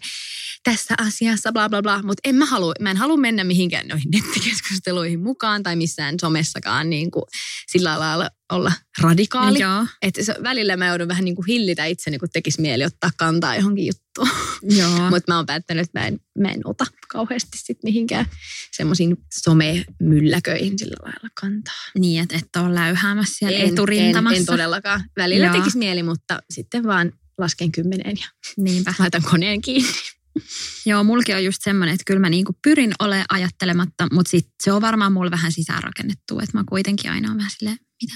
tässä 0.64 0.96
asiassa, 0.98 1.52
bla 1.52 1.70
bla 1.70 1.82
bla, 1.82 2.02
mutta 2.04 2.30
en 2.30 2.36
mä, 2.36 2.46
halua, 2.46 2.74
mä 2.82 2.92
en 2.92 2.98
halua 2.98 3.18
mennä 3.18 3.44
mihinkään 3.44 3.88
noihin 3.88 4.12
nettikeskusteluihin 4.12 5.20
mukaan 5.20 5.64
tai 5.64 5.76
missään 5.76 6.16
somessakaan 6.22 6.90
niin 6.90 7.12
kuin 7.12 7.24
sillä 7.68 8.00
lailla 8.00 8.30
olla 8.52 8.72
radikaali. 9.02 9.60
Joo. 9.60 9.86
Se, 10.22 10.36
välillä 10.44 10.78
mä 10.78 10.88
joudun 10.88 11.08
vähän 11.08 11.26
niin 11.26 11.36
kuin 11.36 11.46
hillitä 11.48 11.86
itseni, 11.86 12.18
kun 12.18 12.30
tekisi 12.34 12.62
mieli 12.62 12.86
ottaa 12.86 13.10
kantaa 13.18 13.56
johonkin 13.56 13.86
juttuun. 13.86 14.30
Mutta 15.12 15.32
mä 15.32 15.36
oon 15.36 15.46
päättänyt, 15.46 15.86
että 15.86 16.00
mä 16.00 16.08
en, 16.08 16.20
mä 16.40 16.52
en 16.52 16.62
ota 16.66 16.86
kauheasti 17.08 17.58
sit 17.58 17.78
mihinkään 17.84 18.26
semmoisiin 18.72 19.18
somemylläköihin 19.44 20.80
sillä 20.80 20.96
lailla 21.02 21.30
kantaa. 21.42 21.74
Niin, 22.00 22.24
että 22.24 22.36
et 22.36 22.62
ole 22.64 22.76
läyhäämässä 22.76 23.36
siellä 23.38 23.60
En, 23.60 23.70
eturintamassa. 23.70 24.36
en, 24.36 24.42
en 24.42 24.46
todellakaan. 24.46 25.04
Välillä 25.18 25.46
Joo. 25.46 25.56
tekisi 25.56 25.78
mieli, 25.78 26.04
mutta 26.04 26.40
sitten 26.50 26.84
vaan 26.84 27.14
lasken 27.38 27.72
kymmeneen 27.72 28.18
ja 28.22 28.28
Niinpä. 28.64 28.94
laitan 29.00 29.24
koneen 29.24 29.62
kiinni. 29.62 29.90
Joo, 30.86 31.04
mulki 31.04 31.34
on 31.34 31.44
just 31.46 31.62
semmoinen, 31.64 31.94
että 31.94 32.04
kyllä 32.08 32.20
mä 32.20 32.30
niinku 32.30 32.54
pyrin 32.64 32.94
olemaan 33.00 33.26
ajattelematta, 33.30 34.08
mutta 34.12 34.30
sit 34.30 34.48
se 34.64 34.72
on 34.72 34.82
varmaan 34.82 35.12
mulla 35.14 35.32
vähän 35.32 35.52
sisäänrakennettu, 35.52 36.40
että 36.40 36.58
mä 36.58 36.64
kuitenkin 36.70 37.12
aina 37.12 37.32
on 37.32 37.38
vähän 37.38 37.52
silleen, 37.58 37.78
mitä 38.02 38.14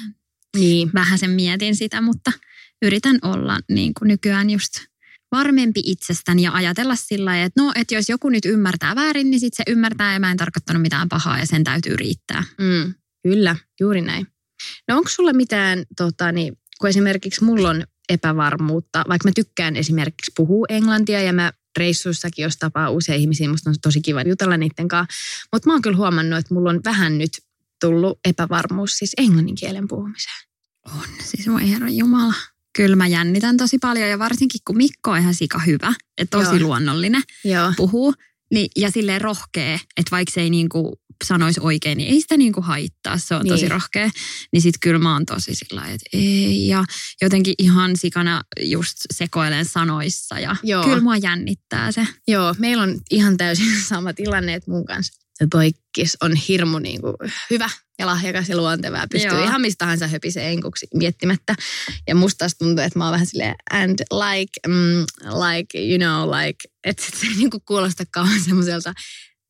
Niin. 0.58 0.92
vähän 0.94 1.20
sen 1.20 1.30
mietin 1.30 1.76
sitä, 1.76 2.02
mutta 2.02 2.32
yritän 2.82 3.20
olla 3.22 3.60
niin 3.72 3.94
kuin 3.94 4.08
nykyään 4.08 4.50
just 4.50 4.74
varmempi 5.32 5.82
itsestäni 5.86 6.42
ja 6.42 6.52
ajatella 6.54 6.96
sillä 6.96 7.26
lailla, 7.26 7.46
että 7.46 7.62
no, 7.62 7.72
että 7.76 7.96
jos 7.96 8.10
joku 8.10 8.30
nyt 8.30 8.46
ymmärtää 8.46 8.96
väärin, 8.96 9.32
niin 9.32 9.40
sitten 9.40 9.66
se 9.66 9.72
ymmärtää 9.72 10.14
ja 10.14 10.20
mä 10.20 10.32
en 10.32 10.38
tarkoittanut 10.38 10.82
mitään 10.82 11.10
pahaa 11.10 11.40
ja 11.40 11.46
sen 11.46 11.64
täytyy 11.64 11.96
riittää. 11.96 12.44
Mm, 12.62 12.94
kyllä, 13.24 13.56
juuri 13.80 14.02
näin. 14.02 14.28
No 14.88 14.98
onko 14.98 15.10
sulla 15.10 15.34
mitään, 15.34 15.84
tota, 15.98 16.32
niin, 16.32 16.58
kun 16.80 16.90
esimerkiksi 16.90 17.44
mulla 17.44 17.70
on 17.70 17.84
epävarmuutta, 18.12 19.04
vaikka 19.10 19.28
mä 19.28 19.32
tykkään 19.36 19.76
esimerkiksi 19.76 20.32
puhua 20.36 20.66
englantia 20.70 21.22
ja 21.22 21.34
mä 21.34 21.54
reissuissakin, 21.78 22.44
jos 22.44 22.58
tapaa 22.58 22.90
uusia 22.90 23.16
ihmisiä, 23.16 23.50
musta 23.50 23.70
on 23.70 23.76
tosi 23.82 24.02
kiva 24.02 24.22
jutella 24.22 24.58
niiden 24.58 24.88
kanssa. 24.88 25.14
Mutta 25.54 25.70
mä 25.70 25.74
oon 25.74 25.82
kyllä 25.82 25.98
huomannut, 25.98 26.40
että 26.40 26.54
mulla 26.54 26.70
on 26.70 26.82
vähän 26.86 27.18
nyt 27.18 27.32
tullut 27.82 28.20
epävarmuus 28.26 28.98
siis 28.98 29.14
englannin 29.18 29.56
kielen 29.56 29.88
puhumiseen. 29.88 30.48
On, 30.86 31.08
siis 31.24 31.48
voi 31.48 31.70
herra 31.70 31.90
Jumala. 31.90 32.34
Kyllä 32.76 32.96
mä 32.96 33.08
jännitän 33.08 33.58
tosi 33.58 33.78
paljon 33.78 34.10
ja 34.10 34.20
varsinkin 34.20 34.62
kun 34.68 34.78
Mikko 34.78 35.12
on 35.12 35.18
ihan 35.18 35.34
sika 35.34 35.60
hyvä, 35.60 35.94
että 36.18 36.38
tosi 36.38 36.56
Joo. 36.56 36.68
luonnollinen 36.68 37.22
Joo. 37.44 37.74
puhuu. 37.78 38.14
Niin, 38.52 38.70
ja 38.76 38.92
silleen 38.92 39.22
rohkee, 39.22 39.74
että 39.74 40.12
vaikka 40.12 40.32
se 40.32 40.42
ei 40.42 40.50
niinku 40.50 41.02
sanoisi 41.26 41.60
oikein, 41.64 41.98
niin 41.98 42.14
ei 42.14 42.22
sitä 42.22 42.38
niinku 42.38 42.62
haittaa, 42.62 43.18
se 43.18 43.36
on 43.36 43.42
niin. 43.42 43.54
tosi 43.54 43.70
rohkea. 43.70 44.10
Niin 44.54 44.62
sit 44.62 44.76
kyllä 44.82 45.00
mä 45.00 45.14
oon 45.14 45.26
tosi 45.26 45.56
sillä 45.56 45.86
että 45.86 46.10
ei. 46.14 46.68
Ja 46.68 46.84
jotenkin 47.22 47.54
ihan 47.58 47.98
sikana 47.98 48.44
just 48.62 48.98
sekoilen 49.14 49.66
sanoissa 49.66 50.40
ja 50.40 50.56
Joo. 50.64 50.84
kyllä 50.84 51.02
mua 51.02 51.18
jännittää 51.18 51.92
se. 51.92 52.08
Joo, 52.28 52.56
meillä 52.58 52.84
on 52.84 53.00
ihan 53.12 53.38
täysin 53.38 53.82
sama 53.90 54.14
tilanne, 54.14 54.54
että 54.54 54.72
mun 54.72 54.86
kanssa 54.86 55.22
se 55.42 55.48
poikkis 55.52 56.18
on 56.22 56.36
hirmu 56.36 56.80
niin 56.80 57.02
kuin 57.02 57.16
hyvä 57.50 57.70
ja 58.00 58.06
lahjakas 58.06 58.50
ja 58.50 58.58
luonteva 58.58 58.98
ja 58.98 59.08
pystyy 59.12 59.32
Joo. 59.32 59.44
ihan 59.44 59.62
mistä 59.62 59.78
tahansa 59.86 60.08
höpiseen 60.08 60.52
enkuksi 60.52 60.88
miettimättä. 60.94 61.56
Ja 62.08 62.16
musta 62.16 62.38
taas 62.38 62.56
tuntuu, 62.56 62.84
että 62.84 63.00
mä 63.00 63.06
oon 63.06 63.12
vähän 63.12 63.28
silleen 63.28 63.56
and 63.72 64.00
like, 64.12 64.60
mm, 64.68 65.06
like, 65.48 65.80
you 65.80 65.98
know, 65.98 66.30
like, 66.30 66.70
että 66.84 67.04
se 67.04 67.28
ei 67.28 67.36
niin 67.36 67.50
kuin 67.50 67.64
kuulosta 67.66 68.04
kauan 68.12 68.40
semmoiselta 68.48 68.94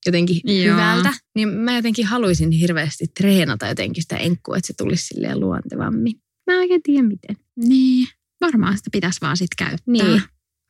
jotenkin 0.06 0.42
Joo. 0.44 0.74
hyvältä. 0.76 1.14
Niin 1.36 1.50
mä 1.50 1.76
jotenkin 1.76 2.06
haluaisin 2.06 2.52
hirveästi 2.52 3.06
treenata 3.18 3.68
jotenkin 3.68 4.04
sitä 4.04 4.18
enkkua, 4.18 4.58
että 4.58 4.68
se 4.68 4.74
tulisi 4.78 5.06
silleen 5.06 5.40
luontevammin. 5.40 6.14
Mä 6.48 6.54
en 6.54 6.60
oikein 6.60 6.84
tiedä 6.84 7.08
miten. 7.08 7.38
Niin, 7.56 8.08
varmaan 8.42 8.78
sitä 8.78 8.90
pitäisi 8.92 9.22
vaan 9.22 9.38
sitten 9.38 9.68
käyttää. 9.68 10.08
Niin, 10.08 10.22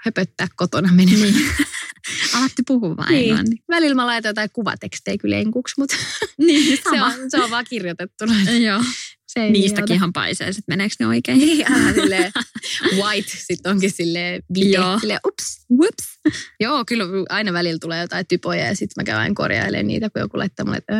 höpöttää 0.06 0.48
kotona 0.56 0.94
menemään. 0.94 1.34
Niin. 1.34 1.52
Alattu 2.38 2.62
puhua 2.68 2.98
vain 2.98 3.10
niin. 3.10 3.30
englannin. 3.30 3.60
Välillä 3.70 3.96
mä 3.96 4.06
laitan 4.06 4.30
jotain 4.30 4.50
kuvatekstejä 4.54 5.18
kyllä 5.18 5.38
enkuksi, 5.38 5.76
mutta 5.78 5.96
niin, 6.38 6.78
se, 6.92 7.02
on, 7.02 7.14
se 7.28 7.44
on 7.44 7.50
vaan 7.52 7.66
kirjoitettuna. 7.70 8.34
Joo. 8.68 8.84
Se 9.34 9.50
Niistäkin 9.50 9.96
ihan 9.96 10.14
paisee, 10.14 10.48
että 10.48 10.62
meneekö 10.68 10.96
ne 11.00 11.08
oikein. 11.08 11.38
Niin, 11.38 11.66
silleen 11.94 12.32
white, 13.02 13.32
sitten 13.48 13.72
onkin 13.72 13.92
vite, 14.54 14.70
Joo. 14.70 15.00
silleen 15.00 15.20
ups, 15.28 15.66
whoops. 15.72 16.04
Joo, 16.60 16.84
kyllä 16.88 17.06
aina 17.30 17.54
välillä 17.54 17.80
tulee 17.80 18.02
jotain 18.02 18.26
typoja 18.28 18.66
ja 18.66 18.76
sitten 18.76 19.02
mä 19.02 19.04
käyn 19.04 19.36
korjailemaan 19.36 19.88
niitä, 19.88 20.10
kun 20.10 20.20
joku 20.20 20.38
laittaa 20.38 20.66
mulle, 20.66 20.78
että 20.78 20.94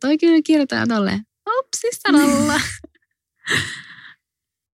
toi 0.00 0.18
kyllä 0.18 0.42
kirjoitetaan 0.44 0.88
tolleen. 0.88 1.20
Upsis 1.58 2.00
sanalla. 2.02 2.60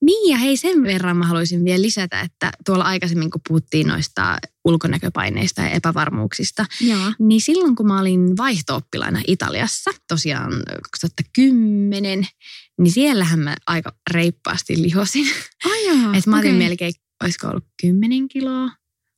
Niin 0.05 0.31
ja 0.31 0.39
hei 0.39 0.57
sen 0.57 0.83
verran 0.83 1.17
mä 1.17 1.27
haluaisin 1.27 1.65
vielä 1.65 1.83
lisätä, 1.83 2.21
että 2.21 2.53
tuolla 2.67 2.85
aikaisemmin 2.85 3.31
kun 3.31 3.41
puhuttiin 3.49 3.87
noista 3.87 4.39
ulkonäköpaineista 4.65 5.63
ja 5.63 5.71
epävarmuuksista, 5.71 6.67
Joo. 6.81 7.13
niin 7.19 7.41
silloin 7.41 7.77
kun 7.77 7.87
mä 7.87 8.01
olin 8.01 8.37
vaihto 8.37 8.81
Italiassa, 9.27 9.91
tosiaan 10.09 10.53
2010, 10.91 12.27
niin 12.81 12.93
siellähän 12.93 13.39
mä 13.39 13.57
aika 13.67 13.93
reippaasti 14.11 14.83
lihosin. 14.83 15.27
Oh, 15.67 16.17
että 16.17 16.31
mä 16.31 16.39
otin 16.39 16.51
okay. 16.51 16.59
melkein, 16.59 16.93
olisiko 17.23 17.49
ollut 17.49 17.65
10 17.83 18.29
kiloa. 18.29 18.71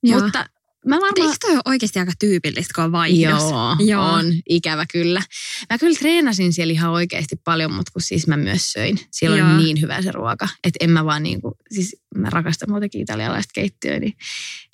Joo. 0.03 0.19
Mutta 0.19 0.45
Mä 0.87 0.95
varmaan... 0.95 1.27
Eikö 1.27 1.37
toi 1.41 1.53
ole 1.53 1.61
oikeasti 1.65 1.99
aika 1.99 2.11
tyypillistä, 2.19 2.73
kun 2.75 2.83
on 2.83 2.91
vaihdos? 2.91 3.43
Joo, 3.43 3.75
Joo, 3.79 4.05
on. 4.05 4.25
Ikävä 4.49 4.85
kyllä. 4.93 5.21
Mä 5.69 5.77
kyllä 5.77 5.99
treenasin 5.99 6.53
siellä 6.53 6.71
ihan 6.71 6.91
oikeasti 6.91 7.35
paljon, 7.43 7.73
mutta 7.73 7.91
kun 7.91 8.01
siis 8.01 8.27
mä 8.27 8.37
myös 8.37 8.71
söin. 8.71 8.99
Siellä 9.11 9.37
Joo. 9.37 9.47
oli 9.47 9.63
niin 9.63 9.81
hyvä 9.81 10.01
se 10.01 10.11
ruoka, 10.11 10.47
että 10.63 10.77
en 10.79 10.89
mä 10.89 11.05
vaan 11.05 11.23
niin 11.23 11.41
kuin, 11.41 11.53
siis 11.71 11.95
mä 12.15 12.29
rakastan 12.29 12.71
muutenkin 12.71 13.01
italialaista 13.01 13.51
keittiöä, 13.53 13.99
niin 13.99 14.13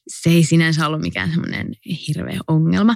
se 0.10 0.30
ei 0.30 0.43
sinänsä 0.43 0.88
ollut 0.88 1.01
mikään 1.01 1.30
semmoinen 1.30 1.72
hirveä 2.07 2.39
ongelma. 2.47 2.95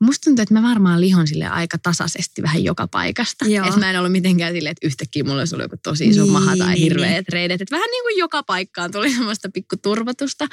Musta 0.00 0.24
tuntuu, 0.24 0.42
että 0.42 0.54
mä 0.54 0.62
varmaan 0.62 1.00
lihon 1.00 1.26
sille 1.26 1.46
aika 1.46 1.78
tasaisesti 1.78 2.42
vähän 2.42 2.64
joka 2.64 2.88
paikasta. 2.88 3.44
Että 3.66 3.80
mä 3.80 3.90
en 3.90 3.98
ollut 3.98 4.12
mitenkään 4.12 4.52
silleen, 4.52 4.70
että 4.70 4.86
yhtäkkiä 4.86 5.24
mulla 5.24 5.38
olisi 5.38 5.54
ollut 5.54 5.64
joku 5.64 5.76
tosi 5.82 6.06
iso 6.06 6.22
niin, 6.22 6.32
maha 6.32 6.56
tai 6.56 6.74
niin, 6.74 6.82
hirveät 6.82 7.10
niin. 7.10 7.32
reidet. 7.32 7.60
Että 7.60 7.76
vähän 7.76 7.90
niin 7.90 8.02
kuin 8.02 8.18
joka 8.18 8.42
paikkaan 8.42 8.90
tuli 8.90 9.12
semmoista 9.12 9.48
pikku 9.54 9.76
turvatusta. 9.76 10.46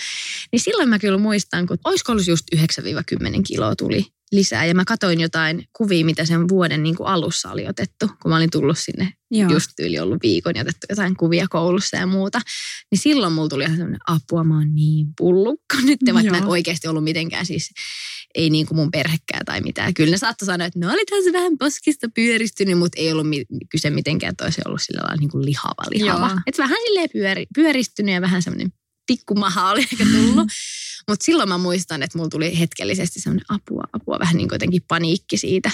Niin 0.52 0.60
silloin 0.60 0.90
mä 0.90 1.00
kyllä 1.00 1.18
muistan, 1.18 1.68
kun 1.68 1.78
olisiko 1.84 2.12
ollut 2.12 2.28
just 2.28 2.46
9-10 2.56 2.60
kiloa 3.48 3.76
tuli 3.76 4.06
lisää. 4.32 4.66
Ja 4.66 4.76
mä 4.76 4.86
katoin 4.86 5.20
jotain 5.20 5.66
kuvia, 5.74 6.06
mitä 6.06 6.26
sen 6.26 6.50
vuoden 6.50 6.84
niin 6.84 6.96
kuin 6.96 7.08
alussa 7.08 7.52
oli 7.52 7.68
otettu, 7.68 8.08
kun 8.22 8.30
mä 8.32 8.36
olin 8.36 8.50
tullut 8.50 8.78
sinne 8.78 9.14
Joo. 9.32 9.52
just 9.52 9.80
yli 9.80 10.00
ollut 10.00 10.24
viikon 10.24 10.56
ja 10.56 10.62
otettu 10.62 10.88
jotain 10.90 11.16
kuvia 11.16 11.46
koulussa 11.50 11.98
ja 11.98 12.06
muuta. 12.06 12.42
Niin 12.92 13.00
silloin 13.00 13.34
mulla 13.34 13.50
tuli 13.50 13.64
ihan 13.64 13.78
semmoinen 13.78 14.00
apua, 14.08 14.44
mä 14.44 14.58
oon 14.58 14.76
niin 14.76 15.08
pullukka 15.18 15.78
nyt, 15.86 16.00
vaikka 16.14 16.22
Joo. 16.22 16.32
mä 16.32 16.38
en 16.38 16.50
oikeasti 16.50 16.88
ollut 16.88 17.04
mitenkään 17.04 17.46
siis 17.46 17.70
ei 18.36 18.50
niin 18.50 18.66
kuin 18.66 18.76
mun 18.76 18.92
perhekään 18.92 19.46
tai 19.46 19.62
mitään. 19.62 19.94
Kyllä 19.94 20.12
ne 20.12 20.18
saattoi 20.18 20.46
sanoa, 20.46 20.68
että 20.68 20.80
no 20.80 20.94
olithan 20.94 21.24
se 21.24 21.34
vähän 21.34 21.58
poskista 21.58 22.08
pyöristynyt, 22.16 22.78
mutta 22.78 23.02
ei 23.02 23.12
ollut 23.12 23.28
kyse 23.70 23.90
mitenkään, 23.90 24.32
että 24.32 24.44
olisi 24.44 24.62
ollut 24.66 24.82
sillä 24.82 25.02
lailla 25.04 25.20
niin 25.20 25.30
kuin 25.30 25.46
lihava 25.46 25.84
lihava. 25.90 26.42
Että 26.48 26.64
vähän 26.64 26.78
silleen 26.86 27.10
pyöri, 27.14 27.46
pyöristynyt 27.56 28.14
ja 28.14 28.22
vähän 28.22 28.42
semmoinen 28.42 28.74
tikkumaha 29.16 29.72
oli 29.72 29.80
ehkä 29.80 30.06
tullut. 30.06 30.48
Mutta 31.08 31.26
silloin 31.26 31.50
mä 31.50 31.58
muistan, 31.58 32.04
että 32.04 32.18
mulla 32.18 32.30
tuli 32.30 32.60
hetkellisesti 32.60 33.20
semmoinen 33.20 33.46
apua, 33.50 33.84
apua, 33.94 34.20
vähän 34.20 34.38
niin 34.38 34.48
kuin 34.48 34.56
jotenkin 34.56 34.82
paniikki 34.88 35.38
siitä. 35.38 35.72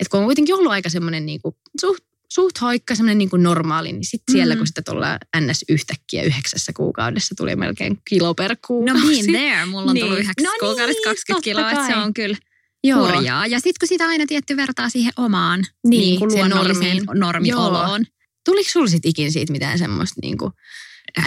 Että 0.00 0.10
kun 0.10 0.20
on 0.20 0.26
kuitenkin 0.26 0.54
ollut 0.54 0.72
aika 0.72 0.88
semmoinen 0.88 1.26
niin 1.26 1.42
kuin 1.42 1.54
suht, 1.80 2.04
suht 2.32 2.60
hoikka, 2.60 2.94
semmoinen 2.94 3.18
niin 3.18 3.30
kuin 3.30 3.42
normaali, 3.42 3.92
niin 3.92 4.04
sitten 4.04 4.32
siellä, 4.32 4.54
mm. 4.54 4.58
kun 4.58 4.66
sitä 4.66 4.82
tuolla 4.82 5.18
NS 5.40 5.64
yhtäkkiä 5.68 6.22
yhdeksässä 6.22 6.72
kuukaudessa 6.76 7.34
tuli 7.34 7.56
melkein 7.56 7.98
kilo 8.08 8.34
per 8.34 8.56
kuukausi. 8.66 9.02
No 9.02 9.08
been 9.08 9.24
there, 9.24 9.66
mulla 9.66 9.90
on 9.90 9.94
niin. 9.94 10.04
tullut 10.06 10.18
yhdeksässä 10.18 10.52
no 10.52 10.68
kuukaudessa 10.68 10.98
niin, 10.98 11.16
20 11.16 11.44
kiloa, 11.44 11.70
että 11.70 11.86
se 11.86 11.96
on 11.96 12.14
kyllä 12.14 12.36
Joo. 12.84 13.06
hurjaa. 13.06 13.46
Ja 13.46 13.58
sitten 13.58 13.80
kun 13.80 13.88
sitä 13.88 14.06
aina 14.06 14.24
tietty 14.26 14.56
vertaa 14.56 14.88
siihen 14.88 15.12
omaan 15.16 15.66
niin, 15.86 16.00
niin 16.00 16.18
kuin 16.18 16.32
luonnolliseen 16.32 17.02
normioloon. 17.14 18.04
Tuliko 18.44 18.70
sulla 18.70 18.88
sitten 18.88 19.10
ikin 19.10 19.32
siitä 19.32 19.52
mitään 19.52 19.78
semmoista 19.78 20.20
niin 20.22 20.38
kuin 20.38 20.52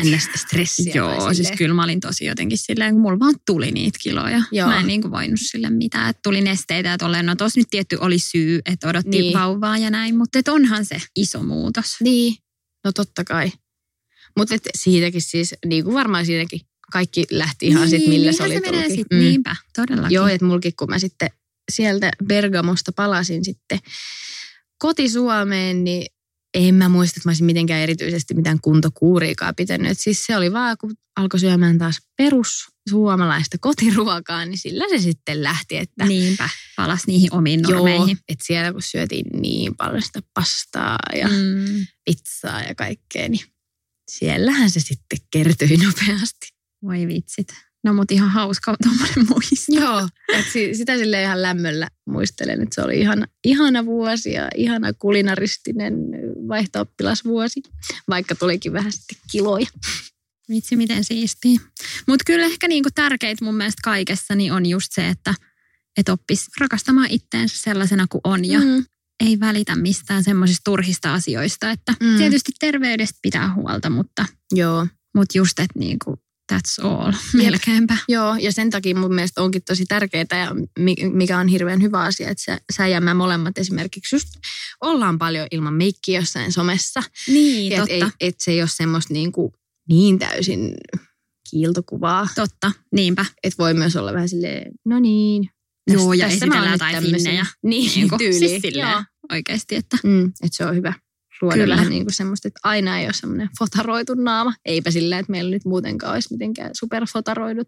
ns. 0.03 0.29
stressiä. 0.35 0.93
Joo, 0.95 1.33
siis 1.33 1.51
kyllä 1.57 1.75
mä 1.75 1.83
olin 1.83 1.99
tosi 1.99 2.25
jotenkin 2.25 2.57
silleen, 2.57 2.93
kun 2.93 3.01
mulla 3.01 3.19
vaan 3.19 3.35
tuli 3.45 3.71
niitä 3.71 3.99
kiloja. 4.01 4.41
Joo. 4.51 4.67
Mä 4.67 4.79
en 4.79 4.87
niin 4.87 5.01
kuin 5.01 5.11
voinut 5.11 5.39
sille 5.43 5.69
mitään, 5.69 6.09
että 6.09 6.19
tuli 6.23 6.41
nesteitä 6.41 6.89
ja 6.89 6.97
tolleen. 6.97 7.25
No 7.25 7.35
tossa 7.35 7.59
nyt 7.59 7.67
tietty 7.69 7.97
oli 7.99 8.19
syy, 8.19 8.61
että 8.65 8.89
odotti 8.89 9.09
niin. 9.09 9.33
vauvaa 9.33 9.77
ja 9.77 9.89
näin, 9.89 10.17
mutta 10.17 10.39
et 10.39 10.47
onhan 10.47 10.85
se 10.85 11.01
iso 11.15 11.43
muutos. 11.43 11.95
Niin, 12.01 12.35
no 12.85 12.91
totta 12.91 13.23
kai. 13.23 13.51
Mutta 14.37 14.55
siitäkin 14.75 15.21
siis, 15.21 15.55
niin 15.65 15.83
kuin 15.83 15.93
varmaan 15.93 16.25
siinäkin 16.25 16.61
kaikki 16.91 17.25
lähti 17.31 17.67
ihan 17.67 17.89
niin, 17.89 18.01
sit 18.01 18.09
millä 18.09 18.31
se 18.31 18.43
oli 18.43 18.53
se 18.53 18.59
menee 18.59 18.89
sit, 18.89 19.07
mm. 19.11 19.19
Niinpä, 19.19 19.55
todellakin. 19.75 20.15
Joo, 20.15 20.27
että 20.27 20.45
mulkin 20.45 20.73
kun 20.79 20.89
mä 20.89 20.99
sitten 20.99 21.29
sieltä 21.71 22.11
Bergamosta 22.25 22.91
palasin 22.91 23.45
sitten 23.45 23.79
koti 24.77 25.09
Suomeen, 25.09 25.83
niin 25.83 26.14
en 26.55 26.75
mä 26.75 26.89
muista, 26.89 27.19
että 27.19 27.27
mä 27.27 27.29
olisin 27.29 27.45
mitenkään 27.45 27.81
erityisesti 27.81 28.33
mitään 28.33 28.59
kuntokuuriikaan 28.61 29.55
pitänyt. 29.55 29.91
Et 29.91 29.99
siis 29.99 30.25
se 30.25 30.37
oli 30.37 30.53
vaan, 30.53 30.77
kun 30.77 30.95
alkoi 31.15 31.39
syömään 31.39 31.77
taas 31.77 31.99
perus 32.17 32.67
suomalaista 32.89 33.57
kotiruokaa, 33.61 34.45
niin 34.45 34.57
sillä 34.57 34.85
se 34.89 35.03
sitten 35.03 35.43
lähti. 35.43 35.77
Että, 35.77 36.05
Niinpä, 36.05 36.49
palas 36.75 37.07
niihin 37.07 37.33
omiin 37.33 37.61
normeihin. 37.61 38.07
Joo, 38.07 38.23
että 38.29 38.45
siellä 38.45 38.71
kun 38.71 38.81
syötiin 38.81 39.25
niin 39.41 39.75
paljon 39.75 40.01
sitä 40.01 40.19
pastaa 40.33 40.97
ja 41.15 41.27
mm. 41.27 41.85
pizzaa 42.05 42.61
ja 42.61 42.75
kaikkea, 42.75 43.29
niin 43.29 43.45
siellähän 44.11 44.69
se 44.69 44.79
sitten 44.79 45.19
kertyi 45.31 45.77
nopeasti. 45.85 46.47
Voi 46.83 47.07
vitsit. 47.07 47.47
No 47.85 47.93
mutta 47.93 48.13
ihan 48.13 48.29
hauska 48.29 48.75
tuommoinen 48.83 49.27
muisto. 49.29 49.55
Joo, 49.69 50.07
että 50.33 50.51
sitä 50.51 50.97
sille 50.97 51.21
ihan 51.21 51.41
lämmöllä 51.41 51.87
muistelen, 52.05 52.61
että 52.61 52.75
se 52.75 52.81
oli 52.81 52.99
ihana, 52.99 53.25
ihana 53.43 53.85
vuosi 53.85 54.33
ja 54.33 54.47
ihana 54.55 54.93
kulinaristinen 54.93 55.93
vaihto 56.47 56.85
vaikka 58.09 58.35
tulikin 58.35 58.73
vähän 58.73 58.91
sitten 58.91 59.17
kiloja. 59.31 59.67
Vitsi, 60.49 60.75
miten 60.75 61.03
siistiä. 61.03 61.59
Mutta 62.07 62.23
kyllä 62.25 62.45
ehkä 62.45 62.67
niinku 62.67 62.89
tärkeintä 62.95 63.45
mun 63.45 63.55
mielestä 63.55 63.81
kaikessa 63.83 64.35
niin 64.35 64.53
on 64.53 64.65
just 64.65 64.91
se, 64.91 65.07
että 65.07 65.33
et 65.97 66.09
oppisi 66.09 66.51
rakastamaan 66.59 67.07
itteensä 67.09 67.57
sellaisena 67.57 68.05
kuin 68.09 68.21
on 68.23 68.45
ja 68.45 68.59
mm. 68.59 68.85
ei 69.25 69.39
välitä 69.39 69.75
mistään 69.75 70.23
semmoisista 70.23 70.61
turhista 70.63 71.13
asioista. 71.13 71.71
Että 71.71 71.93
mm. 71.99 72.17
Tietysti 72.17 72.51
terveydestä 72.59 73.19
pitää 73.21 73.53
huolta, 73.53 73.89
mutta, 73.89 74.25
Joo. 74.51 74.87
mutta 75.15 75.37
just, 75.37 75.59
että 75.59 75.79
niinku 75.79 76.19
That's 76.53 76.85
all, 76.85 77.13
melkeinpä. 77.33 77.97
Joo, 78.07 78.35
ja 78.35 78.51
sen 78.51 78.69
takia 78.69 78.95
mun 78.95 79.15
mielestä 79.15 79.41
onkin 79.41 79.61
tosi 79.63 79.85
tärkeää 79.85 80.25
ja 80.31 80.51
mikä 81.13 81.39
on 81.39 81.47
hirveän 81.47 81.81
hyvä 81.81 81.99
asia, 81.99 82.29
että 82.29 82.43
sä, 82.43 82.59
sä 82.73 82.87
ja 82.87 83.01
mä 83.01 83.13
molemmat 83.13 83.57
esimerkiksi 83.57 84.15
just 84.15 84.27
ollaan 84.81 85.17
paljon 85.17 85.47
ilman 85.51 85.73
meikkiä 85.73 86.19
jossain 86.19 86.51
somessa. 86.51 87.03
Niin, 87.27 87.73
et 87.73 87.79
totta. 87.79 87.93
Ei, 87.93 88.27
et 88.27 88.35
se 88.39 88.51
ei 88.51 88.61
ole 88.61 88.69
semmoista 88.69 89.13
niin, 89.13 89.31
kuin 89.31 89.51
niin 89.89 90.19
täysin 90.19 90.73
kiiltokuvaa. 91.49 92.27
Totta, 92.35 92.71
niinpä. 92.91 93.25
Että 93.43 93.57
voi 93.63 93.73
myös 93.73 93.95
olla 93.95 94.13
vähän 94.13 94.29
silleen, 94.29 94.71
no 94.85 94.99
niin. 94.99 95.49
Joo, 95.93 96.13
ja 96.13 96.27
esitellään 96.27 96.71
jotain 96.71 97.03
finnejä. 97.03 97.45
Niin, 97.63 97.91
Niin 97.95 98.09
kuin, 98.09 98.19
tyyliin. 98.19 98.39
siis 98.49 98.61
silleen, 98.61 98.91
Joo. 98.91 99.03
oikeasti, 99.31 99.75
että 99.75 99.97
Mm, 100.03 100.25
että 100.25 100.57
se 100.57 100.65
on 100.65 100.75
hyvä 100.75 100.93
luoda 101.41 101.55
Kyllä. 101.57 101.75
vähän 101.75 101.89
niin 101.89 102.05
kuin 102.05 102.13
semmoista, 102.13 102.47
että 102.47 102.59
aina 102.63 102.99
ei 102.99 103.05
ole 103.05 103.13
semmoinen 103.13 103.49
fotaroitu 103.59 104.13
naama. 104.13 104.53
Eipä 104.65 104.91
sillä, 104.91 105.19
että 105.19 105.31
meillä 105.31 105.51
nyt 105.51 105.65
muutenkaan 105.65 106.13
olisi 106.13 106.33
mitenkään 106.33 106.71
superfotaroidut 106.73 107.67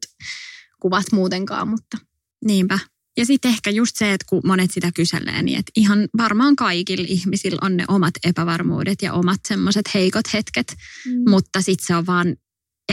kuvat 0.81 1.05
muutenkaan, 1.11 1.67
mutta 1.67 1.97
niinpä. 2.45 2.79
Ja 3.17 3.25
sitten 3.25 3.51
ehkä 3.51 3.69
just 3.69 3.95
se, 3.95 4.13
että 4.13 4.25
kun 4.29 4.41
monet 4.45 4.71
sitä 4.71 4.91
kyselee, 4.95 5.41
niin 5.43 5.59
että 5.59 5.71
ihan 5.75 6.07
varmaan 6.17 6.55
kaikilla 6.55 7.05
ihmisillä 7.07 7.57
on 7.61 7.77
ne 7.77 7.85
omat 7.87 8.13
epävarmuudet 8.23 9.01
ja 9.01 9.13
omat 9.13 9.39
semmoiset 9.47 9.85
heikot 9.93 10.33
hetket, 10.33 10.67
mm. 11.05 11.29
mutta 11.29 11.61
sitten 11.61 11.87
se 11.87 11.95
on 11.95 12.05
vaan 12.05 12.35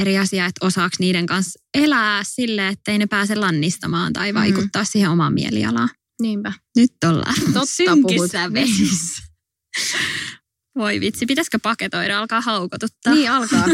eri 0.00 0.18
asia, 0.18 0.46
että 0.46 0.66
osaako 0.66 0.96
niiden 0.98 1.26
kanssa 1.26 1.60
elää 1.74 2.22
sille, 2.24 2.68
että 2.68 2.92
ei 2.92 2.98
ne 2.98 3.06
pääse 3.06 3.34
lannistamaan 3.34 4.12
tai 4.12 4.32
Mm. 4.32 4.38
vaikuttaa 4.38 4.84
siihen 4.84 5.10
omaan 5.10 5.34
mielialaan. 5.34 5.88
niinpä. 6.20 6.52
Nyt 6.76 6.92
ollaan 7.06 7.34
Totta 7.52 7.66
synkissä 7.66 8.38
puhut. 8.38 8.52
vesissä. 8.54 9.22
Voi 10.78 11.00
vitsi, 11.00 11.26
pitäisikö 11.26 11.58
paketoida, 11.62 12.18
alkaa 12.18 12.40
haukotuttaa. 12.40 13.14
Niin 13.14 13.30
alkaa. 13.30 13.64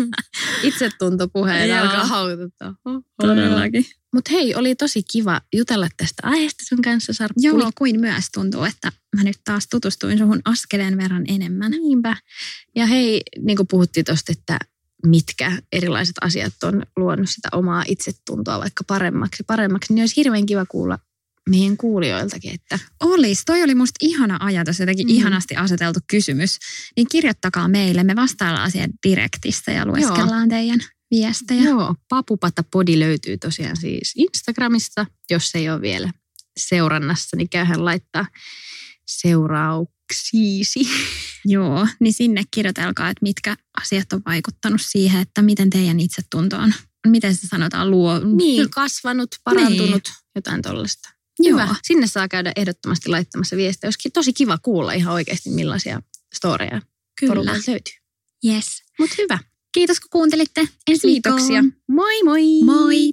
Itsetuntopuheet 0.62 1.68
Joo. 1.68 1.80
alkaa 1.80 2.06
haukututtaa. 2.06 2.74
Todellakin. 3.20 3.84
Mutta 4.14 4.30
hei, 4.32 4.54
oli 4.54 4.74
tosi 4.74 5.02
kiva 5.12 5.40
jutella 5.52 5.88
tästä 5.96 6.22
aiheesta 6.22 6.64
sun 6.68 6.82
kanssa, 6.82 7.12
Sarppuli. 7.12 7.46
Joo, 7.46 7.70
kuin 7.78 8.00
myös 8.00 8.24
tuntuu, 8.34 8.64
että 8.64 8.92
mä 9.16 9.24
nyt 9.24 9.36
taas 9.44 9.68
tutustuin 9.70 10.18
suhun 10.18 10.40
askeleen 10.44 10.96
verran 10.96 11.24
enemmän. 11.28 11.70
Niinpä. 11.70 12.16
Ja 12.76 12.86
hei, 12.86 13.22
niin 13.38 13.56
kuin 13.56 13.66
puhuttiin 13.66 14.04
tuosta, 14.04 14.32
että 14.32 14.58
mitkä 15.06 15.52
erilaiset 15.72 16.16
asiat 16.20 16.52
on 16.62 16.82
luonut 16.96 17.30
sitä 17.30 17.48
omaa 17.52 17.84
itsetuntoa 17.88 18.58
vaikka 18.58 18.84
paremmaksi, 18.86 19.42
paremmaksi, 19.46 19.94
niin 19.94 20.02
olisi 20.02 20.16
hirveän 20.16 20.46
kiva 20.46 20.66
kuulla 20.66 20.98
meidän 21.48 21.76
kuulijoiltakin, 21.76 22.54
että 22.54 22.78
Olis, 23.00 23.42
toi 23.46 23.62
oli 23.62 23.74
musta 23.74 23.96
ihana 24.00 24.36
ajatus, 24.40 24.78
jotenkin 24.80 25.06
Mm. 25.06 25.14
ihanasti 25.14 25.56
aseteltu 25.56 26.00
kysymys. 26.10 26.58
Niin 26.96 27.06
kirjoittakaa 27.10 27.68
meille, 27.68 28.04
me 28.04 28.16
vastaillaan 28.16 28.66
asian 28.66 28.90
direktistä 29.08 29.72
ja 29.72 29.86
lueskellaan 29.86 30.48
teidän 30.48 30.80
viestejä. 31.10 31.62
joo, 31.62 31.94
Papupata 32.08 32.64
Podi 32.72 32.98
löytyy 32.98 33.38
tosiaan 33.38 33.76
siis 33.76 34.12
Instagramista, 34.16 35.06
jos 35.30 35.50
ei 35.54 35.70
ole 35.70 35.80
vielä 35.80 36.12
seurannassa, 36.56 37.36
niin 37.36 37.48
käyhän 37.48 37.84
laittaa 37.84 38.26
seurauksiisi. 39.06 40.80
Joo, 41.44 41.86
niin 42.00 42.12
sinne 42.12 42.42
kirjoitelkaa, 42.50 43.08
että 43.08 43.22
mitkä 43.22 43.56
asiat 43.80 44.12
on 44.12 44.22
vaikuttanut 44.26 44.80
siihen, 44.84 45.22
että 45.22 45.42
miten 45.42 45.70
teidän 45.70 46.00
itsetunto 46.00 46.56
on. 46.56 46.74
Miten 47.06 47.34
se 47.36 47.46
sanotaan? 47.46 47.90
Luo... 47.90 48.18
Niin, 48.18 48.70
kasvanut, 48.70 49.28
parantunut, 49.44 50.12
jotain 50.34 50.62
tollaista. 50.62 51.08
Joo. 51.38 51.58
Hyvä. 51.58 51.74
Sinne 51.82 52.06
saa 52.06 52.28
käydä 52.28 52.52
ehdottomasti 52.56 53.08
laittamassa 53.08 53.56
viestejä. 53.56 53.88
Olisi 53.88 54.10
tosi 54.10 54.32
kiva 54.32 54.58
kuulla 54.58 54.92
ihan 54.92 55.14
oikeasti 55.14 55.50
millaisia 55.50 56.02
storeja 56.34 56.82
Kyllä. 57.20 57.30
porukalta 57.30 57.60
löytyy. 57.70 57.94
Yes. 58.46 58.66
Mutta 58.98 59.14
hyvä. 59.18 59.38
Kiitos 59.72 60.00
kun 60.00 60.08
kuuntelitte. 60.10 60.68
Ensi 60.90 61.06
Kiitoksia. 61.08 61.62
viikkoon. 61.62 61.82
Moi 61.88 62.22
moi. 62.22 62.62
Moi. 62.64 63.12